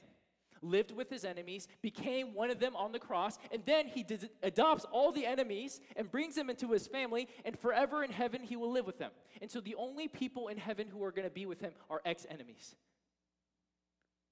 lived 0.62 0.92
with 0.92 1.10
his 1.10 1.24
enemies, 1.24 1.68
became 1.82 2.34
one 2.34 2.50
of 2.50 2.60
them 2.60 2.74
on 2.76 2.92
the 2.92 2.98
cross, 2.98 3.38
and 3.50 3.62
then 3.66 3.88
he 3.88 4.02
did, 4.02 4.30
adopts 4.42 4.84
all 4.90 5.12
the 5.12 5.26
enemies 5.26 5.80
and 5.96 6.10
brings 6.10 6.34
them 6.34 6.48
into 6.48 6.70
his 6.72 6.86
family, 6.86 7.28
and 7.44 7.58
forever 7.58 8.02
in 8.02 8.10
heaven 8.10 8.42
he 8.42 8.56
will 8.56 8.70
live 8.70 8.86
with 8.86 8.98
them. 8.98 9.10
And 9.40 9.50
so 9.50 9.60
the 9.60 9.74
only 9.74 10.08
people 10.08 10.48
in 10.48 10.56
heaven 10.56 10.86
who 10.88 11.02
are 11.04 11.12
going 11.12 11.26
to 11.26 11.34
be 11.34 11.46
with 11.46 11.60
him 11.60 11.72
are 11.90 12.00
ex 12.04 12.26
enemies. 12.30 12.74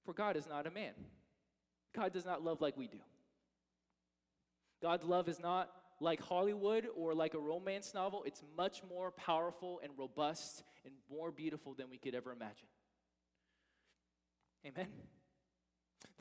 For 0.05 0.13
God 0.13 0.37
is 0.37 0.47
not 0.47 0.65
a 0.65 0.71
man. 0.71 0.93
God 1.93 2.13
does 2.13 2.25
not 2.25 2.43
love 2.43 2.61
like 2.61 2.77
we 2.77 2.87
do. 2.87 2.99
God's 4.81 5.03
love 5.03 5.29
is 5.29 5.39
not 5.39 5.69
like 5.99 6.19
Hollywood 6.19 6.87
or 6.95 7.13
like 7.13 7.35
a 7.35 7.39
romance 7.39 7.93
novel. 7.93 8.23
It's 8.25 8.41
much 8.57 8.81
more 8.89 9.11
powerful 9.11 9.79
and 9.83 9.91
robust 9.97 10.63
and 10.83 10.93
more 11.09 11.31
beautiful 11.31 11.75
than 11.75 11.89
we 11.89 11.97
could 11.97 12.15
ever 12.15 12.31
imagine. 12.31 12.67
Amen. 14.65 14.87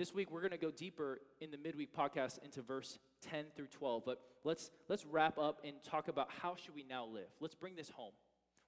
This 0.01 0.15
week 0.15 0.31
we're 0.31 0.41
going 0.41 0.53
to 0.53 0.57
go 0.57 0.71
deeper 0.71 1.19
in 1.43 1.51
the 1.51 1.59
midweek 1.59 1.95
podcast 1.95 2.43
into 2.43 2.63
verse 2.63 2.99
10 3.29 3.45
through 3.55 3.67
12, 3.67 4.03
but 4.07 4.19
let's 4.45 4.71
let's 4.89 5.05
wrap 5.05 5.37
up 5.37 5.59
and 5.63 5.75
talk 5.85 6.09
about 6.09 6.29
how 6.41 6.57
should 6.57 6.75
we 6.75 6.87
now 6.89 7.05
live. 7.05 7.27
Let's 7.39 7.55
bring 7.55 7.77
this 7.77 7.91
home. 7.91 8.15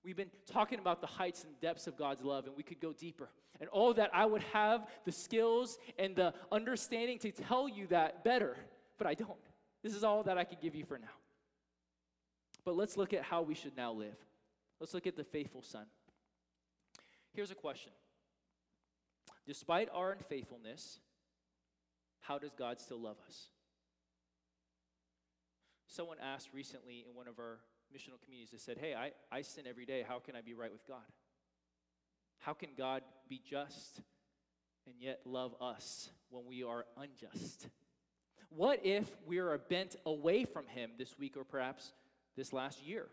We've 0.04 0.14
been 0.14 0.28
talking 0.46 0.78
about 0.78 1.00
the 1.00 1.06
heights 1.06 1.44
and 1.44 1.58
depths 1.58 1.86
of 1.86 1.96
God's 1.96 2.22
love, 2.22 2.44
and 2.44 2.54
we 2.54 2.62
could 2.62 2.80
go 2.80 2.92
deeper. 2.92 3.30
And 3.60 3.70
all 3.70 3.94
that 3.94 4.10
I 4.12 4.26
would 4.26 4.42
have 4.52 4.86
the 5.06 5.10
skills 5.10 5.78
and 5.98 6.14
the 6.14 6.34
understanding 6.52 7.18
to 7.20 7.30
tell 7.30 7.66
you 7.66 7.86
that 7.86 8.24
better, 8.24 8.54
but 8.98 9.06
I 9.06 9.14
don't. 9.14 9.30
This 9.82 9.94
is 9.94 10.04
all 10.04 10.24
that 10.24 10.36
I 10.36 10.44
could 10.44 10.60
give 10.60 10.74
you 10.74 10.84
for 10.84 10.98
now. 10.98 11.16
But 12.62 12.76
let's 12.76 12.98
look 12.98 13.14
at 13.14 13.22
how 13.22 13.40
we 13.40 13.54
should 13.54 13.74
now 13.74 13.92
live. 13.92 14.18
Let's 14.80 14.92
look 14.92 15.06
at 15.06 15.16
the 15.16 15.24
faithful 15.24 15.62
son. 15.62 15.86
Here's 17.32 17.50
a 17.50 17.54
question 17.54 17.92
Despite 19.46 19.88
our 19.94 20.12
unfaithfulness, 20.12 21.00
how 22.22 22.38
does 22.38 22.52
God 22.54 22.80
still 22.80 23.00
love 23.00 23.16
us? 23.26 23.48
Someone 25.86 26.16
asked 26.22 26.48
recently 26.54 27.04
in 27.06 27.14
one 27.14 27.28
of 27.28 27.38
our 27.38 27.58
missional 27.94 28.22
communities 28.24 28.50
they 28.50 28.58
said, 28.58 28.78
Hey, 28.78 28.94
I, 28.94 29.12
I 29.30 29.42
sin 29.42 29.64
every 29.68 29.84
day. 29.84 30.04
How 30.06 30.18
can 30.18 30.34
I 30.34 30.40
be 30.40 30.54
right 30.54 30.72
with 30.72 30.86
God? 30.86 31.02
How 32.38 32.54
can 32.54 32.70
God 32.76 33.02
be 33.28 33.40
just 33.44 34.00
and 34.86 34.94
yet 34.98 35.20
love 35.24 35.54
us 35.60 36.10
when 36.30 36.46
we 36.46 36.62
are 36.62 36.86
unjust? 36.96 37.68
What 38.48 38.80
if 38.84 39.10
we 39.26 39.38
are 39.38 39.56
bent 39.58 39.96
away 40.06 40.44
from 40.44 40.66
Him 40.66 40.92
this 40.98 41.18
week 41.18 41.36
or 41.36 41.44
perhaps 41.44 41.92
this 42.36 42.52
last 42.52 42.82
year? 42.82 43.06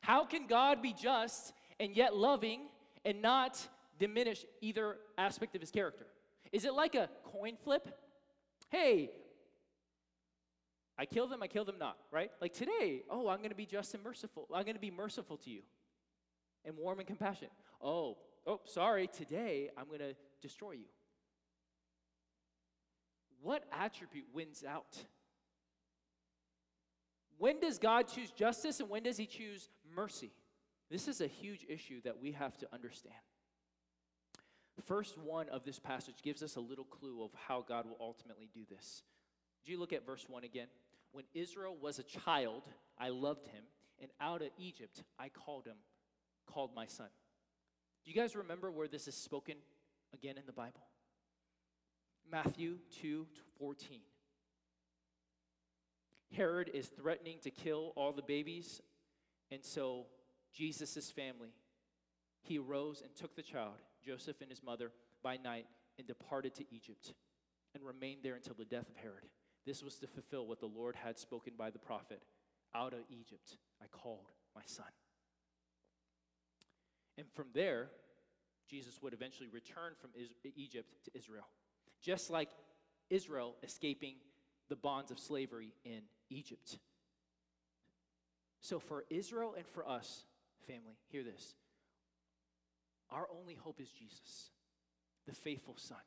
How 0.00 0.24
can 0.24 0.46
God 0.46 0.82
be 0.82 0.92
just 0.92 1.52
and 1.78 1.96
yet 1.96 2.16
loving 2.16 2.60
and 3.04 3.22
not 3.22 3.66
diminish 3.98 4.44
either 4.60 4.96
aspect 5.16 5.54
of 5.54 5.60
His 5.60 5.70
character? 5.70 6.06
Is 6.54 6.64
it 6.64 6.72
like 6.72 6.94
a 6.94 7.08
coin 7.24 7.56
flip? 7.64 7.88
Hey, 8.70 9.10
I 10.96 11.04
kill 11.04 11.26
them, 11.26 11.42
I 11.42 11.48
kill 11.48 11.64
them 11.64 11.78
not, 11.80 11.96
right? 12.12 12.30
Like 12.40 12.52
today, 12.52 13.02
oh, 13.10 13.26
I'm 13.26 13.38
going 13.38 13.50
to 13.50 13.56
be 13.56 13.66
just 13.66 13.92
and 13.92 14.04
merciful. 14.04 14.46
I'm 14.54 14.62
going 14.62 14.76
to 14.76 14.80
be 14.80 14.92
merciful 14.92 15.36
to 15.38 15.50
you 15.50 15.62
and 16.64 16.76
warm 16.76 17.00
and 17.00 17.08
compassionate. 17.08 17.50
Oh, 17.82 18.18
oh, 18.46 18.60
sorry, 18.66 19.08
today 19.08 19.70
I'm 19.76 19.88
going 19.88 19.98
to 19.98 20.14
destroy 20.40 20.72
you. 20.72 20.86
What 23.42 23.64
attribute 23.72 24.26
wins 24.32 24.62
out? 24.62 24.96
When 27.36 27.58
does 27.58 27.78
God 27.80 28.06
choose 28.06 28.30
justice 28.30 28.78
and 28.78 28.88
when 28.88 29.02
does 29.02 29.16
he 29.16 29.26
choose 29.26 29.70
mercy? 29.92 30.30
This 30.88 31.08
is 31.08 31.20
a 31.20 31.26
huge 31.26 31.66
issue 31.68 32.00
that 32.04 32.22
we 32.22 32.30
have 32.30 32.56
to 32.58 32.68
understand. 32.72 33.16
First 34.82 35.16
one 35.16 35.48
of 35.48 35.64
this 35.64 35.78
passage 35.78 36.16
gives 36.22 36.42
us 36.42 36.56
a 36.56 36.60
little 36.60 36.84
clue 36.84 37.22
of 37.22 37.30
how 37.46 37.64
God 37.66 37.86
will 37.86 37.96
ultimately 38.00 38.48
do 38.52 38.60
this. 38.68 39.02
Do 39.64 39.72
you 39.72 39.78
look 39.78 39.92
at 39.92 40.04
verse 40.04 40.26
1 40.28 40.44
again? 40.44 40.66
When 41.12 41.24
Israel 41.32 41.76
was 41.80 41.98
a 41.98 42.02
child, 42.02 42.64
I 42.98 43.10
loved 43.10 43.46
him, 43.46 43.64
and 44.00 44.10
out 44.20 44.42
of 44.42 44.48
Egypt 44.58 45.02
I 45.18 45.28
called 45.28 45.66
him, 45.66 45.76
called 46.46 46.70
my 46.74 46.86
son. 46.86 47.06
Do 48.04 48.10
you 48.10 48.16
guys 48.16 48.36
remember 48.36 48.70
where 48.70 48.88
this 48.88 49.08
is 49.08 49.14
spoken 49.14 49.54
again 50.12 50.36
in 50.36 50.44
the 50.44 50.52
Bible? 50.52 50.82
Matthew 52.30 52.78
2 53.00 53.26
14. 53.58 54.00
Herod 56.36 56.70
is 56.74 56.88
threatening 56.88 57.38
to 57.42 57.50
kill 57.50 57.92
all 57.96 58.12
the 58.12 58.22
babies, 58.22 58.82
and 59.50 59.64
so 59.64 60.06
Jesus' 60.52 61.10
family, 61.10 61.54
he 62.42 62.58
arose 62.58 63.02
and 63.02 63.14
took 63.14 63.36
the 63.36 63.42
child, 63.42 63.76
Joseph 64.04 64.40
and 64.40 64.50
his 64.50 64.62
mother, 64.62 64.92
by 65.22 65.36
night 65.36 65.66
and 65.98 66.06
departed 66.06 66.54
to 66.56 66.64
Egypt 66.70 67.14
and 67.74 67.84
remained 67.84 68.20
there 68.22 68.34
until 68.34 68.54
the 68.54 68.64
death 68.64 68.88
of 68.88 68.96
Herod. 68.96 69.28
This 69.66 69.82
was 69.82 69.96
to 69.96 70.06
fulfill 70.06 70.46
what 70.46 70.60
the 70.60 70.66
Lord 70.66 70.94
had 70.96 71.18
spoken 71.18 71.54
by 71.56 71.70
the 71.70 71.78
prophet 71.78 72.22
Out 72.74 72.92
of 72.92 73.00
Egypt 73.10 73.56
I 73.82 73.86
called 73.86 74.30
my 74.54 74.62
son. 74.66 74.86
And 77.16 77.26
from 77.32 77.46
there, 77.54 77.88
Jesus 78.68 79.00
would 79.02 79.12
eventually 79.12 79.48
return 79.48 79.92
from 79.94 80.10
Egypt 80.56 80.90
to 81.04 81.10
Israel. 81.16 81.46
Just 82.02 82.30
like 82.30 82.50
Israel 83.10 83.54
escaping 83.62 84.16
the 84.68 84.76
bonds 84.76 85.10
of 85.10 85.18
slavery 85.18 85.72
in 85.84 86.00
Egypt. 86.30 86.78
So, 88.60 88.78
for 88.78 89.04
Israel 89.10 89.54
and 89.56 89.66
for 89.66 89.86
us, 89.86 90.24
family, 90.66 90.96
hear 91.08 91.22
this. 91.22 91.54
Our 93.10 93.28
only 93.38 93.54
hope 93.54 93.80
is 93.80 93.88
Jesus, 93.90 94.50
the 95.26 95.34
faithful 95.34 95.76
Son. 95.76 95.98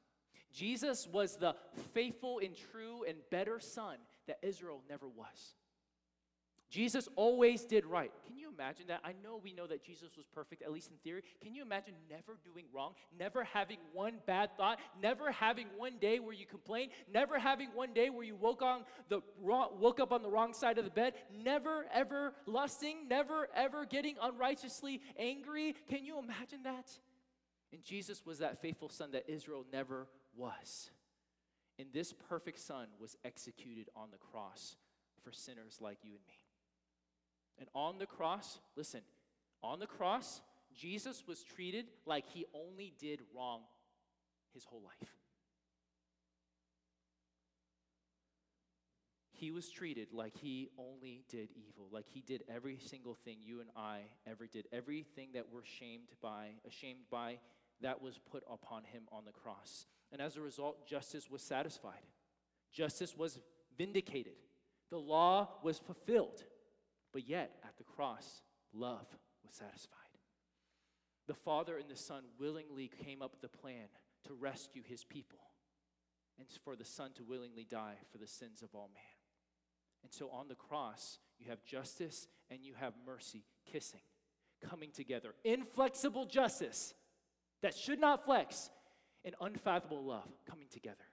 Jesus 0.54 1.08
was 1.08 1.38
the 1.38 1.56
faithful 1.93 2.39
and 2.39 2.56
true 2.72 3.04
and 3.08 3.18
better 3.30 3.60
Son 3.60 3.98
that 4.28 4.39
Israel 4.41 4.82
never 4.89 5.08
was. 5.08 5.56
Jesus 6.70 7.07
always 7.15 7.63
did 7.63 7.86
right. 7.86 8.11
Can 8.26 8.38
you 8.38 8.49
imagine 8.53 8.88
that? 8.88 8.99
I 9.03 9.13
know 9.24 9.39
we 9.41 9.53
know 9.53 9.68
that 9.68 9.84
Jesus 9.84 10.18
was 10.18 10.26
perfect, 10.28 10.61
at 10.61 10.72
least 10.72 10.91
in 10.91 10.97
theory. 10.97 11.24
Can 11.41 11.55
you 11.55 11.61
imagine 11.61 11.93
never 12.09 12.38
doing 12.43 12.65
wrong, 12.74 12.93
never 13.18 13.45
having 13.45 13.78
one 13.93 14.15
bad 14.26 14.49
thought, 14.57 14.80
never 15.01 15.32
having 15.32 15.68
one 15.78 15.97
day 15.99 16.20
where 16.20 16.34
you 16.34 16.45
complain, 16.45 16.89
never 17.11 17.39
having 17.39 17.70
one 17.74 17.93
day 17.93 18.09
where 18.09 18.26
you 18.26 18.36
woke 18.36 18.61
on 18.61 18.82
the 19.07 19.22
wrong, 19.41 19.70
woke 19.80 19.99
up 20.01 20.11
on 20.11 20.22
the 20.22 20.30
wrong 20.30 20.53
side 20.53 20.78
of 20.78 20.84
the 20.84 20.91
bed, 20.91 21.13
never 21.43 21.86
ever 21.93 22.34
lusting, 22.45 23.07
never 23.07 23.47
ever 23.55 23.86
getting 23.86 24.15
unrighteously 24.22 25.01
angry? 25.18 25.74
Can 25.89 26.03
you 26.03 26.20
imagine 26.20 26.63
that? 26.63 26.89
And 27.72 27.82
Jesus 27.82 28.26
was 28.26 28.39
that 28.39 28.61
faithful 28.61 28.89
son 28.89 29.11
that 29.11 29.30
Israel 29.30 29.65
never 29.72 30.07
was. 30.36 30.89
And 31.80 31.88
this 31.93 32.13
perfect 32.13 32.59
son 32.59 32.88
was 32.99 33.15
executed 33.24 33.89
on 33.95 34.09
the 34.11 34.18
cross 34.18 34.76
for 35.24 35.32
sinners 35.32 35.78
like 35.80 35.99
you 36.03 36.11
and 36.11 36.26
me. 36.28 36.47
And 37.60 37.68
on 37.74 37.97
the 37.97 38.05
cross, 38.05 38.60
listen, 38.76 39.01
on 39.64 39.80
the 39.80 39.88
cross, 39.88 40.41
Jesus 40.76 41.24
was 41.28 41.43
treated 41.43 41.86
like 42.05 42.26
he 42.28 42.45
only 42.53 42.93
did 42.99 43.22
wrong 43.36 43.62
his 44.53 44.64
whole 44.64 44.82
life. 44.84 45.10
He 49.32 49.51
was 49.51 49.70
treated 49.70 50.08
like 50.14 50.36
he 50.36 50.70
only 50.80 51.24
did 51.30 51.49
evil, 51.55 51.88
like 51.91 52.08
he 52.12 52.22
did 52.22 52.43
every 52.49 52.80
single 52.80 53.14
thing 53.14 53.38
you 53.39 53.62
and 53.62 53.70
I 53.76 53.99
ever 54.26 54.47
did. 54.47 54.68
Everything 54.72 55.30
that 55.34 55.45
we're 55.51 55.64
shamed 55.64 56.08
by, 56.24 56.53
ashamed 56.68 57.05
by, 57.12 57.38
that 57.82 58.01
was 58.01 58.20
put 58.32 58.43
upon 58.51 58.84
him 58.84 59.03
on 59.12 59.26
the 59.26 59.32
cross. 59.32 59.86
And 60.12 60.22
as 60.22 60.38
a 60.38 60.41
result, 60.41 60.88
justice 60.88 61.30
was 61.30 61.43
satisfied. 61.43 62.01
Justice 62.72 63.16
was 63.16 63.39
vindicated. 63.78 64.34
The 64.89 64.97
law 64.97 65.49
was 65.62 65.78
fulfilled. 65.78 66.43
But 67.18 67.28
yet, 67.28 67.55
at 67.63 67.76
the 67.78 67.84
cross, 67.84 68.43
love 68.72 69.07
was 69.43 69.55
satisfied. 69.55 69.97
The 71.26 71.34
Father 71.34 71.76
and 71.76 71.89
the 71.89 71.95
Son 71.95 72.22
willingly 72.39 72.91
came 73.03 73.24
up 73.24 73.32
with 73.32 73.43
a 73.43 73.57
plan 73.57 73.88
to 74.28 74.36
rescue 74.36 74.84
his 74.86 75.03
people 75.03 75.39
and 76.38 76.47
for 76.63 76.76
the 76.76 76.86
Son 76.86 77.13
to 77.15 77.24
willingly 77.24 77.65
die 77.68 77.95
for 78.11 78.20
the 78.20 78.28
sins 78.28 78.61
of 78.61 78.70
all 78.76 78.91
man. 78.93 79.18
And 80.03 80.13
so 80.13 80.30
on 80.30 80.47
the 80.47 80.53
cross, 80.53 81.18
you 81.39 81.49
have 81.49 81.65
justice 81.65 82.28
and 82.51 82.63
you 82.63 82.76
have 82.76 82.93
mercy 83.03 83.45
kissing, 83.65 84.05
coming 84.70 84.91
together. 84.91 85.34
Inflexible 85.43 86.28
justice 86.28 86.93
that 87.63 87.76
should 87.76 87.99
not 87.99 88.26
flex, 88.26 88.70
and 89.26 89.34
unfathomable 89.41 90.05
love 90.05 90.30
coming 90.47 90.68
together. 90.72 91.07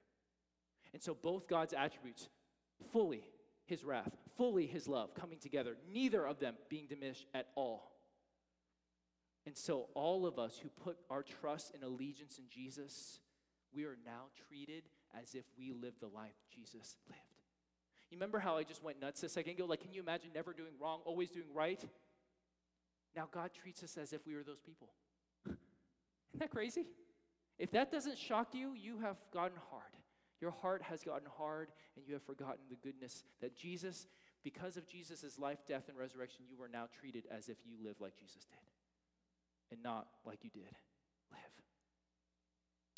And 0.92 1.02
so 1.02 1.14
both 1.14 1.48
God's 1.48 1.72
attributes 1.72 2.28
fully 2.92 3.24
his 3.64 3.84
wrath, 3.84 4.12
fully 4.36 4.66
his 4.66 4.88
love 4.88 5.14
coming 5.14 5.38
together, 5.38 5.76
neither 5.92 6.26
of 6.26 6.38
them 6.38 6.54
being 6.68 6.86
diminished 6.86 7.26
at 7.34 7.48
all. 7.54 7.92
And 9.46 9.56
so, 9.56 9.88
all 9.94 10.26
of 10.26 10.38
us 10.38 10.58
who 10.62 10.68
put 10.70 10.96
our 11.10 11.22
trust 11.22 11.74
and 11.74 11.82
allegiance 11.82 12.38
in 12.38 12.44
Jesus, 12.48 13.20
we 13.74 13.84
are 13.84 13.96
now 14.04 14.26
treated 14.48 14.84
as 15.20 15.34
if 15.34 15.44
we 15.58 15.72
lived 15.72 16.00
the 16.00 16.06
life 16.06 16.34
Jesus 16.54 16.96
lived. 17.08 17.20
You 18.10 18.16
remember 18.16 18.38
how 18.38 18.56
I 18.56 18.62
just 18.62 18.82
went 18.82 19.00
nuts 19.00 19.22
a 19.22 19.28
second 19.28 19.52
ago? 19.52 19.66
Like, 19.66 19.80
can 19.80 19.92
you 19.92 20.00
imagine 20.00 20.30
never 20.34 20.52
doing 20.52 20.72
wrong, 20.80 21.00
always 21.04 21.30
doing 21.30 21.52
right? 21.52 21.82
Now, 23.14 23.28
God 23.30 23.50
treats 23.52 23.82
us 23.82 23.96
as 23.96 24.12
if 24.12 24.26
we 24.26 24.34
were 24.34 24.42
those 24.42 24.60
people. 24.60 24.88
Isn't 25.46 26.40
that 26.40 26.50
crazy? 26.50 26.86
If 27.58 27.70
that 27.72 27.92
doesn't 27.92 28.18
shock 28.18 28.54
you, 28.54 28.72
you 28.74 28.98
have 28.98 29.16
gotten 29.32 29.58
hard. 29.70 29.82
Your 30.40 30.50
heart 30.50 30.82
has 30.82 31.02
gotten 31.02 31.28
hard 31.38 31.70
and 31.96 32.06
you 32.06 32.14
have 32.14 32.22
forgotten 32.22 32.60
the 32.68 32.76
goodness 32.76 33.22
that 33.40 33.56
Jesus, 33.56 34.06
because 34.44 34.76
of 34.76 34.86
Jesus' 34.86 35.38
life, 35.38 35.58
death, 35.66 35.88
and 35.88 35.98
resurrection, 35.98 36.44
you 36.48 36.62
are 36.62 36.68
now 36.68 36.86
treated 37.00 37.24
as 37.30 37.48
if 37.48 37.56
you 37.64 37.74
live 37.82 37.96
like 38.00 38.16
Jesus 38.16 38.44
did 38.44 38.58
and 39.72 39.82
not 39.82 40.06
like 40.24 40.44
you 40.44 40.50
did 40.50 40.70
live. 41.30 41.40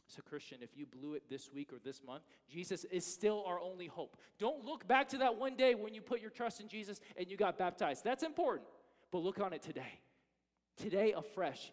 So, 0.08 0.22
Christian, 0.22 0.58
if 0.62 0.76
you 0.76 0.86
blew 0.86 1.14
it 1.14 1.24
this 1.28 1.52
week 1.52 1.72
or 1.72 1.78
this 1.82 2.02
month, 2.04 2.22
Jesus 2.48 2.84
is 2.84 3.04
still 3.04 3.44
our 3.46 3.60
only 3.60 3.86
hope. 3.86 4.16
Don't 4.38 4.64
look 4.64 4.86
back 4.86 5.08
to 5.10 5.18
that 5.18 5.36
one 5.36 5.56
day 5.56 5.74
when 5.74 5.94
you 5.94 6.00
put 6.00 6.20
your 6.20 6.30
trust 6.30 6.60
in 6.60 6.68
Jesus 6.68 7.00
and 7.16 7.30
you 7.30 7.36
got 7.36 7.58
baptized. 7.58 8.04
That's 8.04 8.22
important. 8.22 8.68
But 9.10 9.18
look 9.18 9.40
on 9.40 9.52
it 9.52 9.62
today. 9.62 10.00
Today, 10.76 11.12
afresh, 11.16 11.72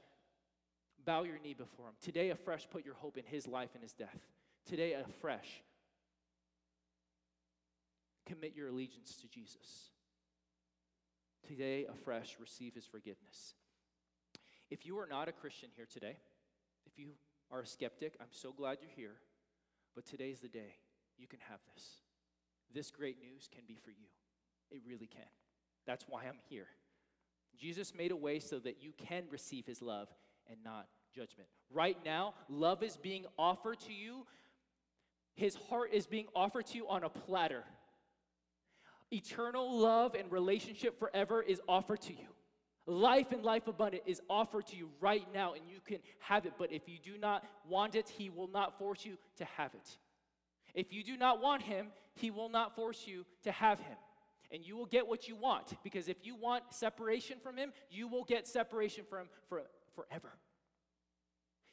bow 1.06 1.24
your 1.24 1.40
knee 1.40 1.54
before 1.54 1.88
Him. 1.88 1.94
Today, 2.02 2.30
afresh, 2.30 2.68
put 2.70 2.86
your 2.86 2.96
hope 2.96 3.18
in 3.18 3.24
His 3.26 3.48
life 3.48 3.70
and 3.76 3.84
His 3.84 3.94
death 3.94 4.20
today 4.66 4.94
afresh. 4.94 5.64
Commit 8.26 8.54
your 8.56 8.70
allegiance 8.70 9.16
to 9.18 9.28
Jesus. 9.28 9.92
Today 11.48 11.86
afresh, 11.92 12.38
receive 12.40 12.74
his 12.74 12.86
forgiveness. 12.86 13.56
If 14.70 14.86
you 14.86 14.98
are 15.00 15.08
not 15.08 15.28
a 15.28 15.34
Christian 15.34 15.70
here 15.76 15.88
today, 15.92 16.18
if 16.86 16.98
you 16.98 17.10
are 17.52 17.62
a 17.62 17.68
skeptic, 17.68 18.16
I'm 18.20 18.28
so 18.32 18.52
glad 18.52 18.78
you're 18.82 18.90
here. 18.96 19.16
But 19.94 20.06
today's 20.06 20.40
the 20.40 20.48
day 20.48 20.78
you 21.18 21.28
can 21.28 21.40
have 21.50 21.60
this. 21.74 21.86
This 22.74 22.92
great 22.92 23.18
news 23.22 23.50
can 23.54 23.64
be 23.68 23.78
for 23.84 23.92
you. 23.92 24.08
It 24.72 24.82
really 24.88 25.08
can. 25.08 25.22
That's 25.86 26.06
why 26.08 26.24
I'm 26.24 26.40
here. 26.50 26.68
Jesus 27.60 27.94
made 27.94 28.12
a 28.12 28.16
way 28.16 28.40
so 28.40 28.58
that 28.60 28.82
you 28.82 28.94
can 28.98 29.26
receive 29.30 29.66
his 29.66 29.82
love 29.82 30.08
and 30.50 30.58
not 30.64 30.88
judgment. 31.14 31.50
Right 31.72 31.98
now, 32.04 32.34
love 32.50 32.82
is 32.82 32.98
being 32.98 33.26
offered 33.38 33.80
to 33.82 33.94
you 33.94 34.26
his 35.36 35.56
heart 35.56 35.92
is 35.94 36.06
being 36.06 36.28
offered 36.36 36.68
to 36.68 36.78
you 36.78 36.88
on 36.88 37.04
a 37.04 37.10
platter. 37.10 37.64
Eternal 39.14 39.78
love 39.78 40.16
and 40.16 40.32
relationship 40.32 40.98
forever 40.98 41.42
is 41.42 41.62
offered 41.68 42.02
to 42.02 42.14
you. 42.14 42.28
Life 42.86 43.32
and 43.32 43.44
life 43.44 43.68
abundant 43.68 44.04
is 44.06 44.22
offered 44.30 44.68
to 44.68 44.76
you 44.76 44.90
right 45.00 45.26
now, 45.34 45.54
and 45.54 45.62
you 45.70 45.80
can 45.86 46.00
have 46.20 46.46
it. 46.46 46.54
But 46.58 46.72
if 46.74 46.90
you 46.90 46.98
do 47.02 47.18
not 47.18 47.46
want 47.70 47.96
it, 47.96 48.10
He 48.10 48.30
will 48.30 48.50
not 48.50 48.78
force 48.78 49.06
you 49.06 49.18
to 49.38 49.46
have 49.46 49.74
it. 49.74 49.98
If 50.74 50.92
you 50.92 51.04
do 51.04 51.16
not 51.16 51.42
want 51.42 51.62
Him, 51.62 51.88
He 52.16 52.32
will 52.32 52.50
not 52.50 52.76
force 52.76 53.06
you 53.06 53.26
to 53.44 53.52
have 53.52 53.80
Him. 53.80 53.98
And 54.52 54.66
you 54.66 54.76
will 54.76 54.86
get 54.86 55.08
what 55.08 55.28
you 55.28 55.36
want, 55.36 55.82
because 55.84 56.10
if 56.10 56.18
you 56.24 56.36
want 56.36 56.64
separation 56.72 57.38
from 57.42 57.56
Him, 57.56 57.72
you 57.90 58.08
will 58.08 58.24
get 58.24 58.48
separation 58.48 59.06
from 59.10 59.20
Him 59.20 59.30
for, 59.48 59.62
forever. 59.96 60.34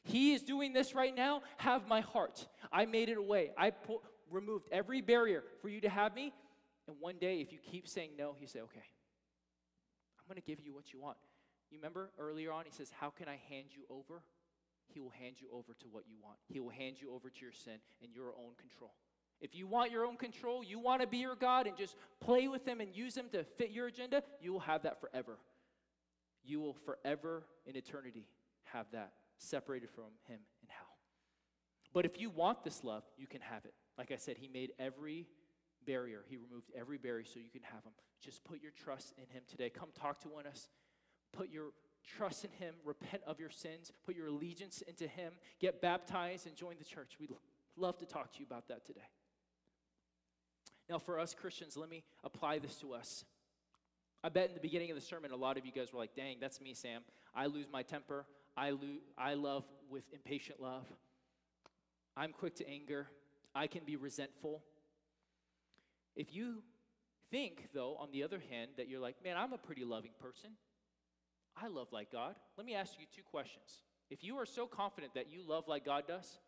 He 0.04 0.32
is 0.32 0.42
doing 0.42 0.72
this 0.72 0.94
right 0.94 1.14
now. 1.14 1.42
Have 1.56 1.88
my 1.88 2.00
heart. 2.00 2.46
I 2.72 2.86
made 2.86 3.08
it 3.08 3.18
away. 3.18 3.50
I 3.58 3.70
pu- 3.70 4.00
removed 4.30 4.68
every 4.70 5.00
barrier 5.00 5.42
for 5.60 5.68
you 5.68 5.80
to 5.80 5.88
have 5.88 6.14
me. 6.14 6.32
And 6.90 6.98
one 6.98 7.18
day, 7.20 7.40
if 7.40 7.52
you 7.52 7.58
keep 7.58 7.86
saying 7.86 8.10
no, 8.18 8.34
He 8.36 8.46
say, 8.46 8.58
okay, 8.60 8.82
I'm 10.18 10.26
going 10.26 10.42
to 10.42 10.46
give 10.46 10.58
you 10.60 10.74
what 10.74 10.92
you 10.92 11.00
want. 11.00 11.18
You 11.70 11.78
remember 11.78 12.10
earlier 12.18 12.52
on, 12.52 12.64
He 12.64 12.72
says, 12.72 12.90
How 12.98 13.10
can 13.10 13.28
I 13.28 13.38
hand 13.48 13.66
you 13.70 13.84
over? 13.88 14.22
He 14.92 14.98
will 14.98 15.10
hand 15.10 15.36
you 15.38 15.46
over 15.52 15.72
to 15.74 15.86
what 15.88 16.02
you 16.08 16.16
want. 16.20 16.38
He 16.48 16.58
will 16.58 16.70
hand 16.70 16.96
you 17.00 17.14
over 17.14 17.30
to 17.30 17.40
your 17.40 17.52
sin 17.52 17.78
and 18.02 18.12
your 18.12 18.30
own 18.30 18.54
control. 18.58 18.92
If 19.40 19.54
you 19.54 19.68
want 19.68 19.92
your 19.92 20.04
own 20.04 20.16
control, 20.16 20.64
you 20.64 20.80
want 20.80 21.00
to 21.00 21.06
be 21.06 21.18
your 21.18 21.36
God 21.36 21.68
and 21.68 21.76
just 21.76 21.94
play 22.18 22.48
with 22.48 22.66
Him 22.66 22.80
and 22.80 22.92
use 22.92 23.16
Him 23.16 23.26
to 23.30 23.44
fit 23.44 23.70
your 23.70 23.86
agenda, 23.86 24.24
you 24.40 24.52
will 24.52 24.60
have 24.60 24.82
that 24.82 25.00
forever. 25.00 25.38
You 26.44 26.58
will 26.60 26.74
forever 26.74 27.44
in 27.66 27.76
eternity 27.76 28.26
have 28.64 28.86
that 28.92 29.12
separated 29.38 29.90
from 29.90 30.04
him 30.26 30.38
in 30.62 30.68
hell. 30.68 30.96
But 31.92 32.04
if 32.04 32.20
you 32.20 32.30
want 32.30 32.64
this 32.64 32.84
love, 32.84 33.02
you 33.16 33.26
can 33.26 33.40
have 33.40 33.64
it. 33.64 33.74
Like 33.98 34.12
I 34.12 34.16
said, 34.16 34.36
he 34.38 34.48
made 34.48 34.72
every 34.78 35.26
barrier. 35.86 36.24
He 36.28 36.36
removed 36.36 36.70
every 36.76 36.98
barrier 36.98 37.24
so 37.24 37.40
you 37.40 37.50
can 37.50 37.62
have 37.62 37.84
him. 37.84 37.92
Just 38.22 38.44
put 38.44 38.62
your 38.62 38.72
trust 38.72 39.14
in 39.16 39.24
him 39.34 39.42
today. 39.48 39.70
Come 39.70 39.88
talk 39.98 40.20
to 40.20 40.28
one 40.28 40.46
of 40.46 40.52
us. 40.52 40.68
Put 41.32 41.50
your 41.50 41.72
trust 42.06 42.44
in 42.44 42.50
him, 42.52 42.74
repent 42.84 43.22
of 43.26 43.38
your 43.38 43.50
sins, 43.50 43.92
put 44.04 44.16
your 44.16 44.28
allegiance 44.28 44.82
into 44.82 45.06
him, 45.06 45.32
get 45.60 45.80
baptized, 45.80 46.46
and 46.46 46.56
join 46.56 46.74
the 46.78 46.84
church. 46.84 47.16
We'd 47.20 47.30
love 47.76 47.98
to 47.98 48.06
talk 48.06 48.32
to 48.32 48.40
you 48.40 48.46
about 48.46 48.68
that 48.68 48.84
today. 48.84 49.00
Now, 50.88 50.98
for 50.98 51.18
us 51.20 51.34
Christians, 51.34 51.76
let 51.76 51.88
me 51.88 52.02
apply 52.24 52.58
this 52.58 52.76
to 52.76 52.94
us. 52.94 53.24
I 54.24 54.28
bet 54.28 54.48
in 54.48 54.54
the 54.54 54.60
beginning 54.60 54.90
of 54.90 54.96
the 54.96 55.02
sermon, 55.02 55.30
a 55.30 55.36
lot 55.36 55.56
of 55.56 55.64
you 55.64 55.72
guys 55.72 55.92
were 55.92 55.98
like, 55.98 56.14
dang, 56.14 56.38
that's 56.40 56.60
me, 56.60 56.74
Sam. 56.74 57.02
I 57.34 57.46
lose 57.46 57.66
my 57.72 57.82
temper. 57.82 58.26
I, 58.56 58.70
lo- 58.70 59.00
I 59.16 59.34
love 59.34 59.64
with 59.88 60.12
impatient 60.12 60.60
love. 60.60 60.84
I'm 62.16 62.32
quick 62.32 62.56
to 62.56 62.68
anger. 62.68 63.06
I 63.54 63.66
can 63.66 63.84
be 63.84 63.96
resentful. 63.96 64.62
If 66.20 66.34
you 66.34 66.62
think, 67.30 67.70
though, 67.72 67.96
on 67.98 68.10
the 68.12 68.24
other 68.24 68.42
hand, 68.50 68.72
that 68.76 68.90
you're 68.90 69.00
like, 69.00 69.16
man, 69.24 69.38
I'm 69.38 69.54
a 69.54 69.58
pretty 69.58 69.86
loving 69.86 70.10
person, 70.20 70.50
I 71.56 71.68
love 71.68 71.88
like 71.92 72.12
God, 72.12 72.34
let 72.58 72.66
me 72.66 72.74
ask 72.74 72.92
you 72.98 73.06
two 73.16 73.22
questions. 73.22 73.80
If 74.10 74.22
you 74.22 74.36
are 74.36 74.44
so 74.44 74.66
confident 74.66 75.14
that 75.14 75.30
you 75.30 75.40
love 75.48 75.66
like 75.66 75.86
God 75.86 76.04
does, 76.06 76.38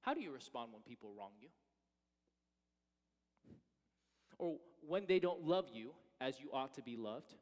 how 0.00 0.12
do 0.12 0.20
you 0.20 0.32
respond 0.32 0.72
when 0.72 0.82
people 0.82 1.12
wrong 1.16 1.30
you? 1.40 1.50
Or 4.38 4.56
when 4.84 5.04
they 5.06 5.20
don't 5.20 5.44
love 5.44 5.66
you 5.72 5.92
as 6.20 6.40
you 6.40 6.48
ought 6.52 6.74
to 6.74 6.82
be 6.82 6.96
loved? 6.96 7.34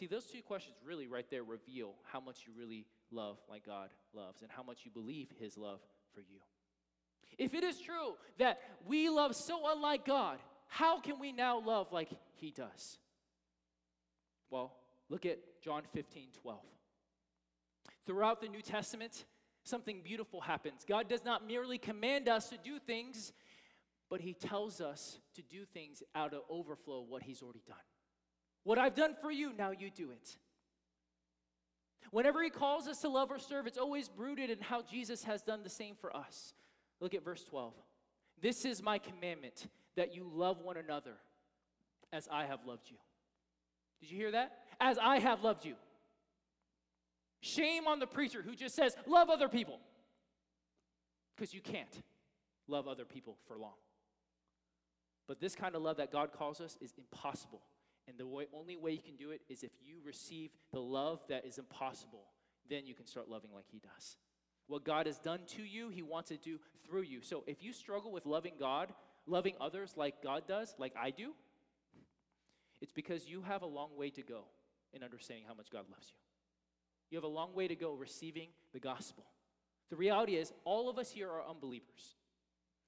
See, 0.00 0.08
those 0.08 0.24
two 0.24 0.42
questions 0.42 0.78
really 0.84 1.06
right 1.06 1.26
there 1.30 1.44
reveal 1.44 1.94
how 2.10 2.18
much 2.18 2.38
you 2.44 2.52
really 2.58 2.86
love 3.12 3.38
like 3.48 3.64
God 3.64 3.90
loves 4.12 4.42
and 4.42 4.50
how 4.50 4.64
much 4.64 4.80
you 4.84 4.90
believe 4.90 5.28
His 5.38 5.56
love 5.56 5.78
for 6.12 6.22
you. 6.22 6.40
If 7.38 7.54
it 7.54 7.64
is 7.64 7.78
true 7.80 8.14
that 8.38 8.60
we 8.86 9.08
love 9.08 9.34
so 9.34 9.60
unlike 9.72 10.04
God, 10.04 10.38
how 10.66 11.00
can 11.00 11.18
we 11.18 11.32
now 11.32 11.60
love 11.60 11.92
like 11.92 12.10
He 12.36 12.50
does? 12.50 12.98
Well, 14.50 14.72
look 15.08 15.26
at 15.26 15.38
John 15.62 15.82
15 15.92 16.28
12. 16.42 16.58
Throughout 18.06 18.40
the 18.40 18.48
New 18.48 18.62
Testament, 18.62 19.24
something 19.64 20.00
beautiful 20.02 20.40
happens. 20.40 20.84
God 20.86 21.08
does 21.08 21.24
not 21.24 21.46
merely 21.46 21.78
command 21.78 22.28
us 22.28 22.48
to 22.48 22.56
do 22.56 22.78
things, 22.78 23.32
but 24.08 24.20
He 24.20 24.34
tells 24.34 24.80
us 24.80 25.18
to 25.34 25.42
do 25.42 25.64
things 25.64 26.02
out 26.14 26.34
of 26.34 26.42
overflow 26.48 27.02
of 27.02 27.08
what 27.08 27.22
He's 27.22 27.42
already 27.42 27.62
done. 27.66 27.76
What 28.64 28.78
I've 28.78 28.94
done 28.94 29.14
for 29.20 29.30
you, 29.30 29.52
now 29.56 29.70
you 29.70 29.90
do 29.90 30.10
it. 30.10 30.36
Whenever 32.10 32.42
He 32.42 32.50
calls 32.50 32.88
us 32.88 33.00
to 33.00 33.08
love 33.08 33.30
or 33.30 33.38
serve, 33.38 33.66
it's 33.66 33.78
always 33.78 34.10
rooted 34.16 34.50
in 34.50 34.60
how 34.60 34.82
Jesus 34.82 35.24
has 35.24 35.42
done 35.42 35.62
the 35.62 35.70
same 35.70 35.94
for 35.94 36.14
us. 36.14 36.54
Look 37.00 37.14
at 37.14 37.24
verse 37.24 37.44
12. 37.44 37.72
This 38.40 38.64
is 38.64 38.82
my 38.82 38.98
commandment 38.98 39.66
that 39.96 40.14
you 40.14 40.30
love 40.32 40.60
one 40.62 40.76
another 40.76 41.14
as 42.12 42.28
I 42.30 42.44
have 42.46 42.64
loved 42.66 42.90
you. 42.90 42.96
Did 44.00 44.10
you 44.10 44.16
hear 44.16 44.32
that? 44.32 44.52
As 44.80 44.98
I 44.98 45.18
have 45.18 45.42
loved 45.42 45.64
you. 45.64 45.74
Shame 47.40 47.86
on 47.86 47.98
the 47.98 48.06
preacher 48.06 48.42
who 48.42 48.54
just 48.54 48.74
says, 48.74 48.94
love 49.06 49.30
other 49.30 49.48
people. 49.48 49.78
Because 51.36 51.54
you 51.54 51.60
can't 51.60 52.02
love 52.68 52.86
other 52.86 53.04
people 53.04 53.36
for 53.46 53.56
long. 53.56 53.74
But 55.26 55.40
this 55.40 55.54
kind 55.54 55.74
of 55.74 55.82
love 55.82 55.98
that 55.98 56.12
God 56.12 56.32
calls 56.32 56.60
us 56.60 56.76
is 56.80 56.92
impossible. 56.98 57.62
And 58.08 58.18
the 58.18 58.26
way, 58.26 58.46
only 58.52 58.76
way 58.76 58.92
you 58.92 58.98
can 58.98 59.16
do 59.16 59.30
it 59.30 59.42
is 59.48 59.62
if 59.62 59.70
you 59.82 59.98
receive 60.04 60.50
the 60.72 60.80
love 60.80 61.20
that 61.28 61.46
is 61.46 61.58
impossible. 61.58 62.24
Then 62.68 62.86
you 62.86 62.94
can 62.94 63.06
start 63.06 63.28
loving 63.28 63.50
like 63.54 63.66
He 63.70 63.78
does. 63.78 64.16
What 64.70 64.84
God 64.84 65.06
has 65.06 65.18
done 65.18 65.40
to 65.56 65.64
you, 65.64 65.88
He 65.88 66.00
wants 66.00 66.28
to 66.28 66.36
do 66.36 66.60
through 66.86 67.02
you. 67.02 67.22
So 67.22 67.42
if 67.48 67.60
you 67.60 67.72
struggle 67.72 68.12
with 68.12 68.24
loving 68.24 68.52
God, 68.56 68.92
loving 69.26 69.54
others 69.60 69.94
like 69.96 70.22
God 70.22 70.44
does, 70.46 70.76
like 70.78 70.94
I 70.96 71.10
do, 71.10 71.32
it's 72.80 72.92
because 72.92 73.28
you 73.28 73.42
have 73.42 73.62
a 73.62 73.66
long 73.66 73.90
way 73.96 74.10
to 74.10 74.22
go 74.22 74.44
in 74.92 75.02
understanding 75.02 75.44
how 75.48 75.54
much 75.54 75.70
God 75.70 75.86
loves 75.90 76.06
you. 76.12 76.16
You 77.10 77.16
have 77.16 77.24
a 77.24 77.34
long 77.34 77.52
way 77.52 77.66
to 77.66 77.74
go 77.74 77.94
receiving 77.94 78.50
the 78.72 78.78
gospel. 78.78 79.24
The 79.90 79.96
reality 79.96 80.36
is, 80.36 80.52
all 80.64 80.88
of 80.88 80.98
us 80.98 81.10
here 81.10 81.28
are 81.28 81.42
unbelievers. 81.50 82.14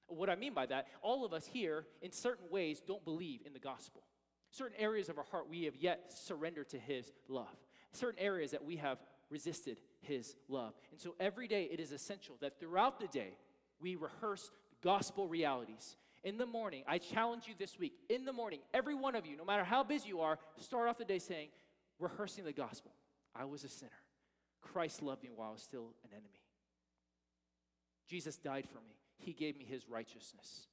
What 0.07 0.29
I 0.29 0.35
mean 0.35 0.53
by 0.53 0.67
that, 0.67 0.87
all 1.01 1.25
of 1.25 1.33
us 1.33 1.45
here, 1.45 1.85
in 2.01 2.13
certain 2.13 2.45
ways, 2.49 2.79
don't 2.79 3.03
believe 3.03 3.41
in 3.45 3.51
the 3.51 3.59
gospel. 3.59 4.03
Certain 4.51 4.79
areas 4.79 5.09
of 5.09 5.17
our 5.17 5.25
heart 5.25 5.49
we 5.49 5.63
have 5.63 5.75
yet 5.75 6.13
surrendered 6.13 6.69
to 6.69 6.79
His 6.79 7.11
love. 7.27 7.57
Certain 7.91 8.21
areas 8.21 8.51
that 8.51 8.63
we 8.63 8.77
have 8.77 8.99
resisted 9.33 9.79
His 10.01 10.35
love. 10.47 10.73
And 10.91 11.01
so 11.01 11.15
every 11.19 11.47
day 11.47 11.67
it 11.69 11.79
is 11.79 11.91
essential 11.91 12.35
that 12.39 12.59
throughout 12.59 12.99
the 12.99 13.07
day 13.07 13.35
we 13.81 13.95
rehearse 13.95 14.51
gospel 14.81 15.27
realities. 15.27 15.97
In 16.23 16.37
the 16.37 16.45
morning, 16.45 16.83
I 16.87 16.99
challenge 16.99 17.47
you 17.47 17.55
this 17.57 17.77
week, 17.77 17.93
in 18.09 18.23
the 18.23 18.31
morning, 18.31 18.59
every 18.73 18.95
one 18.95 19.15
of 19.15 19.25
you, 19.25 19.35
no 19.35 19.43
matter 19.43 19.65
how 19.65 19.83
busy 19.83 20.07
you 20.07 20.21
are, 20.21 20.39
start 20.61 20.87
off 20.87 20.97
the 20.97 21.03
day 21.03 21.19
saying, 21.19 21.49
rehearsing 21.99 22.45
the 22.45 22.53
gospel. 22.53 22.93
I 23.35 23.43
was 23.43 23.65
a 23.65 23.69
sinner. 23.69 23.91
Christ 24.61 25.01
loved 25.01 25.23
me 25.23 25.31
while 25.35 25.49
I 25.49 25.51
was 25.51 25.61
still 25.61 25.89
an 26.05 26.11
enemy. 26.11 26.39
Jesus 28.07 28.37
died 28.37 28.67
for 28.69 28.77
me. 28.77 28.95
He 29.17 29.33
gave 29.33 29.57
me 29.57 29.65
his 29.65 29.89
righteousness. 29.89 30.67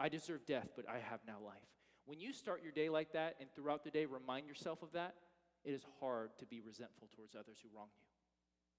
I 0.00 0.08
deserve 0.08 0.46
death, 0.46 0.70
but 0.74 0.88
I 0.88 0.98
have 0.98 1.20
now 1.26 1.36
life. 1.44 1.54
When 2.06 2.18
you 2.18 2.32
start 2.32 2.62
your 2.62 2.72
day 2.72 2.88
like 2.88 3.12
that 3.12 3.36
and 3.38 3.48
throughout 3.54 3.84
the 3.84 3.90
day 3.90 4.06
remind 4.06 4.48
yourself 4.48 4.82
of 4.82 4.92
that, 4.92 5.14
it 5.64 5.72
is 5.72 5.84
hard 6.00 6.30
to 6.38 6.46
be 6.46 6.60
resentful 6.60 7.08
towards 7.14 7.34
others 7.34 7.58
who 7.62 7.68
wrong 7.74 7.88
you 7.96 8.06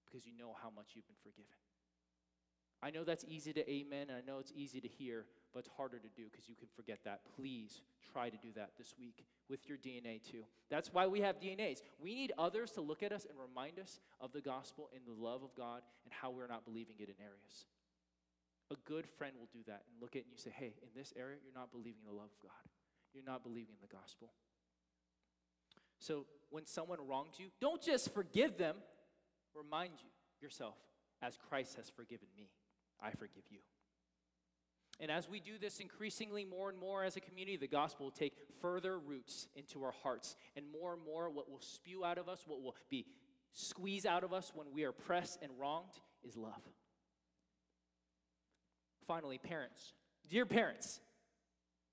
because 0.06 0.26
you 0.26 0.34
know 0.38 0.56
how 0.62 0.70
much 0.70 0.94
you've 0.94 1.08
been 1.08 1.20
forgiven. 1.24 1.58
I 2.84 2.92
know 2.92 3.04
that's 3.04 3.26
easy 3.28 3.52
to 3.54 3.64
amen, 3.70 4.08
and 4.10 4.18
I 4.18 4.22
know 4.22 4.38
it's 4.38 4.54
easy 4.56 4.80
to 4.80 4.88
hear, 4.88 5.26
but 5.54 5.60
it's 5.60 5.70
harder 5.76 5.98
to 5.98 6.10
do 6.16 6.30
because 6.30 6.48
you 6.48 6.56
can 6.56 6.68
forget 6.76 7.00
that. 7.06 7.22
Please 7.36 7.82
try 8.14 8.30
to 8.30 8.38
do 8.38 8.50
that 8.56 8.72
this 8.78 8.94
week 9.00 9.26
with 9.50 9.68
your 9.68 9.78
DNA 9.78 10.22
too. 10.22 10.44
That's 10.70 10.94
why 10.94 11.08
we 11.08 11.22
have 11.22 11.40
DNAs. 11.40 11.82
We 12.00 12.14
need 12.14 12.34
others 12.38 12.72
to 12.72 12.82
look 12.82 13.02
at 13.02 13.12
us 13.12 13.26
and 13.26 13.40
remind 13.40 13.80
us 13.80 14.00
of 14.22 14.34
the 14.34 14.42
gospel 14.42 14.90
and 14.94 15.02
the 15.08 15.20
love 15.20 15.42
of 15.42 15.56
God 15.56 15.82
and 16.04 16.14
how 16.14 16.30
we're 16.30 16.48
not 16.48 16.66
believing 16.66 16.96
it 17.00 17.10
in 17.10 17.16
areas. 17.18 17.66
A 18.72 18.76
good 18.86 19.08
friend 19.08 19.34
will 19.40 19.50
do 19.54 19.64
that 19.68 19.86
and 19.90 20.02
look 20.02 20.16
at 20.16 20.22
it 20.22 20.26
and 20.26 20.34
you 20.34 20.42
say, 20.42 20.52
hey, 20.54 20.74
in 20.82 20.90
this 20.96 21.14
area, 21.18 21.38
you're 21.42 21.58
not 21.58 21.72
believing 21.72 22.02
in 22.06 22.10
the 22.12 22.18
love 22.18 22.30
of 22.34 22.42
God. 22.42 22.66
You're 23.14 23.26
not 23.26 23.44
believing 23.44 23.76
in 23.82 23.88
the 23.88 23.94
gospel. 23.94 24.34
So 26.06 26.26
when 26.52 26.68
someone 26.68 27.00
wrongs 27.08 27.40
you, 27.40 27.48
don't 27.60 27.82
just 27.82 28.14
forgive 28.14 28.58
them, 28.58 28.76
remind 29.56 29.94
you 30.04 30.10
yourself, 30.40 30.76
as 31.24 31.36
Christ 31.50 31.78
has 31.78 31.90
forgiven 31.90 32.28
me, 32.38 32.50
I 33.02 33.10
forgive 33.10 33.44
you. 33.50 33.58
And 35.00 35.10
as 35.10 35.28
we 35.28 35.40
do 35.40 35.58
this 35.60 35.80
increasingly 35.80 36.46
more 36.46 36.70
and 36.70 36.78
more 36.78 37.04
as 37.04 37.18
a 37.18 37.20
community, 37.20 37.58
the 37.58 37.68
gospel 37.68 38.06
will 38.06 38.12
take 38.12 38.34
further 38.62 39.00
roots 39.00 39.48
into 39.56 39.84
our 39.84 39.94
hearts. 40.04 40.36
And 40.56 40.66
more 40.72 40.94
and 40.94 41.04
more, 41.04 41.30
what 41.30 41.50
will 41.50 41.60
spew 41.60 42.06
out 42.06 42.20
of 42.20 42.30
us, 42.30 42.44
what 42.46 42.62
will 42.62 42.76
be 42.90 43.08
squeezed 43.52 44.06
out 44.06 44.24
of 44.24 44.32
us 44.32 44.52
when 44.54 44.68
we 44.72 44.84
are 44.84 44.92
pressed 44.92 45.40
and 45.42 45.52
wronged, 45.60 46.00
is 46.24 46.38
love. 46.38 46.62
Finally, 49.08 49.40
parents. 49.40 49.94
Dear 50.30 50.46
parents, 50.46 51.02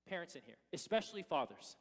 parents 0.07 0.35
in 0.35 0.41
here, 0.45 0.57
especially 0.71 1.23
fathers, 1.23 1.77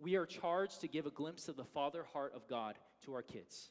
we 0.00 0.16
are 0.16 0.26
charged 0.26 0.80
to 0.80 0.88
give 0.88 1.06
a 1.06 1.10
glimpse 1.10 1.48
of 1.48 1.56
the 1.56 1.64
father 1.64 2.04
heart 2.12 2.32
of 2.34 2.46
God 2.48 2.76
to 3.04 3.14
our 3.14 3.22
kids. 3.22 3.70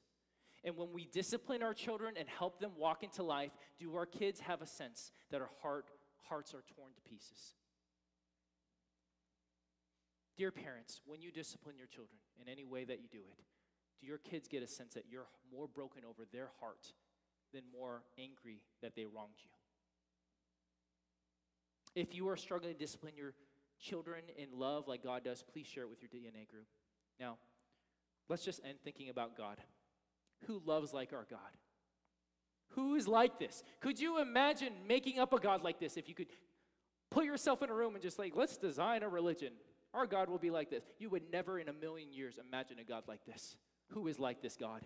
And 0.63 0.75
when 0.75 0.91
we 0.91 1.05
discipline 1.05 1.63
our 1.63 1.73
children 1.73 2.15
and 2.17 2.28
help 2.28 2.59
them 2.59 2.71
walk 2.78 3.03
into 3.03 3.23
life, 3.23 3.51
do 3.80 3.95
our 3.95 4.05
kids 4.05 4.39
have 4.41 4.61
a 4.61 4.67
sense 4.67 5.11
that 5.32 5.41
our 5.41 5.49
heart, 5.61 5.86
hearts 6.28 6.53
are 6.53 6.63
torn 6.75 6.91
to 6.95 7.09
pieces? 7.09 7.53
Dear 10.36 10.51
parents, 10.51 11.01
when 11.05 11.21
you 11.21 11.32
discipline 11.32 11.75
your 11.78 11.88
children 11.88 12.19
in 12.41 12.51
any 12.51 12.63
way 12.63 12.84
that 12.84 12.99
you 13.01 13.07
do 13.11 13.19
it, 13.19 13.43
do 14.01 14.07
your 14.07 14.19
kids 14.19 14.47
get 14.47 14.61
a 14.61 14.67
sense 14.67 14.93
that 14.93 15.05
you're 15.09 15.28
more 15.51 15.67
broken 15.67 16.03
over 16.07 16.23
their 16.32 16.49
heart 16.59 16.93
than 17.53 17.63
more 17.71 18.03
angry 18.19 18.61
that 18.82 18.95
they 18.95 19.05
wronged 19.05 19.39
you? 19.39 19.49
If 21.95 22.13
you 22.13 22.30
are 22.30 22.38
struggling 22.38 22.73
to 22.73 22.78
discipline 22.78 23.13
your 23.17 23.34
children 23.80 24.23
in 24.38 24.57
love 24.57 24.88
like 24.88 25.03
God 25.03 25.23
does, 25.23 25.43
please 25.43 25.67
share 25.67 25.84
it 25.84 25.89
with 25.89 26.01
your 26.01 26.09
DNA 26.09 26.47
group. 26.47 26.67
Now, 27.19 27.38
let's 28.30 28.43
just 28.43 28.61
end 28.67 28.78
thinking 28.84 29.09
about 29.09 29.38
God. 29.38 29.57
Who 30.45 30.61
loves 30.65 30.93
like 30.93 31.13
our 31.13 31.25
God? 31.30 31.39
Who 32.71 32.95
is 32.95 33.07
like 33.07 33.39
this? 33.39 33.63
Could 33.80 33.99
you 33.99 34.19
imagine 34.21 34.73
making 34.88 35.19
up 35.19 35.34
a 35.34 35.39
God 35.39 35.63
like 35.63 35.80
this 35.80 35.97
if 35.97 36.07
you 36.09 36.15
could 36.15 36.28
put 37.09 37.25
yourself 37.25 37.63
in 37.63 37.69
a 37.69 37.73
room 37.73 37.95
and 37.95 38.03
just 38.03 38.19
like, 38.19 38.34
let's 38.36 38.57
design 38.57 39.03
a 39.03 39.09
religion? 39.09 39.53
Our 39.93 40.05
God 40.05 40.30
will 40.30 40.38
be 40.38 40.51
like 40.51 40.69
this. 40.69 40.84
You 40.99 41.09
would 41.09 41.32
never 41.32 41.59
in 41.59 41.69
a 41.69 41.73
million 41.73 42.11
years 42.11 42.38
imagine 42.38 42.78
a 42.80 42.84
God 42.84 43.03
like 43.07 43.25
this. 43.25 43.55
Who 43.91 44.07
is 44.07 44.19
like 44.19 44.41
this 44.41 44.57
God? 44.57 44.82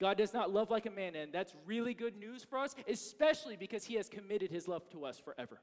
God 0.00 0.16
does 0.16 0.32
not 0.32 0.50
love 0.50 0.70
like 0.70 0.86
a 0.86 0.90
man, 0.90 1.14
and 1.14 1.32
that's 1.32 1.54
really 1.66 1.94
good 1.94 2.16
news 2.16 2.42
for 2.42 2.58
us, 2.58 2.74
especially 2.88 3.56
because 3.56 3.84
he 3.84 3.94
has 3.94 4.08
committed 4.08 4.50
his 4.50 4.66
love 4.66 4.88
to 4.90 5.04
us 5.04 5.18
forever. 5.18 5.60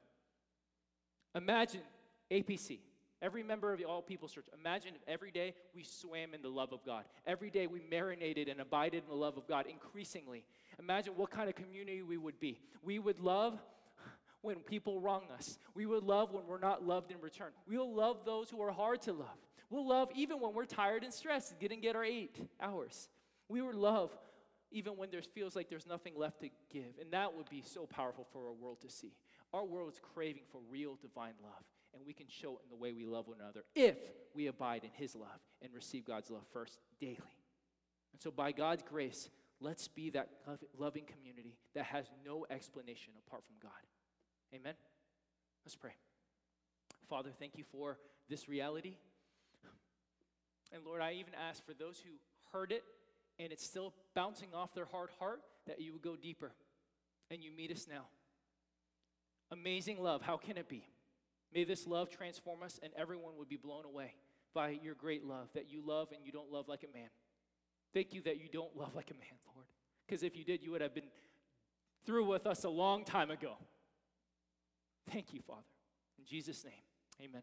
Imagine 1.34 1.82
APC, 2.30 2.78
every 3.22 3.42
member 3.42 3.72
of 3.72 3.78
the 3.78 3.84
All 3.84 4.02
People's 4.02 4.32
Church. 4.32 4.46
Imagine 4.58 4.94
if 4.94 5.02
every 5.06 5.30
day 5.30 5.54
we 5.74 5.82
swam 5.84 6.34
in 6.34 6.42
the 6.42 6.48
love 6.48 6.72
of 6.72 6.84
God. 6.84 7.04
Every 7.26 7.50
day 7.50 7.66
we 7.66 7.80
marinated 7.90 8.48
and 8.48 8.60
abided 8.60 9.02
in 9.04 9.08
the 9.08 9.16
love 9.16 9.36
of 9.36 9.46
God 9.46 9.66
increasingly. 9.66 10.44
Imagine 10.78 11.14
what 11.16 11.30
kind 11.30 11.48
of 11.48 11.54
community 11.54 12.02
we 12.02 12.16
would 12.16 12.38
be. 12.38 12.60
We 12.82 12.98
would 12.98 13.20
love 13.20 13.58
when 14.42 14.56
people 14.56 15.00
wrong 15.00 15.24
us. 15.36 15.58
We 15.74 15.86
would 15.86 16.04
love 16.04 16.32
when 16.32 16.46
we're 16.46 16.60
not 16.60 16.86
loved 16.86 17.10
in 17.10 17.20
return. 17.20 17.50
We'll 17.66 17.92
love 17.92 18.18
those 18.24 18.50
who 18.50 18.60
are 18.62 18.70
hard 18.70 19.02
to 19.02 19.12
love. 19.12 19.36
We'll 19.70 19.86
love 19.86 20.10
even 20.14 20.40
when 20.40 20.54
we're 20.54 20.64
tired 20.64 21.04
and 21.04 21.12
stressed, 21.12 21.58
didn't 21.60 21.82
get 21.82 21.96
our 21.96 22.04
eight 22.04 22.36
hours. 22.60 23.08
We 23.48 23.60
will 23.60 23.74
love 23.74 24.10
even 24.70 24.96
when 24.96 25.10
there 25.10 25.22
feels 25.22 25.56
like 25.56 25.68
there's 25.68 25.86
nothing 25.86 26.14
left 26.16 26.40
to 26.40 26.48
give. 26.70 26.98
And 27.00 27.10
that 27.12 27.34
would 27.34 27.48
be 27.48 27.62
so 27.62 27.86
powerful 27.86 28.26
for 28.32 28.46
our 28.46 28.52
world 28.52 28.80
to 28.82 28.90
see. 28.90 29.12
Our 29.52 29.64
world 29.64 29.92
is 29.92 30.00
craving 30.14 30.42
for 30.50 30.60
real 30.70 30.98
divine 31.00 31.34
love, 31.42 31.64
and 31.98 32.06
we 32.06 32.12
can 32.12 32.26
show 32.28 32.52
it 32.52 32.60
in 32.62 32.70
the 32.70 32.76
way 32.76 32.92
we 32.92 33.04
love 33.04 33.26
one 33.26 33.38
another 33.40 33.64
if 33.74 33.96
we 34.34 34.46
abide 34.46 34.84
in 34.84 34.90
His 34.94 35.14
love 35.16 35.40
and 35.60 35.74
receive 35.74 36.04
God's 36.04 36.30
love 36.30 36.46
first 36.52 36.78
daily. 37.00 37.16
And 38.12 38.22
so, 38.22 38.30
by 38.30 38.52
God's 38.52 38.84
grace, 38.88 39.28
let's 39.60 39.88
be 39.88 40.10
that 40.10 40.28
loving 40.78 41.04
community 41.04 41.58
that 41.74 41.84
has 41.84 42.06
no 42.24 42.46
explanation 42.50 43.12
apart 43.26 43.42
from 43.44 43.56
God. 43.60 43.72
Amen? 44.54 44.74
Let's 45.64 45.76
pray. 45.76 45.96
Father, 47.08 47.30
thank 47.38 47.58
you 47.58 47.64
for 47.64 47.98
this 48.28 48.48
reality. 48.48 48.94
And 50.72 50.84
Lord, 50.84 51.00
I 51.00 51.12
even 51.14 51.32
ask 51.48 51.64
for 51.64 51.74
those 51.74 51.98
who 51.98 52.10
heard 52.52 52.72
it 52.72 52.84
and 53.38 53.52
it's 53.52 53.64
still 53.64 53.94
bouncing 54.14 54.48
off 54.54 54.74
their 54.74 54.84
hard 54.84 55.08
heart 55.18 55.40
that 55.66 55.80
you 55.80 55.92
would 55.92 56.02
go 56.02 56.16
deeper 56.16 56.52
and 57.30 57.42
you 57.42 57.50
meet 57.50 57.70
us 57.70 57.86
now. 57.90 58.04
Amazing 59.50 60.02
love, 60.02 60.20
how 60.22 60.36
can 60.36 60.58
it 60.58 60.68
be? 60.68 60.84
May 61.54 61.64
this 61.64 61.86
love 61.86 62.10
transform 62.10 62.62
us 62.62 62.78
and 62.82 62.92
everyone 62.96 63.36
would 63.38 63.48
be 63.48 63.56
blown 63.56 63.84
away 63.84 64.14
by 64.54 64.78
your 64.82 64.94
great 64.94 65.24
love, 65.24 65.48
that 65.54 65.70
you 65.70 65.82
love 65.84 66.08
and 66.12 66.24
you 66.24 66.32
don't 66.32 66.50
love 66.50 66.68
like 66.68 66.82
a 66.82 66.96
man. 66.96 67.08
Thank 67.94 68.12
you 68.12 68.22
that 68.22 68.38
you 68.38 68.48
don't 68.52 68.76
love 68.76 68.94
like 68.94 69.10
a 69.10 69.14
man, 69.14 69.38
Lord. 69.54 69.66
Because 70.06 70.22
if 70.22 70.36
you 70.36 70.44
did, 70.44 70.62
you 70.62 70.70
would 70.72 70.80
have 70.80 70.94
been 70.94 71.08
through 72.04 72.26
with 72.26 72.46
us 72.46 72.64
a 72.64 72.68
long 72.68 73.04
time 73.04 73.30
ago. 73.30 73.56
Thank 75.10 75.32
you, 75.32 75.40
Father. 75.40 75.62
In 76.18 76.24
Jesus' 76.26 76.64
name, 76.64 77.28
amen. 77.30 77.42